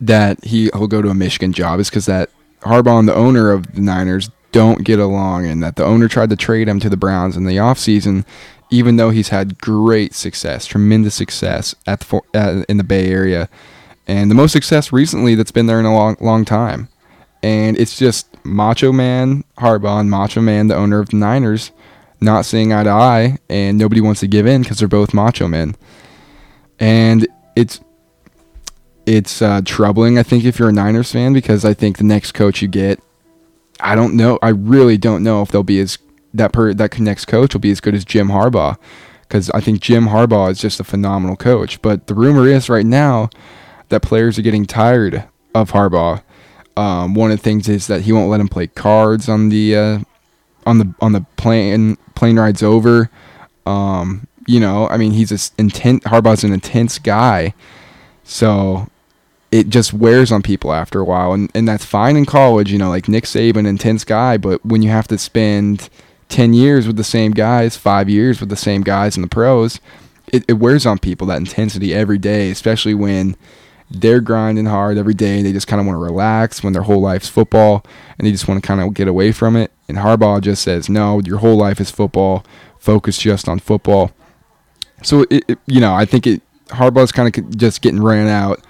that 0.01 0.44
he 0.44 0.70
will 0.75 0.87
go 0.87 1.03
to 1.03 1.09
a 1.09 1.14
Michigan 1.14 1.53
job 1.53 1.81
is 1.81 1.90
because 1.90 2.07
that 2.07 2.31
Harbaugh 2.61 2.99
and 2.99 3.09
the 3.09 3.14
owner 3.14 3.51
of 3.51 3.75
the 3.75 3.81
Niners 3.81 4.31
don't 4.53 4.85
get 4.85 4.99
along, 4.99 5.46
and 5.46 5.62
that 5.62 5.77
the 5.77 5.85
owner 5.85 6.09
tried 6.09 6.31
to 6.31 6.37
trade 6.37 6.68
him 6.68 6.81
to 6.81 6.88
the 6.88 6.96
Browns 6.96 7.37
in 7.37 7.44
the 7.44 7.57
offseason, 7.57 8.25
even 8.70 8.96
though 8.96 9.11
he's 9.11 9.29
had 9.29 9.59
great 9.59 10.14
success, 10.14 10.66
tremendous 10.66 11.14
success 11.14 11.75
at 11.87 12.01
the 12.01 12.20
uh, 12.35 12.64
in 12.68 12.77
the 12.77 12.85
Bay 12.85 13.09
Area, 13.09 13.49
and 14.07 14.31
the 14.31 14.35
most 14.35 14.53
success 14.53 14.92
recently 14.92 15.35
that's 15.35 15.53
been 15.53 15.66
there 15.66 15.81
in 15.81 15.87
a 15.87 15.94
long 15.94 16.16
long 16.20 16.44
time 16.44 16.88
and 17.42 17.79
it's 17.79 17.98
just 17.98 18.29
Macho 18.44 18.92
Man 18.92 19.44
Harbaugh 19.59 20.00
and 20.00 20.11
Macho 20.11 20.40
Man, 20.40 20.68
the 20.68 20.76
owner 20.76 21.00
of 21.00 21.11
the 21.11 21.16
Niners, 21.16 21.72
not 22.20 22.44
seeing 22.44 22.72
eye 22.72 22.85
to 22.85 22.90
eye, 22.90 23.38
and 23.48 23.79
nobody 23.79 24.00
wants 24.00 24.20
to 24.20 24.26
give 24.26 24.46
in 24.46 24.62
because 24.62 24.79
they're 24.79 24.88
both 24.88 25.14
Macho 25.14 25.48
Men, 25.48 25.76
and 26.79 27.26
it's 27.57 27.81
it's 29.07 29.42
uh, 29.42 29.61
troubling. 29.64 30.18
I 30.18 30.22
think 30.22 30.44
if 30.44 30.59
you're 30.59 30.68
a 30.68 30.72
Niners 30.72 31.12
fan, 31.12 31.33
because 31.33 31.64
I 31.64 31.74
think 31.74 31.98
the 31.98 32.05
next 32.05 32.33
coach 32.33 32.62
you 32.62 32.68
get, 32.68 33.00
I 33.81 33.94
don't 33.94 34.14
know. 34.14 34.38
I 34.42 34.50
really 34.50 34.98
don't 34.98 35.22
know 35.22 35.42
if 35.42 35.50
they'll 35.50 35.62
be 35.62 35.81
as 35.81 35.98
that 36.35 36.53
per 36.53 36.74
that 36.74 36.98
next 36.98 37.24
coach 37.24 37.55
will 37.55 37.61
be 37.61 37.70
as 37.70 37.81
good 37.81 37.94
as 37.94 38.05
Jim 38.05 38.29
Harbaugh, 38.29 38.76
because 39.22 39.50
I 39.50 39.61
think 39.61 39.81
Jim 39.81 40.07
Harbaugh 40.07 40.50
is 40.50 40.61
just 40.61 40.81
a 40.81 40.85
phenomenal 40.85 41.37
coach. 41.37 41.81
But 41.83 42.07
the 42.07 42.14
rumor 42.14 42.46
is 42.46 42.68
right 42.68 42.87
now 42.87 43.31
that 43.88 44.03
players 44.03 44.38
are 44.38 44.42
getting 44.42 44.66
tired 44.66 45.24
of 45.55 45.72
Harbaugh 45.72 46.22
um, 46.81 47.12
one 47.12 47.31
of 47.31 47.37
the 47.37 47.43
things 47.43 47.69
is 47.69 47.88
that 47.88 48.01
he 48.01 48.12
won't 48.12 48.31
let 48.31 48.40
him 48.40 48.49
play 48.49 48.66
cards 48.66 49.29
on 49.29 49.51
the 49.51 49.77
uh, 49.77 49.99
on 50.64 50.79
the 50.79 50.95
on 51.03 51.12
the 51.12 51.21
plane 51.37 51.99
plane 52.14 52.38
rides 52.38 52.62
over. 52.62 53.11
Um, 53.66 54.27
you 54.47 54.59
know, 54.59 54.88
I 54.88 54.97
mean, 54.97 55.12
he's 55.12 55.31
a 55.31 55.61
intense. 55.61 56.03
Harbaugh's 56.05 56.43
an 56.43 56.55
intense 56.55 56.99
guy, 56.99 57.53
so 58.25 58.88
it 59.53 59.69
just 59.69 59.93
wears 59.93 60.33
on 60.33 60.40
people 60.40 60.73
after 60.73 61.01
a 61.01 61.05
while, 61.05 61.35
and 61.35 61.51
and 61.55 61.69
that's 61.69 61.85
fine 61.85 62.16
in 62.16 62.25
college. 62.25 62.73
You 62.73 62.79
know, 62.79 62.88
like 62.88 63.09
Nick 63.09 63.25
Saban, 63.25 63.66
intense 63.66 64.03
guy, 64.03 64.38
but 64.38 64.64
when 64.64 64.81
you 64.81 64.88
have 64.88 65.07
to 65.09 65.19
spend 65.19 65.90
ten 66.31 66.55
years 66.55 66.87
with 66.87 66.97
the 66.97 67.05
same 67.05 67.33
guys, 67.33 67.77
five 67.77 68.09
years 68.09 68.40
with 68.40 68.49
the 68.49 68.57
same 68.57 68.81
guys 68.81 69.16
in 69.16 69.23
the 69.23 69.29
pros, 69.29 69.81
it, 70.29 70.47
it 70.49 70.55
wears 70.55 70.87
on 70.87 70.99
people 70.99 71.27
that 71.27 71.37
intensity 71.37 71.93
every 71.93 72.19
day, 72.19 72.51
especially 72.51 72.95
when 72.95 73.37
they're 73.90 74.20
grinding 74.20 74.66
hard 74.66 74.98
every 74.98 75.14
day. 75.14 75.42
They 75.42 75.53
just 75.53 75.66
kind 75.66 75.81
of 75.81 75.87
want 75.87 75.96
to 75.96 76.03
relax 76.03 76.62
when 76.62 76.72
their 76.72 76.83
whole 76.83 77.00
life's 77.00 77.29
football, 77.29 77.85
and 78.18 78.26
they 78.26 78.33
just 78.33 78.46
want 78.46 78.62
to 78.62 78.66
kind 78.66 78.81
of 78.81 78.94
get 78.94 79.09
away 79.09 79.33
from 79.33 79.57
it. 79.57 79.72
And 79.88 79.98
Harbaugh 79.98 80.40
just 80.40 80.62
says, 80.62 80.88
"No, 80.88 81.20
your 81.20 81.38
whole 81.38 81.57
life 81.57 81.81
is 81.81 81.90
football. 81.90 82.44
Focus 82.79 83.18
just 83.18 83.48
on 83.48 83.59
football." 83.59 84.12
So 85.03 85.26
it, 85.31 85.44
it 85.48 85.59
you 85.66 85.81
know, 85.81 85.94
I 85.94 86.05
think 86.05 86.26
it 86.26 86.42
Harbaugh's 86.68 87.12
kind 87.12 87.37
of 87.37 87.57
just 87.57 87.83
getting 87.83 88.03
ran 88.03 88.29
out 88.29 88.64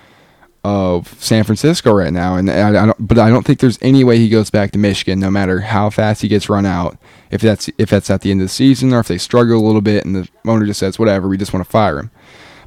of 0.63 1.15
San 1.23 1.45
Francisco 1.45 1.93
right 1.93 2.13
now, 2.13 2.37
and 2.37 2.51
I, 2.51 2.83
I, 2.83 2.87
don't, 2.87 3.09
but 3.09 3.19
I 3.19 3.31
don't 3.31 3.47
think 3.47 3.61
there's 3.61 3.79
any 3.81 4.05
way 4.05 4.19
he 4.19 4.29
goes 4.29 4.51
back 4.51 4.73
to 4.73 4.79
Michigan, 4.79 5.19
no 5.19 5.31
matter 5.31 5.61
how 5.61 5.89
fast 5.89 6.21
he 6.21 6.29
gets 6.29 6.51
run 6.51 6.67
out. 6.67 6.99
If 7.31 7.41
that's 7.41 7.71
if 7.79 7.89
that's 7.89 8.11
at 8.11 8.23
the 8.23 8.31
end 8.31 8.41
of 8.41 8.47
the 8.47 8.53
season, 8.53 8.93
or 8.93 9.01
if 9.01 9.09
they 9.09 9.19
struggle 9.19 9.59
a 9.59 9.65
little 9.67 9.81
bit, 9.81 10.05
and 10.05 10.15
the 10.17 10.29
owner 10.47 10.67
just 10.67 10.81
says, 10.81 10.99
"Whatever, 10.99 11.29
we 11.29 11.39
just 11.39 11.53
want 11.53 11.65
to 11.65 11.71
fire 11.71 11.99
him," 11.99 12.11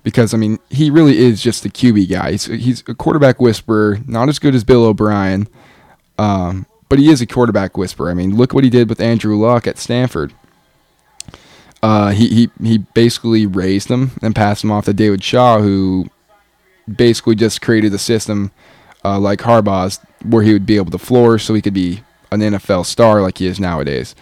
because 0.04 0.34
I 0.34 0.38
mean, 0.38 0.60
he 0.70 0.90
really 0.90 1.18
is 1.18 1.42
just 1.42 1.66
a 1.66 1.70
QB 1.70 2.10
guy. 2.10 2.32
He's 2.32 2.46
he's 2.46 2.84
a 2.88 2.94
quarterback 2.94 3.40
whisperer, 3.40 4.00
not 4.06 4.30
as 4.30 4.40
good 4.40 4.54
as 4.54 4.64
Bill 4.64 4.86
O'Brien, 4.86 5.48
um, 6.18 6.66
but 6.90 7.00
he 7.00 7.10
is 7.10 7.22
a 7.22 7.26
quarterback 7.26 7.78
whisperer. 7.78 8.12
I 8.12 8.14
mean, 8.14 8.36
look 8.36 8.54
what 8.54 8.64
he 8.64 8.70
did 8.70 8.90
with 8.90 9.02
Andrew 9.02 9.38
Luck 9.38 9.66
at 9.66 9.78
Stanford. 9.78 10.34
Uh, 11.82 12.12
he, 12.12 12.28
he 12.28 12.50
he 12.62 12.78
basically 12.78 13.46
raised 13.46 13.90
him 13.90 14.12
and 14.22 14.36
passed 14.36 14.64
him 14.64 14.72
off 14.72 14.86
to 14.86 14.94
David 14.94 15.24
Shaw, 15.24 15.60
who 15.60 16.10
basically 16.94 17.36
just 17.36 17.62
created 17.62 17.94
a 17.94 17.98
system 17.98 18.52
uh, 19.04 19.20
like 19.20 19.40
Harbaugh's 19.40 20.00
where 20.24 20.44
he 20.44 20.54
would 20.54 20.66
be 20.66 20.78
able 20.78 20.92
to 20.92 20.98
floor, 20.98 21.40
so 21.40 21.54
he 21.54 21.62
could 21.62 21.74
be 21.74 22.04
an 22.32 22.40
NFL 22.40 22.86
star 22.86 23.22
like 23.22 23.38
he 23.38 23.48
is 23.48 23.60
nowadays. 23.60 24.16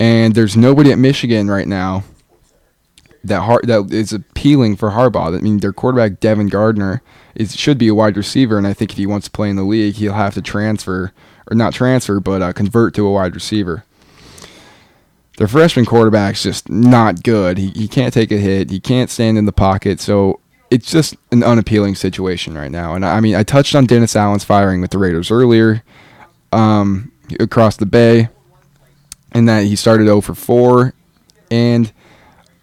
And 0.00 0.34
there's 0.34 0.56
nobody 0.56 0.90
at 0.92 0.98
Michigan 0.98 1.48
right 1.48 1.68
now 1.68 2.04
that 3.24 3.40
Har- 3.40 3.62
that 3.64 3.92
is 3.92 4.12
appealing 4.12 4.76
for 4.76 4.90
Harbaugh. 4.90 5.36
I 5.36 5.40
mean, 5.40 5.58
their 5.58 5.72
quarterback 5.72 6.20
Devin 6.20 6.48
Gardner 6.48 7.02
is 7.34 7.56
should 7.56 7.78
be 7.78 7.88
a 7.88 7.94
wide 7.94 8.16
receiver, 8.16 8.58
and 8.58 8.66
I 8.66 8.72
think 8.72 8.92
if 8.92 8.98
he 8.98 9.06
wants 9.06 9.26
to 9.26 9.30
play 9.30 9.50
in 9.50 9.56
the 9.56 9.64
league, 9.64 9.94
he'll 9.94 10.12
have 10.12 10.34
to 10.34 10.42
transfer 10.42 11.12
or 11.50 11.56
not 11.56 11.74
transfer, 11.74 12.20
but 12.20 12.42
uh, 12.42 12.52
convert 12.52 12.94
to 12.94 13.06
a 13.06 13.12
wide 13.12 13.34
receiver. 13.34 13.84
Their 15.36 15.48
freshman 15.48 15.84
quarterback's 15.84 16.42
just 16.44 16.68
not 16.68 17.22
good. 17.22 17.58
He, 17.58 17.70
he 17.70 17.88
can't 17.88 18.14
take 18.14 18.30
a 18.30 18.36
hit. 18.36 18.70
He 18.70 18.78
can't 18.78 19.10
stand 19.10 19.36
in 19.36 19.46
the 19.46 19.52
pocket. 19.52 20.00
So 20.00 20.40
it's 20.70 20.90
just 20.90 21.16
an 21.32 21.42
unappealing 21.42 21.96
situation 21.96 22.56
right 22.56 22.70
now. 22.70 22.94
And 22.94 23.04
I 23.04 23.20
mean, 23.20 23.34
I 23.34 23.42
touched 23.42 23.74
on 23.74 23.86
Dennis 23.86 24.14
Allen's 24.14 24.44
firing 24.44 24.80
with 24.80 24.90
the 24.90 24.98
Raiders 24.98 25.30
earlier, 25.30 25.82
um, 26.52 27.10
across 27.40 27.76
the 27.76 27.86
bay, 27.86 28.28
and 29.32 29.48
that 29.48 29.64
he 29.64 29.74
started 29.74 30.06
0 30.06 30.20
for 30.20 30.34
4. 30.34 30.94
And 31.50 31.92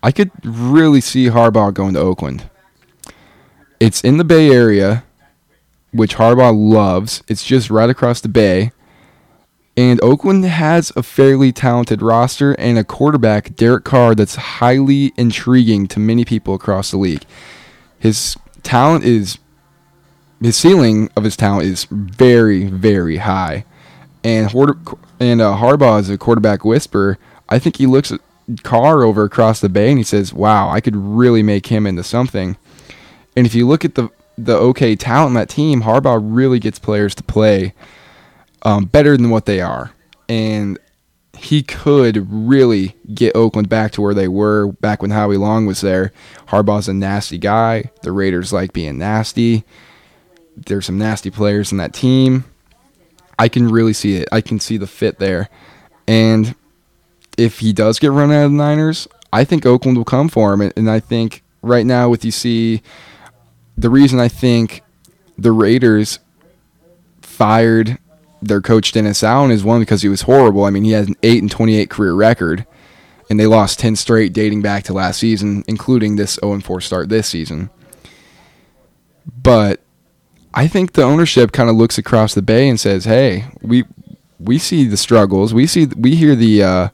I 0.04 0.12
could 0.12 0.32
really 0.44 1.02
see 1.02 1.28
Harbaugh 1.28 1.74
going 1.74 1.94
to 1.94 2.00
Oakland. 2.00 2.50
It's 3.80 4.04
in 4.04 4.18
the 4.18 4.24
Bay 4.24 4.50
Area, 4.50 5.04
which 5.92 6.16
Harbaugh 6.16 6.56
loves. 6.56 7.24
It's 7.28 7.44
just 7.44 7.70
right 7.70 7.90
across 7.90 8.22
the 8.22 8.30
bay. 8.30 8.72
And 9.78 10.02
Oakland 10.04 10.44
has 10.46 10.92
a 10.96 11.04
fairly 11.04 11.52
talented 11.52 12.02
roster 12.02 12.54
and 12.54 12.78
a 12.78 12.84
quarterback, 12.84 13.56
Derek 13.56 13.86
Carr, 13.86 14.16
that's 14.16 14.36
highly 14.36 15.14
intriguing 15.18 15.88
to 15.88 16.00
many 16.00 16.26
people 16.26 16.54
across 16.54 16.92
the 16.92 16.98
league. 16.98 17.24
His 17.98 18.36
talent 18.64 19.06
is, 19.06 19.38
his 20.42 20.58
ceiling 20.58 21.10
of 21.16 21.24
his 21.24 21.38
talent 21.38 21.66
is 21.68 21.86
very, 21.90 22.66
very 22.66 23.18
high. 23.18 23.66
And 24.24 24.48
and 25.20 25.42
uh, 25.42 25.56
Harbaugh 25.58 26.00
is 26.00 26.10
a 26.10 26.18
quarterback 26.18 26.66
whisperer. 26.66 27.18
I 27.50 27.58
think 27.58 27.78
he 27.78 27.88
looks 27.88 28.12
at 28.52 28.64
Carr 28.64 29.04
over 29.04 29.24
across 29.24 29.60
the 29.60 29.70
bay 29.70 29.90
and 29.90 29.98
he 29.98 30.04
says, 30.04 30.34
"Wow, 30.34 30.70
I 30.70 30.82
could 30.82 30.96
really 30.96 31.44
make 31.44 31.68
him 31.68 31.86
into 31.86 32.04
something." 32.04 32.58
And 33.36 33.46
if 33.46 33.56
you 33.56 33.68
look 33.68 33.86
at 33.86 33.96
the 33.96 34.10
the 34.38 34.56
okay 34.56 34.96
talent 34.96 35.30
in 35.30 35.34
that 35.36 35.50
team, 35.50 35.84
Harbaugh 35.84 36.20
really 36.22 36.60
gets 36.60 36.80
players 36.80 37.16
to 37.16 37.24
play 37.24 37.74
um, 38.64 38.86
better 38.86 39.18
than 39.18 39.30
what 39.30 39.46
they 39.46 39.62
are. 39.62 39.92
And 40.30 40.80
he 41.38 41.64
could 41.64 42.28
really 42.32 42.96
get 43.14 43.36
Oakland 43.36 43.70
back 43.70 43.92
to 43.94 44.02
where 44.02 44.14
they 44.14 44.28
were 44.28 44.72
back 44.74 45.02
when 45.02 45.12
Howie 45.12 45.38
Long 45.38 45.66
was 45.66 45.82
there. 45.82 46.12
Harbaugh's 46.48 46.88
a 46.88 46.94
nasty 46.94 47.38
guy. 47.38 47.92
The 48.04 48.12
Raiders 48.12 48.54
like 48.54 48.74
being 48.74 48.98
nasty. 48.98 49.64
There's 50.56 50.86
some 50.86 50.98
nasty 50.98 51.32
players 51.32 51.72
in 51.72 51.78
that 51.80 51.94
team. 51.94 52.46
I 53.40 53.48
can 53.50 53.70
really 53.70 53.94
see 53.94 54.18
it. 54.18 54.30
I 54.32 54.42
can 54.42 54.60
see 54.60 54.78
the 54.78 54.88
fit 54.88 55.18
there. 55.18 55.50
And 56.08 56.56
if 57.38 57.60
he 57.60 57.74
does 57.74 58.00
get 58.00 58.12
run 58.12 58.32
out 58.32 58.46
of 58.46 58.52
the 58.52 58.58
Niners, 58.58 59.08
I 59.34 59.44
think 59.44 59.66
Oakland 59.66 59.98
will 59.98 60.06
come 60.06 60.30
for 60.30 60.54
him. 60.54 60.72
And 60.76 60.90
I 60.90 61.00
think 61.00 61.44
right 61.62 61.86
now, 61.86 62.10
with 62.10 62.26
you 62.26 62.32
see, 62.32 62.82
the 63.78 63.90
reason 63.90 64.20
I 64.20 64.28
think 64.28 64.84
the 65.38 65.52
Raiders 65.52 66.20
fired 67.22 67.98
their 68.42 68.62
coach 68.62 68.92
Dennis 68.92 69.24
Allen 69.24 69.52
is 69.52 69.64
one 69.64 69.80
because 69.80 70.02
he 70.02 70.10
was 70.10 70.24
horrible. 70.24 70.66
I 70.66 70.70
mean, 70.70 70.84
he 70.84 70.92
has 70.92 71.08
an 71.08 71.16
eight 71.24 71.42
and 71.42 71.52
twenty 71.52 71.76
eight 71.76 71.90
career 71.90 72.14
record, 72.14 72.66
and 73.30 73.40
they 73.40 73.48
lost 73.48 73.80
ten 73.80 73.96
straight 73.96 74.34
dating 74.34 74.62
back 74.62 74.84
to 74.86 74.94
last 74.94 75.20
season, 75.20 75.64
including 75.68 76.16
this 76.16 76.36
zero 76.36 76.54
and 76.54 76.64
four 76.64 76.82
start 76.82 77.10
this 77.10 77.28
season. 77.28 77.70
But 79.42 79.82
I 80.54 80.68
think 80.68 80.94
the 80.94 81.04
ownership 81.04 81.52
kind 81.52 81.70
of 81.70 81.76
looks 81.76 81.98
across 81.98 82.34
the 82.34 82.42
bay 82.42 82.68
and 82.68 82.80
says, 82.80 83.06
"Hey, 83.06 83.46
we 83.62 83.86
we 84.40 84.58
see 84.58 84.86
the 84.86 84.98
struggles. 84.98 85.54
We 85.54 85.68
see 85.68 85.86
we 85.86 86.16
hear 86.16 86.36
the 86.36 86.64
uh, 86.64 86.90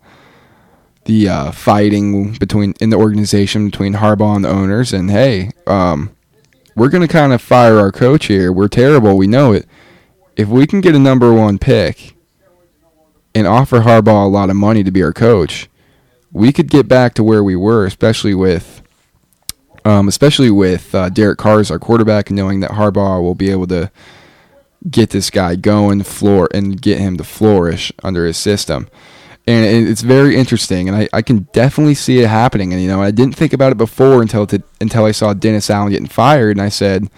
the 1.07 1.27
uh, 1.27 1.51
fighting 1.51 2.33
between 2.33 2.73
in 2.79 2.91
the 2.91 2.97
organization 2.97 3.65
between 3.69 3.95
Harbaugh 3.95 4.35
and 4.35 4.45
the 4.45 4.49
owners, 4.49 4.93
and 4.93 5.09
hey, 5.09 5.51
um, 5.65 6.15
we're 6.75 6.89
gonna 6.89 7.07
kind 7.07 7.33
of 7.33 7.41
fire 7.41 7.79
our 7.79 7.91
coach 7.91 8.27
here. 8.27 8.51
We're 8.51 8.67
terrible. 8.67 9.17
We 9.17 9.27
know 9.27 9.51
it." 9.51 9.67
if 10.37 10.47
we 10.47 10.67
can 10.67 10.79
get 10.81 10.95
a 10.95 10.99
number 10.99 11.33
one 11.33 11.57
pick 11.57 12.15
and 13.33 13.47
offer 13.47 13.79
Harbaugh 13.79 14.25
a 14.25 14.29
lot 14.29 14.49
of 14.49 14.55
money 14.55 14.83
to 14.83 14.91
be 14.91 15.03
our 15.03 15.11
coach, 15.11 15.67
we 16.31 16.53
could 16.53 16.69
get 16.69 16.87
back 16.87 17.15
to 17.15 17.23
where 17.23 17.43
we 17.43 17.55
were, 17.55 17.85
especially 17.85 18.35
with, 18.35 18.83
um, 19.83 20.07
especially 20.07 20.51
with 20.51 20.93
uh, 20.93 21.09
Derek 21.09 21.39
Carr 21.39 21.59
as 21.59 21.71
our 21.71 21.79
quarterback, 21.79 22.29
knowing 22.29 22.59
that 22.59 22.71
Harbaugh 22.71 23.21
will 23.21 23.35
be 23.35 23.49
able 23.49 23.67
to 23.67 23.91
get 24.89 25.09
this 25.09 25.31
guy 25.31 25.55
going, 25.55 26.03
floor, 26.03 26.47
and 26.53 26.79
get 26.79 26.99
him 26.99 27.17
to 27.17 27.23
flourish 27.23 27.91
under 28.03 28.25
his 28.25 28.37
system. 28.37 28.87
And 29.47 29.87
it's 29.87 30.01
very 30.01 30.35
interesting, 30.35 30.89
and 30.89 30.97
I, 30.97 31.07
I 31.13 31.21
can 31.21 31.47
definitely 31.53 31.95
see 31.95 32.19
it 32.19 32.27
happening. 32.27 32.73
And 32.73 32.81
you 32.81 32.89
know, 32.89 33.01
I 33.01 33.11
didn't 33.11 33.35
think 33.35 33.53
about 33.53 33.71
it 33.71 33.77
before 33.77 34.21
until 34.21 34.45
to, 34.47 34.61
until 34.81 35.05
I 35.05 35.11
saw 35.11 35.33
Dennis 35.33 35.69
Allen 35.69 35.89
getting 35.89 36.07
fired, 36.07 36.57
and 36.57 36.61
I 36.61 36.67
said, 36.67 37.09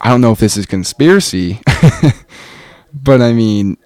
I 0.00 0.10
don't 0.10 0.20
know 0.20 0.30
if 0.30 0.38
this 0.38 0.56
is 0.56 0.66
conspiracy, 0.66 1.58
but 2.94 3.20
I 3.20 3.32
mean, 3.32 3.76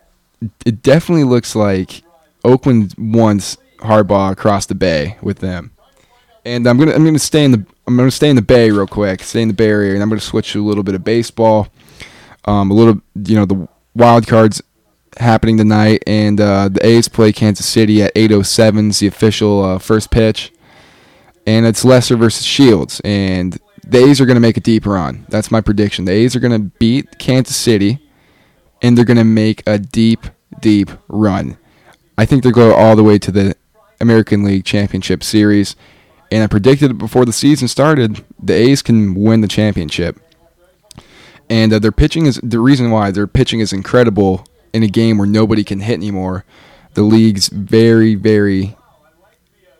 it 0.67 0.83
definitely 0.83 1.25
looks 1.25 1.57
like 1.57 2.03
Oakland 2.45 2.95
wants 2.99 3.57
Harbaugh 3.79 4.33
across 4.33 4.67
the 4.67 4.75
bay 4.75 5.17
with 5.23 5.39
them. 5.39 5.73
And 6.45 6.67
I'm 6.67 6.79
gonna 6.79 6.93
I'm 6.93 7.05
gonna 7.05 7.19
stay 7.19 7.45
in 7.45 7.53
the 7.53 7.65
I'm 7.87 7.97
gonna 7.97 8.11
stay 8.11 8.31
in 8.31 8.37
the 8.37 8.43
Bay 8.43 8.71
real 8.71 8.87
quick, 8.87 9.23
stay 9.23 9.43
in 9.43 9.49
the 9.49 9.55
Bay 9.55 9.69
Area, 9.69 9.95
and 9.95 10.03
I'm 10.03 10.09
gonna 10.09 10.21
switch 10.21 10.53
to 10.53 10.63
a 10.63 10.67
little 10.67 10.85
bit 10.85 10.95
of 10.95 11.03
baseball. 11.03 11.69
Um, 12.45 12.71
a 12.71 12.75
little, 12.75 13.01
you 13.25 13.37
know, 13.37 13.45
the 13.45 13.69
wild 13.95 14.27
cards 14.27 14.63
happening 15.19 15.57
tonight, 15.57 16.03
and 16.07 16.41
uh, 16.41 16.69
the 16.69 16.85
A's 16.85 17.09
play 17.09 17.33
Kansas 17.33 17.67
City 17.67 18.03
at 18.03 18.15
8:07 18.15 18.91
is 18.91 18.99
the 19.01 19.07
official 19.07 19.65
uh, 19.65 19.79
first 19.79 20.11
pitch, 20.11 20.53
and 21.47 21.67
it's 21.67 21.85
Lester 21.85 22.17
versus 22.17 22.45
Shields, 22.45 23.01
and 23.05 23.59
the 23.85 23.99
A's 23.99 24.21
are 24.21 24.27
going 24.27 24.37
to 24.37 24.41
make 24.41 24.57
a 24.57 24.61
deep 24.61 24.87
run. 24.87 25.27
That's 25.29 25.51
my 25.51 25.61
prediction. 25.61 26.05
The 26.05 26.13
A's 26.13 26.37
are 26.37 26.41
going 26.41 26.53
to 26.53 26.71
beat 26.79 27.19
Kansas 27.19 27.57
City, 27.57 27.99
and 28.83 28.97
they're 28.97 29.05
going 29.05 29.17
to 29.17 29.25
make 29.25 29.63
a 29.67 29.79
deep, 29.79 30.27
deep 30.61 30.91
run. 31.09 31.57
I 32.17 32.27
think 32.27 32.43
they'll 32.43 32.53
go 32.53 32.75
all 32.75 32.97
the 32.97 33.03
way 33.03 33.19
to 33.19 33.33
the 33.33 33.57
American 34.01 34.43
League 34.43 34.65
Championship 34.65 35.23
Series. 35.23 35.77
And 36.33 36.43
I 36.43 36.47
predicted 36.47 36.93
it 36.93 36.99
before 36.99 37.25
the 37.25 37.33
season 37.33 37.69
started. 37.69 38.25
The 38.39 38.55
A's 38.55 38.83
can 38.83 39.15
win 39.15 39.41
the 39.41 39.49
championship. 39.49 40.19
And 41.49 41.73
uh, 41.73 41.79
their 41.79 41.93
pitching 41.93 42.27
is 42.27 42.41
the 42.43 42.61
reason 42.61 42.91
why 42.91 43.11
their 43.11 43.27
pitching 43.27 43.61
is 43.61 43.73
incredible 43.73 44.45
in 44.73 44.83
a 44.83 44.89
game 44.89 45.19
where 45.19 45.27
nobody 45.27 45.65
can 45.65 45.81
hit 45.81 45.95
anymore. 45.95 46.45
The 46.95 47.03
league's 47.03 47.49
very, 47.49 48.15
very 48.15 48.77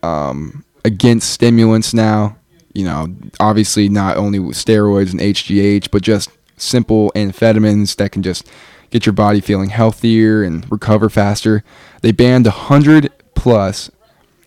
um, 0.03 0.65
against 0.85 1.31
stimulants 1.31 1.93
now 1.93 2.37
you 2.73 2.85
know, 2.85 3.15
obviously 3.39 3.89
not 3.89 4.17
only 4.17 4.39
steroids 4.39 5.11
and 5.11 5.21
HGH, 5.21 5.91
but 5.91 6.03
just 6.03 6.31
simple 6.57 7.11
amphetamines 7.15 7.97
that 7.97 8.13
can 8.13 8.23
just 8.23 8.49
get 8.91 9.07
your 9.07 9.13
body 9.13 9.41
feeling 9.41 9.71
healthier 9.71 10.43
and 10.43 10.71
recover 10.71 11.09
faster. 11.09 11.65
They 12.03 12.13
banned 12.13 12.47
100 12.47 13.13
plus 13.35 13.91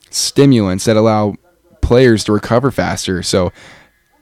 stimulants 0.10 0.86
that 0.86 0.98
allow 0.98 1.36
players 1.82 2.24
to 2.26 2.32
recover 2.32 2.72
faster. 2.72 3.24
So 3.24 3.52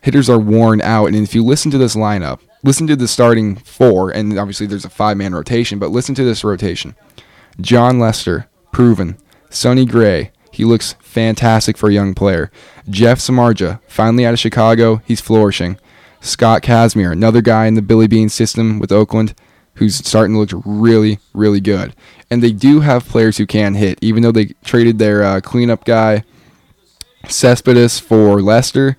hitters 0.01 0.29
are 0.29 0.39
worn 0.39 0.81
out. 0.81 1.07
And 1.07 1.17
if 1.17 1.35
you 1.35 1.43
listen 1.43 1.69
to 1.71 1.77
this 1.77 1.95
lineup, 1.95 2.39
listen 2.63 2.87
to 2.87 2.95
the 2.95 3.07
starting 3.07 3.55
four, 3.55 4.11
and 4.11 4.37
obviously 4.37 4.67
there's 4.67 4.85
a 4.85 4.89
five 4.89 5.17
man 5.17 5.33
rotation, 5.33 5.79
but 5.79 5.91
listen 5.91 6.15
to 6.15 6.23
this 6.23 6.43
rotation 6.43 6.95
Jon 7.59 7.99
Lester, 7.99 8.47
proven. 8.71 9.17
Sonny 9.49 9.85
Gray, 9.85 10.31
he 10.51 10.63
looks 10.63 10.95
fantastic 11.01 11.77
for 11.77 11.89
a 11.89 11.93
young 11.93 12.13
player. 12.13 12.51
Jeff 12.89 13.19
Samardzija, 13.19 13.81
finally 13.87 14.25
out 14.25 14.33
of 14.33 14.39
Chicago, 14.39 15.01
he's 15.05 15.19
flourishing. 15.19 15.77
Scott 16.21 16.61
Kazmir, 16.61 17.11
another 17.11 17.41
guy 17.41 17.65
in 17.65 17.73
the 17.73 17.81
Billy 17.81 18.07
Beane 18.07 18.29
system 18.29 18.79
with 18.79 18.91
Oakland, 18.91 19.33
who's 19.75 19.95
starting 19.95 20.35
to 20.35 20.39
look 20.39 20.63
really, 20.65 21.19
really 21.33 21.59
good. 21.59 21.95
And 22.29 22.41
they 22.41 22.51
do 22.51 22.81
have 22.81 23.07
players 23.07 23.37
who 23.37 23.45
can 23.45 23.73
hit, 23.73 23.97
even 24.01 24.23
though 24.23 24.31
they 24.31 24.53
traded 24.63 24.99
their 24.99 25.23
uh, 25.23 25.41
cleanup 25.41 25.83
guy, 25.83 26.23
Cespedes, 27.27 27.99
for 27.99 28.41
Lester. 28.41 28.97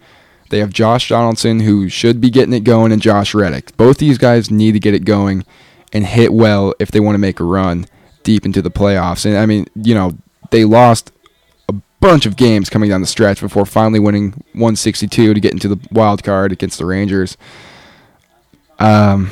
They 0.53 0.59
have 0.59 0.71
Josh 0.71 1.09
Donaldson, 1.09 1.61
who 1.61 1.89
should 1.89 2.21
be 2.21 2.29
getting 2.29 2.53
it 2.53 2.61
going, 2.61 2.93
and 2.93 3.01
Josh 3.01 3.33
Reddick. 3.33 3.75
Both 3.79 3.97
these 3.97 4.19
guys 4.19 4.51
need 4.51 4.73
to 4.73 4.79
get 4.79 4.93
it 4.93 5.07
going 5.07 5.47
and 5.95 6.05
hit 6.05 6.31
well 6.31 6.75
if 6.79 6.91
they 6.91 7.01
want 7.01 7.15
to 7.15 7.19
make 7.19 7.41
a 7.41 7.45
run 7.45 7.87
deep 8.23 8.45
into 8.45 8.61
the 8.61 8.71
playoffs. 8.71 9.25
And 9.25 9.39
I 9.39 9.47
mean, 9.47 9.65
you 9.75 9.95
know, 9.95 10.13
they 10.51 10.67
lost 10.67 11.11
a 11.71 11.73
bunch 12.01 12.27
of 12.27 12.37
games 12.37 12.69
coming 12.69 12.91
down 12.91 13.01
the 13.01 13.07
stretch 13.07 13.41
before 13.41 13.65
finally 13.65 13.99
winning 13.99 14.45
162 14.53 15.33
to 15.33 15.41
get 15.41 15.53
into 15.53 15.69
the 15.69 15.79
wild 15.91 16.23
card 16.23 16.53
against 16.53 16.77
the 16.77 16.85
Rangers. 16.85 17.39
Um, 18.79 19.31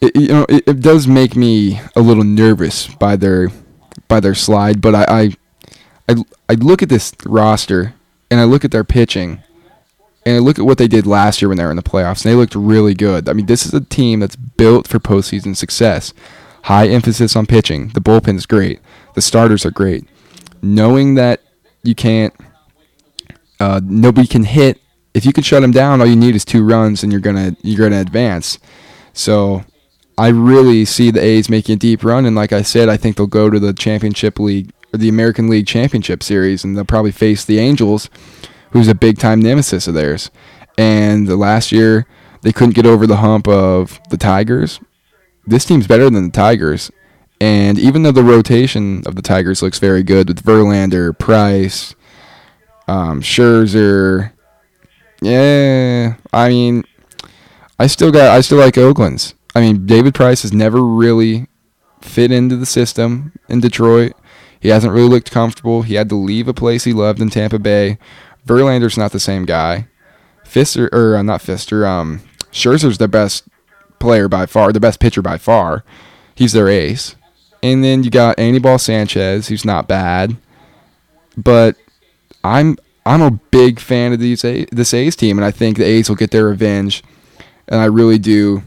it, 0.00 0.16
you 0.16 0.28
know, 0.28 0.46
it, 0.48 0.66
it 0.66 0.80
does 0.80 1.06
make 1.06 1.36
me 1.36 1.82
a 1.94 2.00
little 2.00 2.24
nervous 2.24 2.86
by 2.86 3.16
their 3.16 3.50
by 4.08 4.20
their 4.20 4.34
slide, 4.34 4.80
but 4.80 4.94
I, 4.94 5.04
I 5.06 5.36
I 6.08 6.14
I 6.48 6.54
look 6.54 6.82
at 6.82 6.88
this 6.88 7.12
roster 7.26 7.92
and 8.30 8.40
I 8.40 8.44
look 8.44 8.64
at 8.64 8.70
their 8.70 8.84
pitching 8.84 9.42
and 10.28 10.36
I 10.36 10.40
look 10.40 10.58
at 10.58 10.64
what 10.64 10.76
they 10.78 10.88
did 10.88 11.06
last 11.06 11.40
year 11.40 11.48
when 11.48 11.56
they 11.56 11.64
were 11.64 11.70
in 11.70 11.76
the 11.76 11.82
playoffs, 11.82 12.24
and 12.24 12.30
they 12.30 12.36
looked 12.36 12.54
really 12.54 12.92
good. 12.92 13.28
I 13.28 13.32
mean, 13.32 13.46
this 13.46 13.64
is 13.64 13.72
a 13.72 13.80
team 13.80 14.20
that's 14.20 14.36
built 14.36 14.86
for 14.86 14.98
postseason 14.98 15.56
success. 15.56 16.12
High 16.64 16.88
emphasis 16.88 17.34
on 17.34 17.46
pitching. 17.46 17.88
The 17.88 18.00
bullpen 18.00 18.36
is 18.36 18.44
great. 18.44 18.80
The 19.14 19.22
starters 19.22 19.64
are 19.64 19.70
great. 19.70 20.06
Knowing 20.60 21.14
that 21.14 21.40
you 21.82 21.94
can't, 21.94 22.34
uh, 23.58 23.80
nobody 23.82 24.26
can 24.26 24.44
hit. 24.44 24.78
If 25.14 25.24
you 25.24 25.32
can 25.32 25.44
shut 25.44 25.62
them 25.62 25.70
down, 25.70 26.00
all 26.00 26.06
you 26.06 26.16
need 26.16 26.34
is 26.34 26.44
two 26.44 26.62
runs, 26.62 27.02
and 27.02 27.10
you're 27.10 27.22
gonna 27.22 27.56
you're 27.62 27.88
gonna 27.88 28.00
advance. 28.00 28.58
So, 29.14 29.64
I 30.18 30.28
really 30.28 30.84
see 30.84 31.10
the 31.10 31.22
A's 31.22 31.48
making 31.48 31.74
a 31.74 31.78
deep 31.78 32.04
run, 32.04 32.26
and 32.26 32.36
like 32.36 32.52
I 32.52 32.62
said, 32.62 32.88
I 32.88 32.96
think 32.96 33.16
they'll 33.16 33.26
go 33.26 33.48
to 33.48 33.58
the 33.58 33.72
championship 33.72 34.38
league 34.38 34.72
the 34.92 35.08
American 35.08 35.48
League 35.48 35.66
Championship 35.66 36.22
Series, 36.22 36.64
and 36.64 36.76
they'll 36.76 36.84
probably 36.84 37.12
face 37.12 37.44
the 37.44 37.58
Angels 37.58 38.08
who's 38.72 38.88
a 38.88 38.94
big 38.94 39.18
time 39.18 39.40
nemesis 39.40 39.86
of 39.86 39.94
theirs. 39.94 40.30
And 40.76 41.26
the 41.26 41.36
last 41.36 41.72
year 41.72 42.06
they 42.42 42.52
couldn't 42.52 42.74
get 42.74 42.86
over 42.86 43.06
the 43.06 43.16
hump 43.16 43.48
of 43.48 44.00
the 44.10 44.16
Tigers. 44.16 44.80
This 45.46 45.64
team's 45.64 45.86
better 45.86 46.08
than 46.10 46.26
the 46.26 46.32
Tigers. 46.32 46.90
And 47.40 47.78
even 47.78 48.02
though 48.02 48.12
the 48.12 48.24
rotation 48.24 49.02
of 49.06 49.14
the 49.14 49.22
Tigers 49.22 49.62
looks 49.62 49.78
very 49.78 50.02
good 50.02 50.28
with 50.28 50.44
Verlander, 50.44 51.16
Price, 51.16 51.94
um, 52.86 53.22
Scherzer, 53.22 54.32
yeah, 55.20 56.14
I 56.32 56.48
mean, 56.48 56.84
I 57.78 57.86
still 57.86 58.12
got 58.12 58.36
I 58.36 58.40
still 58.40 58.58
like 58.58 58.76
Oakland's. 58.76 59.34
I 59.54 59.60
mean, 59.60 59.86
David 59.86 60.14
Price 60.14 60.42
has 60.42 60.52
never 60.52 60.84
really 60.84 61.46
fit 62.00 62.30
into 62.30 62.56
the 62.56 62.66
system 62.66 63.32
in 63.48 63.60
Detroit. 63.60 64.12
He 64.60 64.68
hasn't 64.68 64.92
really 64.92 65.08
looked 65.08 65.30
comfortable. 65.30 65.82
He 65.82 65.94
had 65.94 66.08
to 66.08 66.14
leave 66.14 66.48
a 66.48 66.54
place 66.54 66.84
he 66.84 66.92
loved 66.92 67.20
in 67.20 67.30
Tampa 67.30 67.58
Bay 67.58 67.98
Verlander's 68.48 68.96
not 68.98 69.12
the 69.12 69.20
same 69.20 69.44
guy. 69.44 69.86
Fister 70.44 70.88
or 70.92 71.16
uh, 71.16 71.22
not 71.22 71.42
Fister. 71.42 71.86
Um, 71.86 72.22
Scherzer's 72.50 72.98
the 72.98 73.06
best 73.06 73.44
player 73.98 74.28
by 74.28 74.46
far, 74.46 74.72
the 74.72 74.80
best 74.80 74.98
pitcher 74.98 75.22
by 75.22 75.36
far. 75.36 75.84
He's 76.34 76.52
their 76.52 76.68
ace. 76.68 77.14
And 77.62 77.84
then 77.84 78.02
you 78.02 78.10
got 78.10 78.38
Anibal 78.38 78.78
Sanchez, 78.78 79.48
who's 79.48 79.64
not 79.64 79.86
bad. 79.86 80.36
But 81.36 81.76
I'm 82.42 82.78
I'm 83.04 83.20
a 83.20 83.30
big 83.30 83.78
fan 83.78 84.12
of 84.12 84.20
these 84.20 84.44
a- 84.44 84.66
this 84.72 84.94
A's 84.94 85.14
team, 85.14 85.38
and 85.38 85.44
I 85.44 85.50
think 85.50 85.76
the 85.76 85.84
A's 85.84 86.08
will 86.08 86.16
get 86.16 86.30
their 86.30 86.46
revenge. 86.46 87.02
And 87.68 87.80
I 87.80 87.84
really 87.84 88.18
do 88.18 88.62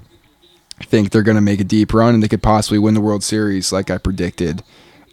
think 0.83 1.09
they're 1.09 1.23
going 1.23 1.35
to 1.35 1.41
make 1.41 1.59
a 1.59 1.65
deep 1.65 1.93
run, 1.93 2.13
and 2.13 2.21
they 2.21 2.27
could 2.27 2.43
possibly 2.43 2.77
win 2.77 2.93
the 2.93 3.01
World 3.01 3.23
Series, 3.23 3.71
like 3.71 3.89
I 3.89 3.97
predicted 3.97 4.63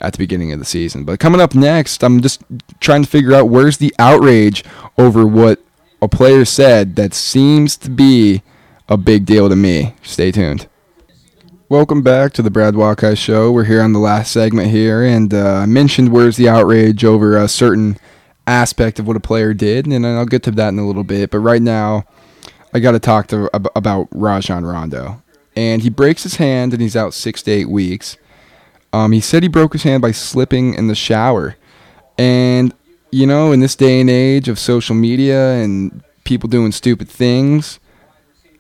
at 0.01 0.13
the 0.13 0.19
beginning 0.19 0.53
of 0.53 0.59
the 0.59 0.65
season. 0.65 1.05
But 1.05 1.21
coming 1.21 1.41
up 1.41 1.55
next, 1.55 2.03
I'm 2.03 2.21
just 2.21 2.43
trying 2.81 3.03
to 3.03 3.09
figure 3.09 3.35
out 3.35 3.49
where's 3.49 3.79
the 3.79 3.95
outrage 3.99 4.65
over 4.97 5.27
what 5.27 5.61
a 6.01 6.09
player 6.09 6.45
said 6.45 6.97
that 6.97 7.15
seems 7.15 7.77
to 7.79 7.91
be 7.91 8.43
a 8.89 8.97
big 8.97 9.27
deal 9.27 9.49
to 9.49 9.57
me. 9.57 9.95
Stay 10.03 10.31
tuned. 10.31 10.69
Welcome 11.69 12.03
back 12.03 12.33
to 12.33 12.43
the 12.43 12.51
Brad 12.51 12.75
Wakai 12.75 13.17
Show. 13.19 13.53
We're 13.53 13.65
here 13.65 13.83
on 13.83 13.93
the 13.93 13.99
last 13.99 14.33
segment 14.33 14.71
here, 14.71 15.05
and 15.05 15.35
uh, 15.35 15.57
I 15.57 15.67
mentioned 15.67 16.11
where's 16.11 16.39
the 16.39 16.49
outrage 16.49 17.05
over 17.05 17.37
a 17.37 17.47
certain 17.47 17.99
aspect 18.47 18.99
of 18.99 19.07
what 19.07 19.19
a 19.19 19.21
player 19.21 19.53
did, 19.53 19.87
and 19.87 20.07
I'll 20.07 20.25
get 20.25 20.43
to 20.45 20.51
that 20.53 20.71
in 20.71 20.79
a 20.79 20.87
little 20.87 21.05
bit. 21.05 21.31
But 21.31 21.41
right 21.41 21.61
now, 21.61 22.05
I 22.73 22.79
got 22.79 22.93
to 22.93 22.99
talk 22.99 23.27
to 23.29 23.51
about 23.77 24.09
Rajon 24.13 24.65
Rondo, 24.65 25.23
and 25.55 25.83
he 25.83 25.91
breaks 25.91 26.23
his 26.23 26.37
hand, 26.37 26.73
and 26.73 26.81
he's 26.81 26.97
out 26.97 27.13
six 27.13 27.43
to 27.43 27.51
eight 27.51 27.69
weeks. 27.69 28.17
Um, 28.93 29.13
he 29.13 29.21
said 29.21 29.43
he 29.43 29.49
broke 29.49 29.73
his 29.73 29.83
hand 29.83 30.03
by 30.03 30.13
slipping 30.13 30.75
in 30.75 30.87
the 30.87 30.95
shower. 30.95 31.57
And, 32.17 32.75
you 33.11 33.27
know, 33.27 33.53
in 33.53 33.61
this 33.61 33.77
day 33.77 34.01
and 34.01 34.11
age 34.11 34.49
of 34.49 34.59
social 34.59 34.95
media 34.95 35.53
and 35.55 36.03
people 36.25 36.49
doing 36.49 36.73
stupid 36.73 37.09
things, 37.09 37.79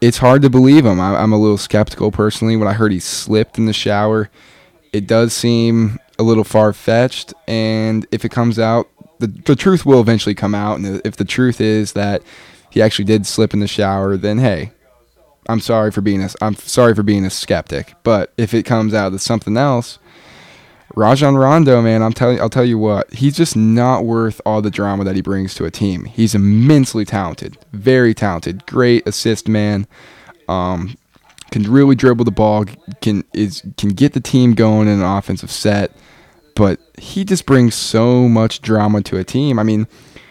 it's 0.00 0.18
hard 0.18 0.42
to 0.42 0.50
believe 0.50 0.86
him. 0.86 1.00
I, 1.00 1.16
I'm 1.16 1.32
a 1.32 1.38
little 1.38 1.58
skeptical 1.58 2.12
personally. 2.12 2.56
When 2.56 2.68
I 2.68 2.72
heard 2.74 2.92
he 2.92 3.00
slipped 3.00 3.58
in 3.58 3.66
the 3.66 3.72
shower, 3.72 4.30
it 4.92 5.06
does 5.06 5.32
seem 5.32 5.98
a 6.18 6.22
little 6.22 6.44
far 6.44 6.72
fetched. 6.72 7.34
And 7.46 8.06
if 8.12 8.24
it 8.24 8.30
comes 8.30 8.58
out, 8.58 8.88
the, 9.18 9.26
the 9.26 9.56
truth 9.56 9.84
will 9.84 10.00
eventually 10.00 10.34
come 10.34 10.54
out. 10.54 10.78
And 10.78 11.00
if 11.04 11.16
the 11.16 11.24
truth 11.24 11.60
is 11.60 11.92
that 11.92 12.22
he 12.70 12.82
actually 12.82 13.06
did 13.06 13.26
slip 13.26 13.54
in 13.54 13.60
the 13.60 13.66
shower, 13.66 14.16
then 14.16 14.38
hey, 14.38 14.72
I'm 15.48 15.60
sorry 15.60 15.90
for 15.90 16.00
being 16.00 16.22
a 16.22 16.28
I'm 16.40 16.54
sorry 16.54 16.94
for 16.94 17.02
being 17.02 17.24
a 17.24 17.30
skeptic. 17.30 17.94
But 18.02 18.32
if 18.36 18.52
it 18.54 18.64
comes 18.64 18.94
out 18.94 19.14
as 19.14 19.22
something 19.22 19.56
else, 19.56 19.98
Rajon 20.94 21.36
Rondo, 21.36 21.82
man, 21.82 22.02
I'm 22.02 22.12
telling 22.12 22.40
I'll 22.40 22.48
tell 22.48 22.64
you 22.64 22.78
what, 22.78 23.12
he's 23.12 23.36
just 23.36 23.56
not 23.56 24.04
worth 24.04 24.40
all 24.46 24.62
the 24.62 24.70
drama 24.70 25.04
that 25.04 25.16
he 25.16 25.22
brings 25.22 25.54
to 25.54 25.64
a 25.64 25.70
team. 25.70 26.04
He's 26.06 26.34
immensely 26.34 27.04
talented, 27.04 27.58
very 27.72 28.14
talented, 28.14 28.66
great 28.66 29.06
assist 29.06 29.48
man. 29.48 29.86
Um, 30.48 30.96
can 31.50 31.62
really 31.70 31.94
dribble 31.94 32.24
the 32.24 32.30
ball, 32.30 32.64
can 33.00 33.24
is 33.32 33.62
can 33.76 33.90
get 33.90 34.12
the 34.12 34.20
team 34.20 34.54
going 34.54 34.88
in 34.88 35.00
an 35.00 35.04
offensive 35.04 35.50
set, 35.50 35.92
but 36.54 36.80
he 36.98 37.24
just 37.24 37.46
brings 37.46 37.74
so 37.74 38.28
much 38.28 38.62
drama 38.62 39.02
to 39.02 39.18
a 39.18 39.24
team. 39.24 39.58
I 39.58 39.62
mean, 39.62 39.86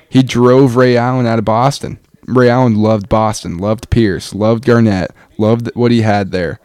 he 0.09 0.23
drove 0.23 0.75
Ray 0.75 0.97
Allen 0.97 1.25
out 1.25 1.39
of 1.39 1.45
Boston. 1.45 1.99
Ray 2.27 2.49
Allen 2.49 2.75
loved 2.75 3.07
Boston, 3.07 3.57
loved 3.57 3.89
Pierce, 3.89 4.33
loved 4.33 4.65
Garnett, 4.65 5.11
loved 5.37 5.73
what 5.75 5.91
he 5.91 6.01
had 6.01 6.31
there. 6.31 6.59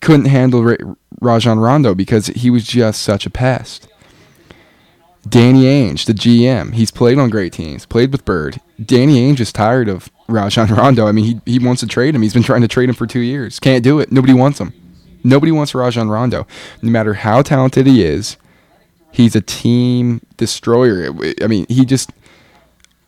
Couldn't 0.00 0.26
handle 0.26 0.62
Ray, 0.62 0.78
Rajon 1.20 1.58
Rondo 1.58 1.94
because 1.94 2.28
he 2.28 2.50
was 2.50 2.64
just 2.64 3.02
such 3.02 3.26
a 3.26 3.30
pest. 3.30 3.88
Danny 5.28 5.64
Ainge, 5.64 6.06
the 6.06 6.14
GM, 6.14 6.72
he's 6.72 6.90
played 6.90 7.18
on 7.18 7.28
great 7.28 7.52
teams, 7.52 7.84
played 7.84 8.10
with 8.10 8.24
Bird. 8.24 8.58
Danny 8.82 9.20
Ainge 9.20 9.40
is 9.40 9.52
tired 9.52 9.88
of 9.88 10.10
Rajon 10.28 10.68
Rondo. 10.74 11.06
I 11.06 11.12
mean, 11.12 11.42
he, 11.44 11.52
he 11.52 11.64
wants 11.64 11.80
to 11.80 11.86
trade 11.86 12.14
him. 12.14 12.22
He's 12.22 12.32
been 12.32 12.42
trying 12.42 12.62
to 12.62 12.68
trade 12.68 12.88
him 12.88 12.94
for 12.94 13.06
two 13.06 13.20
years. 13.20 13.60
Can't 13.60 13.84
do 13.84 14.00
it. 14.00 14.10
Nobody 14.10 14.32
wants 14.32 14.58
him. 14.58 14.72
Nobody 15.22 15.52
wants 15.52 15.74
Rajon 15.74 16.08
Rondo. 16.08 16.46
No 16.80 16.90
matter 16.90 17.14
how 17.14 17.42
talented 17.42 17.86
he 17.86 18.02
is, 18.02 18.38
he's 19.12 19.36
a 19.36 19.42
team 19.42 20.22
destroyer. 20.38 21.10
I 21.42 21.46
mean, 21.46 21.66
he 21.68 21.84
just, 21.84 22.10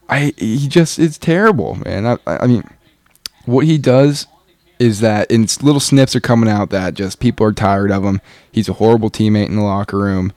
I 0.09 0.35
he 0.37 0.69
just 0.69 0.99
is 0.99 1.17
terrible, 1.17 1.77
man. 1.77 2.07
I, 2.07 2.19
I 2.27 2.47
mean, 2.47 2.69
what 3.47 3.65
he 3.65 3.79
does 3.79 4.27
is 4.83 4.99
that 4.99 5.31
and 5.31 5.45
little 5.63 5.81
snips 5.81 6.17
are 6.17 6.21
coming 6.21 6.51
out 6.51 6.71
that 6.71 6.95
just 6.95 7.21
people 7.21 7.47
are 7.47 7.53
tired 7.53 7.93
of 7.93 8.03
him. 8.03 8.21
He's 8.51 8.69
a 8.69 8.73
horrible 8.73 9.11
teammate 9.11 9.47
in 9.47 9.55
the 9.55 9.63
locker 9.63 9.99
room. 9.99 10.33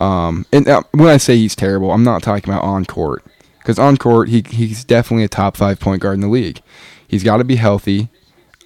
Um, 0.00 0.46
and 0.54 0.66
uh, 0.66 0.84
when 0.92 1.08
I 1.08 1.18
say 1.18 1.36
he's 1.36 1.54
terrible, 1.54 1.92
I'm 1.92 2.02
not 2.02 2.22
talking 2.22 2.50
about 2.50 2.64
on 2.64 2.86
court 2.86 3.22
because 3.58 3.78
on 3.78 3.98
court 3.98 4.30
he 4.30 4.42
he's 4.48 4.84
definitely 4.84 5.24
a 5.24 5.28
top 5.28 5.58
five 5.58 5.80
point 5.80 6.00
guard 6.00 6.14
in 6.14 6.22
the 6.22 6.28
league. 6.28 6.62
He's 7.06 7.22
got 7.22 7.36
to 7.36 7.44
be 7.44 7.56
healthy, 7.56 8.08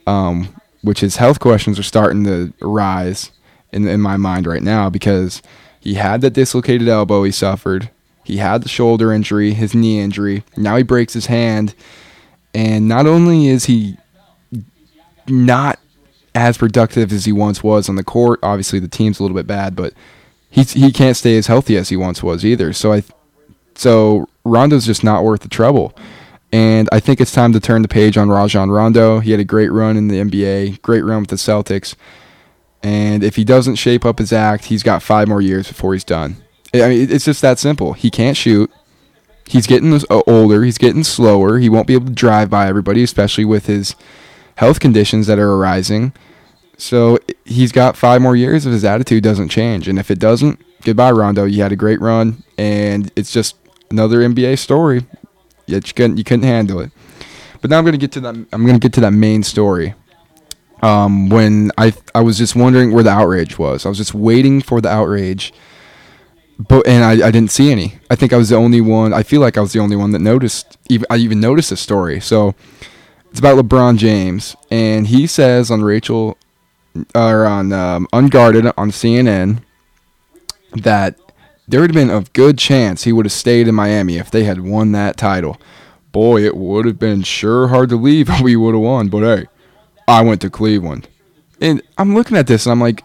um, 0.06 0.54
which 0.82 1.00
his 1.00 1.16
health 1.16 1.40
questions 1.40 1.80
are 1.80 1.84
starting 1.84 2.22
to 2.22 2.52
rise 2.60 3.32
in 3.72 3.88
in 3.88 4.00
my 4.00 4.16
mind 4.16 4.46
right 4.46 4.62
now 4.62 4.88
because 4.88 5.42
he 5.80 5.94
had 5.94 6.20
that 6.20 6.30
dislocated 6.30 6.86
elbow 6.86 7.24
he 7.24 7.32
suffered. 7.32 7.90
He 8.22 8.36
had 8.36 8.62
the 8.62 8.68
shoulder 8.68 9.12
injury, 9.12 9.52
his 9.52 9.74
knee 9.74 9.98
injury. 9.98 10.44
Now 10.56 10.76
he 10.76 10.84
breaks 10.84 11.14
his 11.14 11.26
hand, 11.26 11.74
and 12.54 12.86
not 12.86 13.06
only 13.06 13.48
is 13.48 13.64
he 13.64 13.96
not 15.28 15.78
as 16.34 16.58
productive 16.58 17.12
as 17.12 17.24
he 17.24 17.32
once 17.32 17.62
was 17.62 17.88
on 17.88 17.96
the 17.96 18.04
court. 18.04 18.38
Obviously, 18.42 18.78
the 18.78 18.88
team's 18.88 19.18
a 19.18 19.22
little 19.22 19.36
bit 19.36 19.46
bad, 19.46 19.74
but 19.74 19.92
he's 20.50 20.72
he 20.72 20.92
can't 20.92 21.16
stay 21.16 21.36
as 21.36 21.46
healthy 21.46 21.76
as 21.76 21.88
he 21.88 21.96
once 21.96 22.22
was 22.22 22.44
either. 22.44 22.72
So 22.72 22.92
I, 22.92 23.02
so 23.74 24.28
Rondo's 24.44 24.86
just 24.86 25.04
not 25.04 25.24
worth 25.24 25.40
the 25.40 25.48
trouble. 25.48 25.94
And 26.50 26.88
I 26.92 27.00
think 27.00 27.20
it's 27.20 27.32
time 27.32 27.52
to 27.52 27.60
turn 27.60 27.82
the 27.82 27.88
page 27.88 28.16
on 28.16 28.30
Rajon 28.30 28.70
Rondo. 28.70 29.20
He 29.20 29.32
had 29.32 29.40
a 29.40 29.44
great 29.44 29.70
run 29.70 29.96
in 29.96 30.08
the 30.08 30.16
NBA, 30.16 30.80
great 30.80 31.04
run 31.04 31.20
with 31.20 31.30
the 31.30 31.36
Celtics. 31.36 31.94
And 32.82 33.22
if 33.22 33.36
he 33.36 33.44
doesn't 33.44 33.74
shape 33.74 34.04
up 34.04 34.18
his 34.18 34.32
act, 34.32 34.66
he's 34.66 34.82
got 34.82 35.02
five 35.02 35.28
more 35.28 35.42
years 35.42 35.68
before 35.68 35.92
he's 35.92 36.04
done. 36.04 36.36
I 36.72 36.88
mean, 36.88 37.10
it's 37.10 37.24
just 37.24 37.42
that 37.42 37.58
simple. 37.58 37.92
He 37.92 38.10
can't 38.10 38.36
shoot. 38.36 38.70
He's 39.46 39.66
getting 39.66 39.98
older. 40.10 40.62
He's 40.62 40.78
getting 40.78 41.04
slower. 41.04 41.58
He 41.58 41.68
won't 41.68 41.86
be 41.86 41.94
able 41.94 42.06
to 42.06 42.12
drive 42.12 42.50
by 42.50 42.68
everybody, 42.68 43.02
especially 43.02 43.44
with 43.44 43.66
his 43.66 43.96
health 44.58 44.80
conditions 44.80 45.28
that 45.28 45.38
are 45.38 45.54
arising. 45.54 46.12
So 46.78 47.18
he's 47.44 47.70
got 47.70 47.96
five 47.96 48.20
more 48.20 48.34
years 48.34 48.66
if 48.66 48.72
his 48.72 48.84
attitude 48.84 49.22
doesn't 49.22 49.50
change. 49.50 49.86
And 49.86 50.00
if 50.00 50.10
it 50.10 50.18
doesn't, 50.18 50.60
goodbye, 50.82 51.12
Rondo. 51.12 51.44
You 51.44 51.62
had 51.62 51.70
a 51.70 51.76
great 51.76 52.00
run, 52.00 52.42
and 52.58 53.10
it's 53.14 53.32
just 53.32 53.56
another 53.88 54.18
NBA 54.18 54.58
story. 54.58 55.06
Yet 55.66 55.86
you 55.86 55.94
couldn't 55.94 56.16
you 56.18 56.24
couldn't 56.24 56.44
handle 56.44 56.80
it. 56.80 56.90
But 57.60 57.70
now 57.70 57.78
I'm 57.78 57.84
gonna 57.84 57.98
get 57.98 58.10
to 58.12 58.20
that. 58.20 58.34
I'm 58.34 58.66
gonna 58.66 58.80
get 58.80 58.92
to 58.94 59.00
that 59.02 59.12
main 59.12 59.44
story. 59.44 59.94
Um, 60.82 61.28
when 61.28 61.70
I 61.78 61.92
I 62.12 62.20
was 62.22 62.36
just 62.36 62.56
wondering 62.56 62.92
where 62.92 63.04
the 63.04 63.10
outrage 63.10 63.58
was. 63.58 63.86
I 63.86 63.88
was 63.88 63.98
just 63.98 64.12
waiting 64.12 64.60
for 64.60 64.80
the 64.80 64.88
outrage, 64.88 65.52
but 66.58 66.84
and 66.84 67.04
I, 67.04 67.28
I 67.28 67.30
didn't 67.30 67.52
see 67.52 67.70
any. 67.70 67.98
I 68.10 68.16
think 68.16 68.32
I 68.32 68.36
was 68.36 68.48
the 68.48 68.56
only 68.56 68.80
one. 68.80 69.12
I 69.12 69.22
feel 69.22 69.40
like 69.40 69.56
I 69.56 69.60
was 69.60 69.72
the 69.72 69.78
only 69.78 69.94
one 69.94 70.10
that 70.12 70.20
noticed. 70.20 70.78
Even 70.88 71.06
I 71.10 71.16
even 71.18 71.38
noticed 71.38 71.70
this 71.70 71.80
story. 71.80 72.18
So 72.18 72.56
it's 73.30 73.38
about 73.38 73.58
LeBron 73.58 73.98
James, 73.98 74.56
and 74.70 75.06
he 75.06 75.26
says 75.26 75.70
on 75.70 75.82
Rachel 75.82 76.36
or 77.14 77.46
on 77.46 77.72
um, 77.72 78.08
Unguarded 78.12 78.66
on 78.76 78.90
CNN 78.90 79.62
that 80.72 81.16
there 81.66 81.80
would 81.80 81.94
have 81.94 82.08
been 82.08 82.14
a 82.14 82.24
good 82.32 82.58
chance 82.58 83.04
he 83.04 83.12
would 83.12 83.26
have 83.26 83.32
stayed 83.32 83.68
in 83.68 83.74
Miami 83.74 84.16
if 84.16 84.30
they 84.30 84.44
had 84.44 84.60
won 84.60 84.92
that 84.92 85.16
title. 85.16 85.60
Boy, 86.12 86.42
it 86.44 86.56
would 86.56 86.86
have 86.86 86.98
been 86.98 87.22
sure 87.22 87.68
hard 87.68 87.90
to 87.90 87.96
leave 87.96 88.28
if 88.30 88.40
we 88.40 88.56
would 88.56 88.74
have 88.74 88.82
won. 88.82 89.08
But 89.08 89.22
hey, 89.22 89.46
I 90.06 90.22
went 90.22 90.40
to 90.40 90.50
Cleveland, 90.50 91.08
and 91.60 91.82
I'm 91.98 92.14
looking 92.14 92.36
at 92.36 92.46
this 92.46 92.66
and 92.66 92.72
I'm 92.72 92.80
like, 92.80 93.04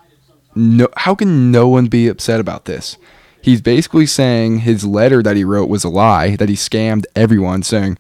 no, 0.56 0.88
how 0.98 1.16
can 1.16 1.52
no 1.52 1.68
one 1.68 1.88
be 1.88 2.08
upset 2.08 2.40
about 2.40 2.66
this? 2.66 2.98
He's 3.42 3.60
basically 3.60 4.06
saying 4.06 4.60
his 4.60 4.86
letter 4.86 5.22
that 5.22 5.36
he 5.36 5.44
wrote 5.44 5.68
was 5.68 5.84
a 5.84 5.90
lie, 5.90 6.38
that 6.38 6.48
he 6.48 6.56
scammed 6.56 7.06
everyone, 7.16 7.64
saying, 7.64 7.98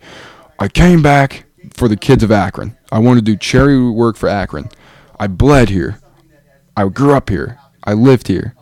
I 0.58 0.70
came 0.70 1.02
back 1.02 1.44
for 1.72 1.88
the 1.88 1.98
kids 1.98 2.24
of 2.24 2.32
Akron. 2.32 2.78
I 2.92 3.00
want 3.00 3.18
to 3.18 3.24
do 3.24 3.36
charity 3.36 3.80
work 3.80 4.16
for 4.16 4.30
Akron. 4.30 4.70
I 5.20 5.28
bled 5.28 5.70
here. 5.70 6.00
I 6.76 6.88
grew 6.88 7.14
up 7.14 7.30
here. 7.30 7.60
I 7.84 7.94
lived 7.94 8.28
here. 8.28 8.56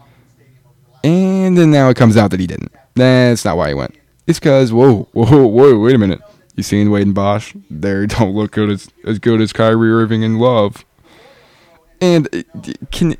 And 1.03 1.57
then 1.57 1.71
now 1.71 1.89
it 1.89 1.97
comes 1.97 2.17
out 2.17 2.31
that 2.31 2.39
he 2.39 2.47
didn't. 2.47 2.71
That's 2.95 3.45
not 3.45 3.57
why 3.57 3.69
he 3.69 3.73
went. 3.73 3.95
It's 4.27 4.39
because, 4.39 4.71
whoa, 4.71 5.07
whoa, 5.13 5.47
whoa, 5.47 5.79
wait 5.79 5.95
a 5.95 5.97
minute. 5.97 6.21
You 6.55 6.63
seen 6.63 6.91
Wade 6.91 7.07
and 7.07 7.15
Bosh? 7.15 7.55
They 7.69 8.05
don't 8.05 8.35
look 8.35 8.51
good 8.51 8.69
as, 8.69 8.89
as 9.05 9.19
good 9.19 9.41
as 9.41 9.53
Kyrie 9.53 9.91
Irving 9.91 10.23
and 10.23 10.39
Love. 10.39 10.85
And 11.99 12.27
uh, 12.33 12.73
can 12.91 13.15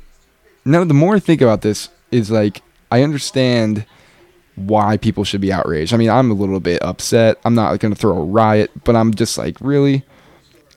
now 0.64 0.84
the 0.84 0.94
more 0.94 1.16
I 1.16 1.20
think 1.20 1.40
about 1.40 1.62
this 1.62 1.88
is 2.10 2.30
like 2.30 2.62
I 2.90 3.02
understand 3.02 3.86
why 4.56 4.96
people 4.96 5.24
should 5.24 5.40
be 5.40 5.52
outraged. 5.52 5.94
I 5.94 5.96
mean, 5.96 6.10
I'm 6.10 6.30
a 6.30 6.34
little 6.34 6.60
bit 6.60 6.82
upset. 6.82 7.38
I'm 7.44 7.54
not 7.54 7.78
going 7.80 7.94
to 7.94 8.00
throw 8.00 8.16
a 8.16 8.24
riot, 8.24 8.70
but 8.84 8.96
I'm 8.96 9.14
just 9.14 9.38
like, 9.38 9.56
really? 9.60 10.04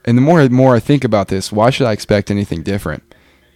And 0.05 0.17
the 0.17 0.21
more 0.21 0.39
and 0.39 0.51
more 0.51 0.76
I 0.76 0.80
think 0.80 1.03
about 1.03 1.28
this, 1.28 1.51
why 1.51 1.69
should 1.69 1.88
I 1.88 1.91
expect 1.91 2.32
anything 2.32 2.63
different 2.63 3.03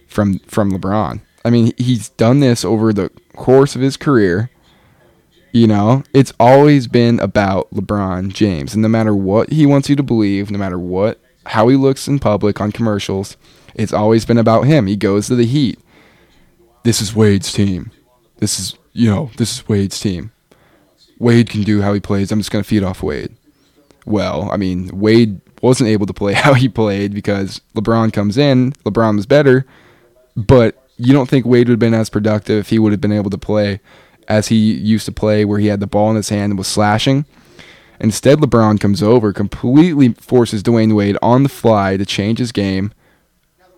from 0.06 0.40
from 0.40 0.72
LeBron? 0.72 1.20
I 1.44 1.50
mean, 1.50 1.72
he's 1.78 2.10
done 2.10 2.40
this 2.40 2.64
over 2.64 2.92
the 2.92 3.10
course 3.34 3.74
of 3.74 3.80
his 3.80 3.96
career. 3.96 4.50
You 5.52 5.66
know, 5.66 6.04
it's 6.12 6.32
always 6.38 6.86
been 6.86 7.18
about 7.18 7.70
LeBron 7.72 8.32
James, 8.32 8.74
and 8.74 8.82
no 8.82 8.88
matter 8.88 9.14
what 9.14 9.50
he 9.50 9.66
wants 9.66 9.88
you 9.88 9.96
to 9.96 10.02
believe, 10.02 10.50
no 10.50 10.58
matter 10.58 10.78
what 10.78 11.20
how 11.46 11.68
he 11.68 11.76
looks 11.76 12.06
in 12.06 12.18
public 12.18 12.60
on 12.60 12.70
commercials, 12.72 13.36
it's 13.74 13.92
always 13.92 14.24
been 14.24 14.38
about 14.38 14.62
him. 14.62 14.86
He 14.86 14.96
goes 14.96 15.26
to 15.26 15.34
the 15.34 15.46
Heat. 15.46 15.78
This 16.84 17.00
is 17.00 17.14
Wade's 17.14 17.52
team. 17.52 17.90
This 18.38 18.58
is 18.58 18.74
you 18.92 19.10
know, 19.10 19.30
this 19.36 19.56
is 19.56 19.68
Wade's 19.68 20.00
team. 20.00 20.32
Wade 21.18 21.50
can 21.50 21.62
do 21.62 21.82
how 21.82 21.92
he 21.92 22.00
plays. 22.00 22.32
I'm 22.32 22.40
just 22.40 22.50
gonna 22.50 22.64
feed 22.64 22.82
off 22.82 23.02
Wade. 23.02 23.34
Well, 24.06 24.50
I 24.50 24.56
mean, 24.56 24.90
Wade 24.92 25.40
wasn't 25.62 25.90
able 25.90 26.06
to 26.06 26.14
play 26.14 26.32
how 26.44 26.54
he 26.54 26.68
played 26.68 27.14
because 27.14 27.60
LeBron 27.74 28.12
comes 28.12 28.38
in. 28.38 28.72
LeBron 28.84 29.16
was 29.16 29.26
better, 29.26 29.66
but 30.36 30.82
you 30.96 31.12
don't 31.12 31.28
think 31.28 31.46
Wade 31.46 31.68
would 31.68 31.74
have 31.74 31.78
been 31.78 31.94
as 31.94 32.10
productive 32.10 32.58
if 32.58 32.68
he 32.70 32.78
would 32.78 32.92
have 32.92 33.00
been 33.00 33.12
able 33.12 33.30
to 33.30 33.38
play 33.38 33.80
as 34.28 34.48
he 34.48 34.56
used 34.56 35.06
to 35.06 35.12
play, 35.12 35.44
where 35.44 35.58
he 35.58 35.66
had 35.66 35.80
the 35.80 35.86
ball 35.86 36.10
in 36.10 36.16
his 36.16 36.28
hand 36.28 36.52
and 36.52 36.58
was 36.58 36.68
slashing. 36.68 37.24
Instead, 37.98 38.38
LeBron 38.38 38.80
comes 38.80 39.02
over, 39.02 39.32
completely 39.32 40.10
forces 40.14 40.62
Dwyane 40.62 40.94
Wade 40.94 41.18
on 41.20 41.42
the 41.42 41.48
fly 41.48 41.96
to 41.96 42.06
change 42.06 42.38
his 42.38 42.52
game, 42.52 42.92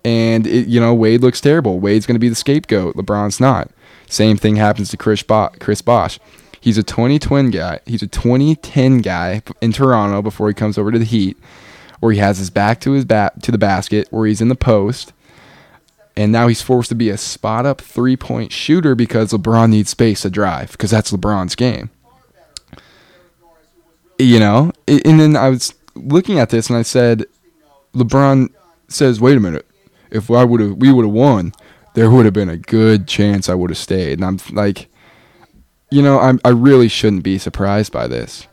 and 0.04 0.46
it, 0.46 0.68
you 0.68 0.78
know 0.78 0.94
Wade 0.94 1.22
looks 1.22 1.40
terrible. 1.40 1.80
Wade's 1.80 2.06
going 2.06 2.14
to 2.14 2.20
be 2.20 2.28
the 2.28 2.34
scapegoat. 2.34 2.94
LeBron's 2.94 3.40
not. 3.40 3.70
Same 4.12 4.36
thing 4.36 4.56
happens 4.56 4.90
to 4.90 4.96
Chris, 4.96 5.22
Bo- 5.22 5.50
Chris 5.58 5.80
Bosh. 5.80 6.18
He's 6.60 6.76
a 6.76 6.82
2010 6.82 7.50
guy. 7.50 7.80
He's 7.86 8.02
a 8.02 8.06
2010 8.06 8.98
guy 8.98 9.42
in 9.60 9.72
Toronto 9.72 10.20
before 10.22 10.48
he 10.48 10.54
comes 10.54 10.76
over 10.76 10.92
to 10.92 10.98
the 10.98 11.04
Heat 11.04 11.36
where 12.02 12.12
he 12.12 12.18
has 12.18 12.38
his 12.38 12.50
back 12.50 12.80
to 12.80 12.90
his 12.90 13.04
bat 13.04 13.40
to 13.44 13.52
the 13.52 13.58
basket, 13.58 14.08
where 14.10 14.26
he's 14.26 14.40
in 14.40 14.48
the 14.48 14.56
post, 14.56 15.12
and 16.16 16.32
now 16.32 16.48
he's 16.48 16.60
forced 16.60 16.88
to 16.88 16.96
be 16.96 17.08
a 17.08 17.16
spot 17.16 17.64
up 17.64 17.80
three 17.80 18.16
point 18.16 18.50
shooter 18.50 18.96
because 18.96 19.32
LeBron 19.32 19.70
needs 19.70 19.90
space 19.90 20.22
to 20.22 20.30
drive 20.30 20.72
because 20.72 20.90
that's 20.90 21.12
LeBron's 21.12 21.54
game. 21.54 21.90
You 24.18 24.40
know, 24.40 24.72
and 24.88 25.20
then 25.20 25.36
I 25.36 25.48
was 25.48 25.74
looking 25.94 26.40
at 26.40 26.50
this 26.50 26.68
and 26.68 26.76
I 26.76 26.82
said, 26.82 27.24
LeBron 27.94 28.48
says, 28.88 29.20
"Wait 29.20 29.36
a 29.36 29.40
minute, 29.40 29.66
if 30.10 30.28
I 30.28 30.42
would 30.42 30.60
have, 30.60 30.76
we 30.78 30.92
would 30.92 31.04
have 31.04 31.14
won, 31.14 31.52
there 31.94 32.10
would 32.10 32.24
have 32.24 32.34
been 32.34 32.48
a 32.48 32.56
good 32.56 33.06
chance 33.06 33.48
I 33.48 33.54
would 33.54 33.70
have 33.70 33.78
stayed." 33.78 34.18
And 34.18 34.24
I'm 34.24 34.38
like, 34.54 34.88
you 35.90 36.02
know, 36.02 36.18
I'm 36.18 36.40
I 36.44 36.50
really 36.50 36.88
shouldn't 36.88 37.22
be 37.22 37.38
surprised 37.38 37.92
by 37.92 38.06
this, 38.06 38.46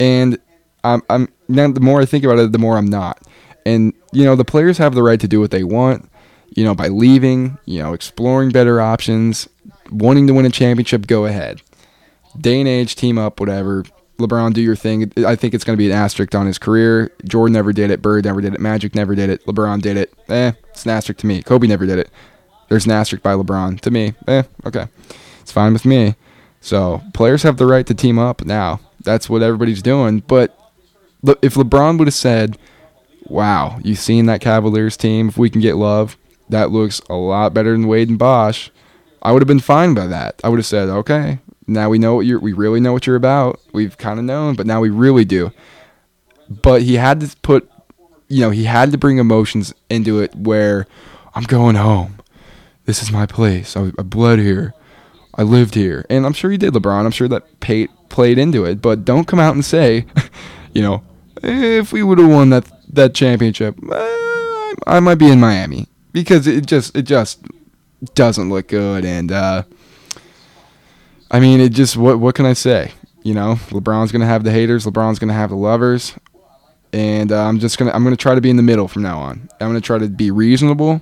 and 0.00 0.38
I'm 0.84 1.02
I'm 1.08 1.28
now 1.48 1.70
the 1.70 1.80
more 1.80 2.00
I 2.00 2.06
think 2.06 2.24
about 2.24 2.38
it, 2.38 2.52
the 2.52 2.58
more 2.58 2.76
I'm 2.76 2.86
not. 2.86 3.22
And 3.64 3.92
you 4.12 4.24
know, 4.24 4.34
the 4.34 4.44
players 4.44 4.78
have 4.78 4.94
the 4.94 5.02
right 5.02 5.20
to 5.20 5.28
do 5.28 5.40
what 5.40 5.50
they 5.50 5.64
want. 5.64 6.08
You 6.54 6.64
know, 6.64 6.74
by 6.74 6.88
leaving, 6.88 7.56
you 7.64 7.78
know, 7.78 7.94
exploring 7.94 8.50
better 8.50 8.80
options, 8.80 9.48
wanting 9.90 10.26
to 10.26 10.34
win 10.34 10.44
a 10.44 10.50
championship, 10.50 11.06
go 11.06 11.24
ahead. 11.24 11.62
Day 12.38 12.60
and 12.60 12.68
age, 12.68 12.94
team 12.94 13.16
up, 13.16 13.40
whatever. 13.40 13.84
LeBron, 14.18 14.52
do 14.52 14.60
your 14.60 14.76
thing. 14.76 15.12
I 15.26 15.34
think 15.34 15.54
it's 15.54 15.64
going 15.64 15.76
to 15.76 15.78
be 15.78 15.90
an 15.90 15.96
asterisk 15.96 16.34
on 16.34 16.46
his 16.46 16.58
career. 16.58 17.10
Jordan 17.24 17.54
never 17.54 17.72
did 17.72 17.90
it. 17.90 18.02
Bird 18.02 18.24
never 18.24 18.40
did 18.40 18.54
it. 18.54 18.60
Magic 18.60 18.94
never 18.94 19.14
did 19.14 19.30
it. 19.30 19.44
LeBron 19.46 19.80
did 19.80 19.96
it. 19.96 20.12
Eh, 20.28 20.52
it's 20.68 20.84
an 20.84 20.90
asterisk 20.90 21.20
to 21.20 21.26
me. 21.26 21.42
Kobe 21.42 21.66
never 21.66 21.86
did 21.86 21.98
it. 21.98 22.10
There's 22.72 22.86
an 22.86 22.92
asterisk 22.92 23.22
by 23.22 23.34
LeBron. 23.34 23.82
To 23.82 23.90
me, 23.90 24.14
eh, 24.26 24.44
okay. 24.64 24.86
It's 25.42 25.52
fine 25.52 25.74
with 25.74 25.84
me. 25.84 26.14
So 26.62 27.02
players 27.12 27.42
have 27.42 27.58
the 27.58 27.66
right 27.66 27.86
to 27.86 27.92
team 27.92 28.18
up 28.18 28.46
now. 28.46 28.80
That's 29.04 29.28
what 29.28 29.42
everybody's 29.42 29.82
doing. 29.82 30.20
But 30.20 30.58
if 31.42 31.52
LeBron 31.52 31.98
would 31.98 32.08
have 32.08 32.14
said, 32.14 32.56
"Wow, 33.26 33.78
you've 33.84 33.98
seen 33.98 34.24
that 34.24 34.40
Cavaliers 34.40 34.96
team? 34.96 35.28
If 35.28 35.36
we 35.36 35.50
can 35.50 35.60
get 35.60 35.76
love, 35.76 36.16
that 36.48 36.70
looks 36.70 37.02
a 37.10 37.14
lot 37.14 37.52
better 37.52 37.72
than 37.72 37.88
Wade 37.88 38.08
and 38.08 38.18
Bosh," 38.18 38.70
I 39.20 39.32
would 39.32 39.42
have 39.42 39.46
been 39.46 39.60
fine 39.60 39.92
by 39.92 40.06
that. 40.06 40.40
I 40.42 40.48
would 40.48 40.58
have 40.58 40.64
said, 40.64 40.88
"Okay, 40.88 41.40
now 41.66 41.90
we 41.90 41.98
know 41.98 42.14
what 42.14 42.24
you're. 42.24 42.40
We 42.40 42.54
really 42.54 42.80
know 42.80 42.94
what 42.94 43.06
you're 43.06 43.16
about. 43.16 43.60
We've 43.74 43.98
kind 43.98 44.18
of 44.18 44.24
known, 44.24 44.54
but 44.54 44.66
now 44.66 44.80
we 44.80 44.88
really 44.88 45.26
do." 45.26 45.52
But 46.48 46.80
he 46.80 46.94
had 46.94 47.20
to 47.20 47.36
put, 47.42 47.70
you 48.28 48.40
know, 48.40 48.48
he 48.48 48.64
had 48.64 48.92
to 48.92 48.96
bring 48.96 49.18
emotions 49.18 49.74
into 49.90 50.20
it. 50.20 50.34
Where 50.34 50.86
I'm 51.34 51.44
going 51.44 51.76
home. 51.76 52.14
This 52.84 53.02
is 53.02 53.12
my 53.12 53.26
place. 53.26 53.76
I, 53.76 53.92
I 53.98 54.02
bled 54.02 54.38
here. 54.38 54.74
I 55.34 55.42
lived 55.44 55.74
here, 55.74 56.04
and 56.10 56.26
I'm 56.26 56.34
sure 56.34 56.50
he 56.50 56.58
did, 56.58 56.74
LeBron. 56.74 57.06
I'm 57.06 57.10
sure 57.10 57.28
that 57.28 57.60
Pate 57.60 57.90
played 58.10 58.36
into 58.38 58.64
it. 58.64 58.82
But 58.82 59.04
don't 59.04 59.26
come 59.26 59.38
out 59.38 59.54
and 59.54 59.64
say, 59.64 60.04
you 60.74 60.82
know, 60.82 61.02
if 61.42 61.92
we 61.92 62.02
would 62.02 62.18
have 62.18 62.28
won 62.28 62.50
that 62.50 62.70
that 62.92 63.14
championship, 63.14 63.76
uh, 63.90 64.74
I 64.86 65.00
might 65.00 65.16
be 65.16 65.30
in 65.30 65.40
Miami 65.40 65.88
because 66.12 66.46
it 66.46 66.66
just 66.66 66.94
it 66.96 67.02
just 67.02 67.42
doesn't 68.14 68.50
look 68.50 68.68
good. 68.68 69.04
And 69.04 69.32
uh, 69.32 69.62
I 71.30 71.40
mean, 71.40 71.60
it 71.60 71.70
just 71.70 71.96
what 71.96 72.20
what 72.20 72.34
can 72.34 72.46
I 72.46 72.52
say? 72.52 72.92
You 73.22 73.34
know, 73.34 73.54
LeBron's 73.70 74.12
gonna 74.12 74.26
have 74.26 74.44
the 74.44 74.50
haters. 74.50 74.84
LeBron's 74.84 75.18
gonna 75.18 75.32
have 75.32 75.50
the 75.50 75.56
lovers. 75.56 76.14
And 76.92 77.32
uh, 77.32 77.44
I'm 77.44 77.58
just 77.58 77.78
gonna 77.78 77.92
I'm 77.92 78.04
gonna 78.04 78.16
try 78.16 78.34
to 78.34 78.40
be 78.40 78.50
in 78.50 78.56
the 78.56 78.62
middle 78.62 78.88
from 78.88 79.02
now 79.02 79.18
on. 79.18 79.48
I'm 79.60 79.68
gonna 79.68 79.80
try 79.80 79.98
to 79.98 80.08
be 80.08 80.30
reasonable, 80.30 81.00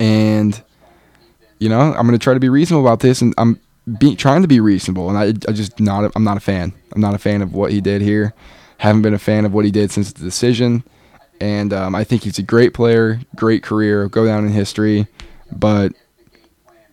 and 0.00 0.60
you 1.58 1.68
know 1.68 1.80
I'm 1.80 2.06
gonna 2.06 2.18
try 2.18 2.34
to 2.34 2.40
be 2.40 2.48
reasonable 2.48 2.86
about 2.86 3.00
this. 3.00 3.20
And 3.22 3.34
I'm 3.38 3.60
trying 4.16 4.42
to 4.42 4.48
be 4.48 4.60
reasonable, 4.60 5.08
and 5.08 5.18
I 5.18 5.28
I 5.48 5.52
just 5.52 5.78
not 5.80 6.10
I'm 6.14 6.24
not 6.24 6.36
a 6.36 6.40
fan. 6.40 6.72
I'm 6.92 7.00
not 7.00 7.14
a 7.14 7.18
fan 7.18 7.42
of 7.42 7.54
what 7.54 7.72
he 7.72 7.80
did 7.80 8.02
here. 8.02 8.34
Haven't 8.78 9.02
been 9.02 9.14
a 9.14 9.18
fan 9.18 9.44
of 9.44 9.52
what 9.52 9.64
he 9.64 9.70
did 9.70 9.90
since 9.90 10.12
the 10.12 10.22
decision. 10.22 10.84
And 11.40 11.72
um, 11.72 11.94
I 11.94 12.02
think 12.04 12.24
he's 12.24 12.38
a 12.38 12.42
great 12.42 12.74
player, 12.74 13.20
great 13.36 13.62
career, 13.62 14.08
go 14.08 14.24
down 14.24 14.44
in 14.44 14.52
history. 14.52 15.06
But 15.52 15.92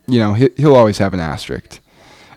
you 0.06 0.18
know 0.18 0.34
he, 0.34 0.50
he'll 0.56 0.76
always 0.76 0.98
have 0.98 1.14
an 1.14 1.20
asterisk. 1.20 1.80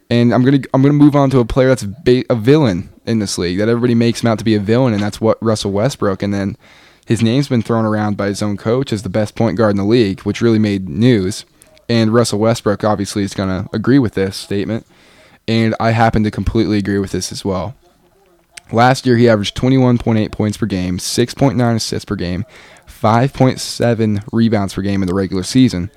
And 0.09 0.33
I'm 0.33 0.43
gonna 0.43 0.61
I'm 0.73 0.81
gonna 0.81 0.93
move 0.93 1.15
on 1.15 1.29
to 1.31 1.39
a 1.39 1.45
player 1.45 1.69
that's 1.69 1.83
ba- 1.83 2.25
a 2.29 2.35
villain 2.35 2.89
in 3.05 3.19
this 3.19 3.37
league 3.37 3.57
that 3.59 3.69
everybody 3.69 3.95
makes 3.95 4.21
him 4.23 4.27
out 4.27 4.39
to 4.39 4.45
be 4.45 4.55
a 4.55 4.59
villain, 4.59 4.93
and 4.93 5.01
that's 5.01 5.21
what 5.21 5.41
Russell 5.41 5.71
Westbrook. 5.71 6.23
And 6.23 6.33
then 6.33 6.57
his 7.09 7.23
name's 7.23 7.49
been 7.49 7.63
thrown 7.63 7.85
around 7.85 8.17
by 8.17 8.27
his 8.27 8.43
own 8.43 8.55
coach 8.55 8.93
as 8.93 9.01
the 9.01 9.09
best 9.09 9.33
point 9.33 9.57
guard 9.57 9.71
in 9.71 9.77
the 9.77 9.83
league, 9.83 10.21
which 10.21 10.43
really 10.43 10.59
made 10.59 10.87
news. 10.87 11.43
And 11.89 12.13
Russell 12.13 12.37
Westbrook 12.37 12.83
obviously 12.83 13.23
is 13.23 13.33
gonna 13.33 13.67
agree 13.73 13.97
with 13.97 14.13
this 14.13 14.37
statement, 14.37 14.85
and 15.47 15.73
I 15.79 15.89
happen 15.89 16.23
to 16.23 16.29
completely 16.29 16.77
agree 16.77 16.99
with 16.99 17.11
this 17.11 17.31
as 17.31 17.43
well. 17.43 17.75
Last 18.71 19.07
year, 19.07 19.17
he 19.17 19.27
averaged 19.27 19.57
21.8 19.57 20.31
points 20.31 20.57
per 20.57 20.67
game, 20.67 20.99
6.9 20.99 21.75
assists 21.75 22.05
per 22.05 22.15
game, 22.15 22.45
5.7 22.85 24.23
rebounds 24.31 24.75
per 24.75 24.83
game 24.83 25.01
in 25.01 25.07
the 25.07 25.15
regular 25.15 25.41
season. 25.41 25.89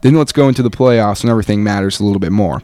Then 0.00 0.14
let's 0.14 0.32
go 0.32 0.48
into 0.48 0.62
the 0.62 0.70
playoffs 0.70 1.20
and 1.20 1.30
everything 1.30 1.62
matters 1.62 2.00
a 2.00 2.04
little 2.04 2.20
bit 2.20 2.32
more. 2.32 2.62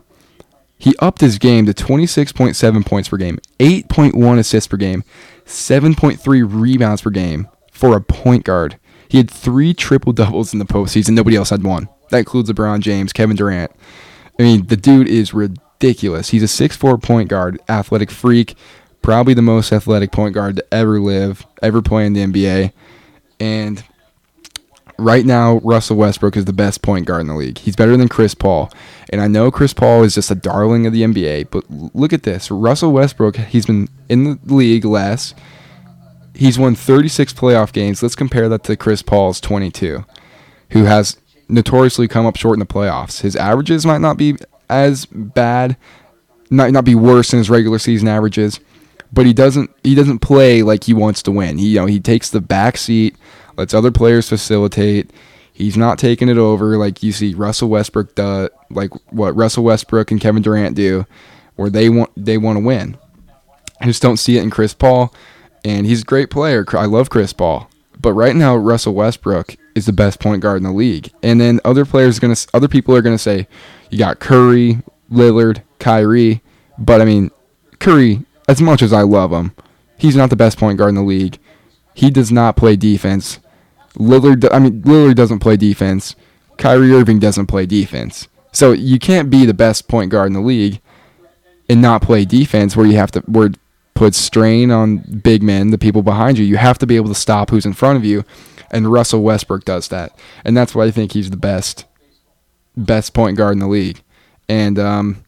He 0.78 0.94
upped 1.00 1.20
his 1.20 1.36
game 1.36 1.66
to 1.66 1.74
26.7 1.74 2.86
points 2.86 3.10
per 3.10 3.18
game, 3.18 3.40
8.1 3.58 4.38
assists 4.38 4.68
per 4.68 4.78
game, 4.78 5.04
7.3 5.44 6.46
rebounds 6.48 7.02
per 7.02 7.10
game 7.10 7.46
for 7.80 7.96
a 7.96 8.00
point 8.02 8.44
guard. 8.44 8.78
He 9.08 9.16
had 9.16 9.30
three 9.30 9.72
triple 9.72 10.12
doubles 10.12 10.52
in 10.52 10.58
the 10.58 10.66
postseason. 10.66 11.14
Nobody 11.14 11.34
else 11.34 11.48
had 11.48 11.64
one. 11.64 11.88
That 12.10 12.18
includes 12.18 12.50
LeBron 12.50 12.80
James, 12.80 13.14
Kevin 13.14 13.36
Durant. 13.36 13.72
I 14.38 14.42
mean, 14.42 14.66
the 14.66 14.76
dude 14.76 15.08
is 15.08 15.32
ridiculous. 15.32 16.28
He's 16.28 16.42
a 16.42 16.68
6'4 16.68 17.02
point 17.02 17.30
guard, 17.30 17.58
athletic 17.70 18.10
freak, 18.10 18.54
probably 19.00 19.32
the 19.32 19.40
most 19.40 19.72
athletic 19.72 20.12
point 20.12 20.34
guard 20.34 20.56
to 20.56 20.74
ever 20.74 21.00
live, 21.00 21.46
ever 21.62 21.80
play 21.80 22.04
in 22.04 22.12
the 22.12 22.20
NBA. 22.20 22.72
And 23.40 23.82
right 24.98 25.24
now, 25.24 25.56
Russell 25.64 25.96
Westbrook 25.96 26.36
is 26.36 26.44
the 26.44 26.52
best 26.52 26.82
point 26.82 27.06
guard 27.06 27.22
in 27.22 27.28
the 27.28 27.34
league. 27.34 27.58
He's 27.58 27.76
better 27.76 27.96
than 27.96 28.08
Chris 28.08 28.34
Paul. 28.34 28.70
And 29.08 29.22
I 29.22 29.26
know 29.26 29.50
Chris 29.50 29.72
Paul 29.72 30.02
is 30.02 30.14
just 30.14 30.30
a 30.30 30.34
darling 30.34 30.86
of 30.86 30.92
the 30.92 31.02
NBA, 31.02 31.50
but 31.50 31.64
look 31.94 32.12
at 32.12 32.24
this. 32.24 32.50
Russell 32.50 32.92
Westbrook, 32.92 33.36
he's 33.36 33.64
been 33.64 33.88
in 34.10 34.38
the 34.44 34.54
league 34.54 34.84
less. 34.84 35.34
He's 36.40 36.58
won 36.58 36.74
36 36.74 37.34
playoff 37.34 37.70
games. 37.70 38.02
Let's 38.02 38.14
compare 38.14 38.48
that 38.48 38.64
to 38.64 38.74
Chris 38.74 39.02
Paul's 39.02 39.42
22, 39.42 40.06
who 40.70 40.84
has 40.84 41.18
notoriously 41.50 42.08
come 42.08 42.24
up 42.24 42.36
short 42.36 42.54
in 42.54 42.60
the 42.60 42.64
playoffs. 42.64 43.20
His 43.20 43.36
averages 43.36 43.84
might 43.84 44.00
not 44.00 44.16
be 44.16 44.36
as 44.70 45.04
bad, 45.04 45.76
might 46.48 46.72
not 46.72 46.86
be 46.86 46.94
worse 46.94 47.30
than 47.30 47.36
his 47.36 47.50
regular 47.50 47.78
season 47.78 48.08
averages, 48.08 48.58
but 49.12 49.26
he 49.26 49.34
doesn't 49.34 49.68
he 49.84 49.94
doesn't 49.94 50.20
play 50.20 50.62
like 50.62 50.84
he 50.84 50.94
wants 50.94 51.22
to 51.24 51.30
win. 51.30 51.58
He 51.58 51.68
you 51.68 51.80
know 51.80 51.84
he 51.84 52.00
takes 52.00 52.30
the 52.30 52.40
back 52.40 52.78
seat, 52.78 53.16
lets 53.58 53.74
other 53.74 53.90
players 53.90 54.30
facilitate. 54.30 55.12
He's 55.52 55.76
not 55.76 55.98
taking 55.98 56.30
it 56.30 56.38
over 56.38 56.78
like 56.78 57.02
you 57.02 57.12
see 57.12 57.34
Russell 57.34 57.68
Westbrook 57.68 58.14
does, 58.14 58.48
like 58.70 58.92
what 59.12 59.36
Russell 59.36 59.64
Westbrook 59.64 60.10
and 60.10 60.18
Kevin 60.18 60.40
Durant 60.40 60.74
do, 60.74 61.04
where 61.56 61.68
they 61.68 61.90
want 61.90 62.10
they 62.16 62.38
want 62.38 62.56
to 62.56 62.64
win. 62.64 62.96
I 63.78 63.84
just 63.84 64.00
don't 64.00 64.16
see 64.16 64.38
it 64.38 64.42
in 64.42 64.48
Chris 64.48 64.72
Paul, 64.72 65.12
and 65.64 65.86
he's 65.86 66.02
a 66.02 66.06
great 66.06 66.30
player. 66.30 66.64
I 66.72 66.86
love 66.86 67.10
Chris 67.10 67.32
Paul, 67.32 67.68
but 68.00 68.12
right 68.12 68.36
now 68.36 68.56
Russell 68.56 68.94
Westbrook 68.94 69.56
is 69.74 69.86
the 69.86 69.92
best 69.92 70.20
point 70.20 70.42
guard 70.42 70.58
in 70.58 70.64
the 70.64 70.72
league. 70.72 71.10
And 71.22 71.40
then 71.40 71.60
other 71.64 71.84
players 71.84 72.18
gonna 72.18 72.36
other 72.54 72.68
people 72.68 72.94
are 72.94 73.02
gonna 73.02 73.18
say 73.18 73.46
you 73.90 73.98
got 73.98 74.20
Curry, 74.20 74.82
Lillard, 75.10 75.62
Kyrie, 75.78 76.42
but 76.78 77.00
I 77.00 77.04
mean 77.04 77.30
Curry 77.78 78.24
as 78.50 78.60
much 78.60 78.82
as 78.82 78.92
I 78.92 79.02
love 79.02 79.32
him, 79.32 79.54
he's 79.96 80.16
not 80.16 80.28
the 80.28 80.36
best 80.36 80.58
point 80.58 80.76
guard 80.76 80.88
in 80.88 80.96
the 80.96 81.02
league. 81.02 81.38
He 81.94 82.10
does 82.10 82.32
not 82.32 82.56
play 82.56 82.74
defense. 82.74 83.38
Lillard, 83.94 84.48
I 84.52 84.58
mean, 84.58 84.82
Lillard 84.82 85.14
doesn't 85.14 85.38
play 85.38 85.56
defense. 85.56 86.16
Kyrie 86.58 86.92
Irving 86.92 87.20
doesn't 87.20 87.46
play 87.46 87.64
defense. 87.64 88.26
So 88.52 88.72
you 88.72 88.98
can't 88.98 89.30
be 89.30 89.46
the 89.46 89.54
best 89.54 89.86
point 89.86 90.10
guard 90.10 90.26
in 90.26 90.32
the 90.32 90.40
league 90.40 90.80
and 91.68 91.80
not 91.80 92.02
play 92.02 92.24
defense 92.24 92.76
where 92.76 92.86
you 92.86 92.96
have 92.96 93.12
to 93.12 93.20
where 93.20 93.50
puts 94.00 94.16
strain 94.16 94.70
on 94.70 94.96
big 94.96 95.42
men, 95.42 95.72
the 95.72 95.76
people 95.76 96.02
behind 96.02 96.38
you. 96.38 96.44
You 96.46 96.56
have 96.56 96.78
to 96.78 96.86
be 96.86 96.96
able 96.96 97.10
to 97.10 97.14
stop 97.14 97.50
who's 97.50 97.66
in 97.66 97.74
front 97.74 97.98
of 97.98 98.04
you, 98.04 98.24
and 98.70 98.90
Russell 98.90 99.22
Westbrook 99.22 99.66
does 99.66 99.88
that, 99.88 100.18
and 100.42 100.56
that's 100.56 100.74
why 100.74 100.86
I 100.86 100.90
think 100.90 101.12
he's 101.12 101.28
the 101.28 101.36
best 101.36 101.84
best 102.74 103.12
point 103.12 103.36
guard 103.36 103.52
in 103.52 103.58
the 103.58 103.68
league. 103.68 104.02
And 104.48 104.78
um, 104.78 105.22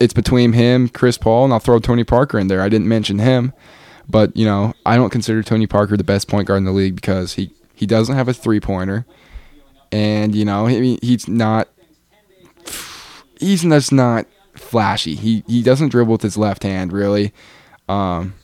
it's 0.00 0.12
between 0.12 0.54
him, 0.54 0.88
Chris 0.88 1.18
Paul, 1.18 1.44
and 1.44 1.52
I'll 1.52 1.60
throw 1.60 1.78
Tony 1.78 2.02
Parker 2.02 2.36
in 2.36 2.48
there. 2.48 2.62
I 2.62 2.68
didn't 2.68 2.88
mention 2.88 3.20
him, 3.20 3.52
but 4.08 4.36
you 4.36 4.44
know 4.44 4.74
I 4.84 4.96
don't 4.96 5.10
consider 5.10 5.44
Tony 5.44 5.68
Parker 5.68 5.96
the 5.96 6.02
best 6.02 6.26
point 6.26 6.48
guard 6.48 6.58
in 6.58 6.64
the 6.64 6.72
league 6.72 6.96
because 6.96 7.34
he 7.34 7.52
he 7.76 7.86
doesn't 7.86 8.16
have 8.16 8.26
a 8.26 8.34
three 8.34 8.58
pointer, 8.58 9.06
and 9.92 10.34
you 10.34 10.44
know 10.44 10.66
he, 10.66 10.98
he's 11.00 11.28
not 11.28 11.68
he's 13.38 13.62
just 13.62 13.92
not 13.92 14.26
flashy. 14.56 15.14
He 15.14 15.44
he 15.46 15.62
doesn't 15.62 15.90
dribble 15.90 16.10
with 16.10 16.22
his 16.22 16.36
left 16.36 16.64
hand 16.64 16.92
really. 16.92 17.32
Um, 17.90 18.34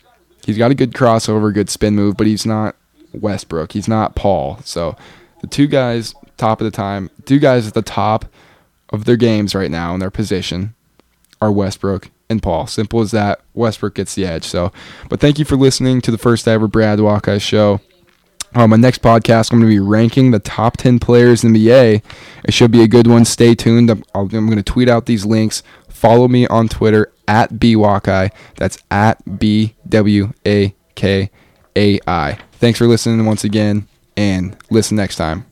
he's 0.45 0.59
got 0.59 0.71
a 0.71 0.75
good 0.75 0.93
crossover, 0.93 1.53
good 1.55 1.71
spin 1.71 1.95
move, 1.95 2.17
but 2.17 2.27
he's 2.27 2.45
not 2.45 2.75
Westbrook. 3.13 3.73
He's 3.73 3.89
not 3.89 4.15
Paul. 4.15 4.59
So 4.65 4.97
the 5.41 5.47
two 5.47 5.67
guys 5.67 6.15
top 6.37 6.61
of 6.61 6.65
the 6.65 6.71
time, 6.71 7.11
two 7.25 7.39
guys 7.39 7.67
at 7.67 7.75
the 7.75 7.83
top 7.83 8.27
of 8.91 9.05
their 9.05 9.17
games 9.17 9.55
right 9.55 9.71
now 9.71 9.95
in 9.95 10.01
their 10.01 10.11
position 10.11 10.75
are 11.41 11.53
Westbrook 11.53 12.11
and 12.29 12.43
Paul. 12.43 12.67
Simple 12.67 13.01
as 13.01 13.11
that. 13.13 13.41
Westbrook 13.55 13.95
gets 13.95 14.15
the 14.15 14.27
edge. 14.27 14.45
So, 14.45 14.73
but 15.09 15.21
thank 15.21 15.39
you 15.39 15.45
for 15.45 15.57
listening 15.57 16.01
to 16.03 16.11
the 16.11 16.19
first 16.19 16.49
ever 16.49 16.67
Brad 16.67 16.99
Wakai 16.99 17.41
show. 17.41 17.81
On 18.57 18.71
my 18.71 18.77
next 18.77 19.03
podcast, 19.03 19.53
I'm 19.53 19.61
going 19.61 19.71
to 19.71 19.75
be 19.75 19.81
ranking 19.81 20.31
the 20.31 20.39
top 20.39 20.79
10 20.79 20.99
players 20.99 21.45
in 21.45 21.53
the 21.53 21.67
NBA. 21.67 22.03
It 22.45 22.55
should 22.55 22.71
be 22.71 22.83
a 22.83 22.89
good 22.89 23.07
one. 23.07 23.27
Stay 23.27 23.55
tuned. 23.55 23.91
I'm, 23.91 24.03
I'm 24.15 24.29
going 24.29 24.57
to 24.57 24.63
tweet 24.63 24.89
out 24.89 25.05
these 25.05 25.27
links. 25.27 25.63
Follow 25.91 26.27
me 26.27 26.47
on 26.47 26.69
Twitter 26.69 27.13
at 27.29 27.53
BWakai. 27.53 28.33
That's 28.57 28.79
at 28.91 29.39
B 29.39 29.75
W 29.87 30.33
A 30.47 30.75
K 30.95 31.31
A 31.77 32.01
I. 32.07 32.39
Thanks 32.53 32.79
for 32.79 32.87
listening 32.87 33.27
once 33.27 33.45
again, 33.45 33.89
and 34.17 34.57
listen 34.71 34.97
next 34.97 35.17
time. 35.17 35.45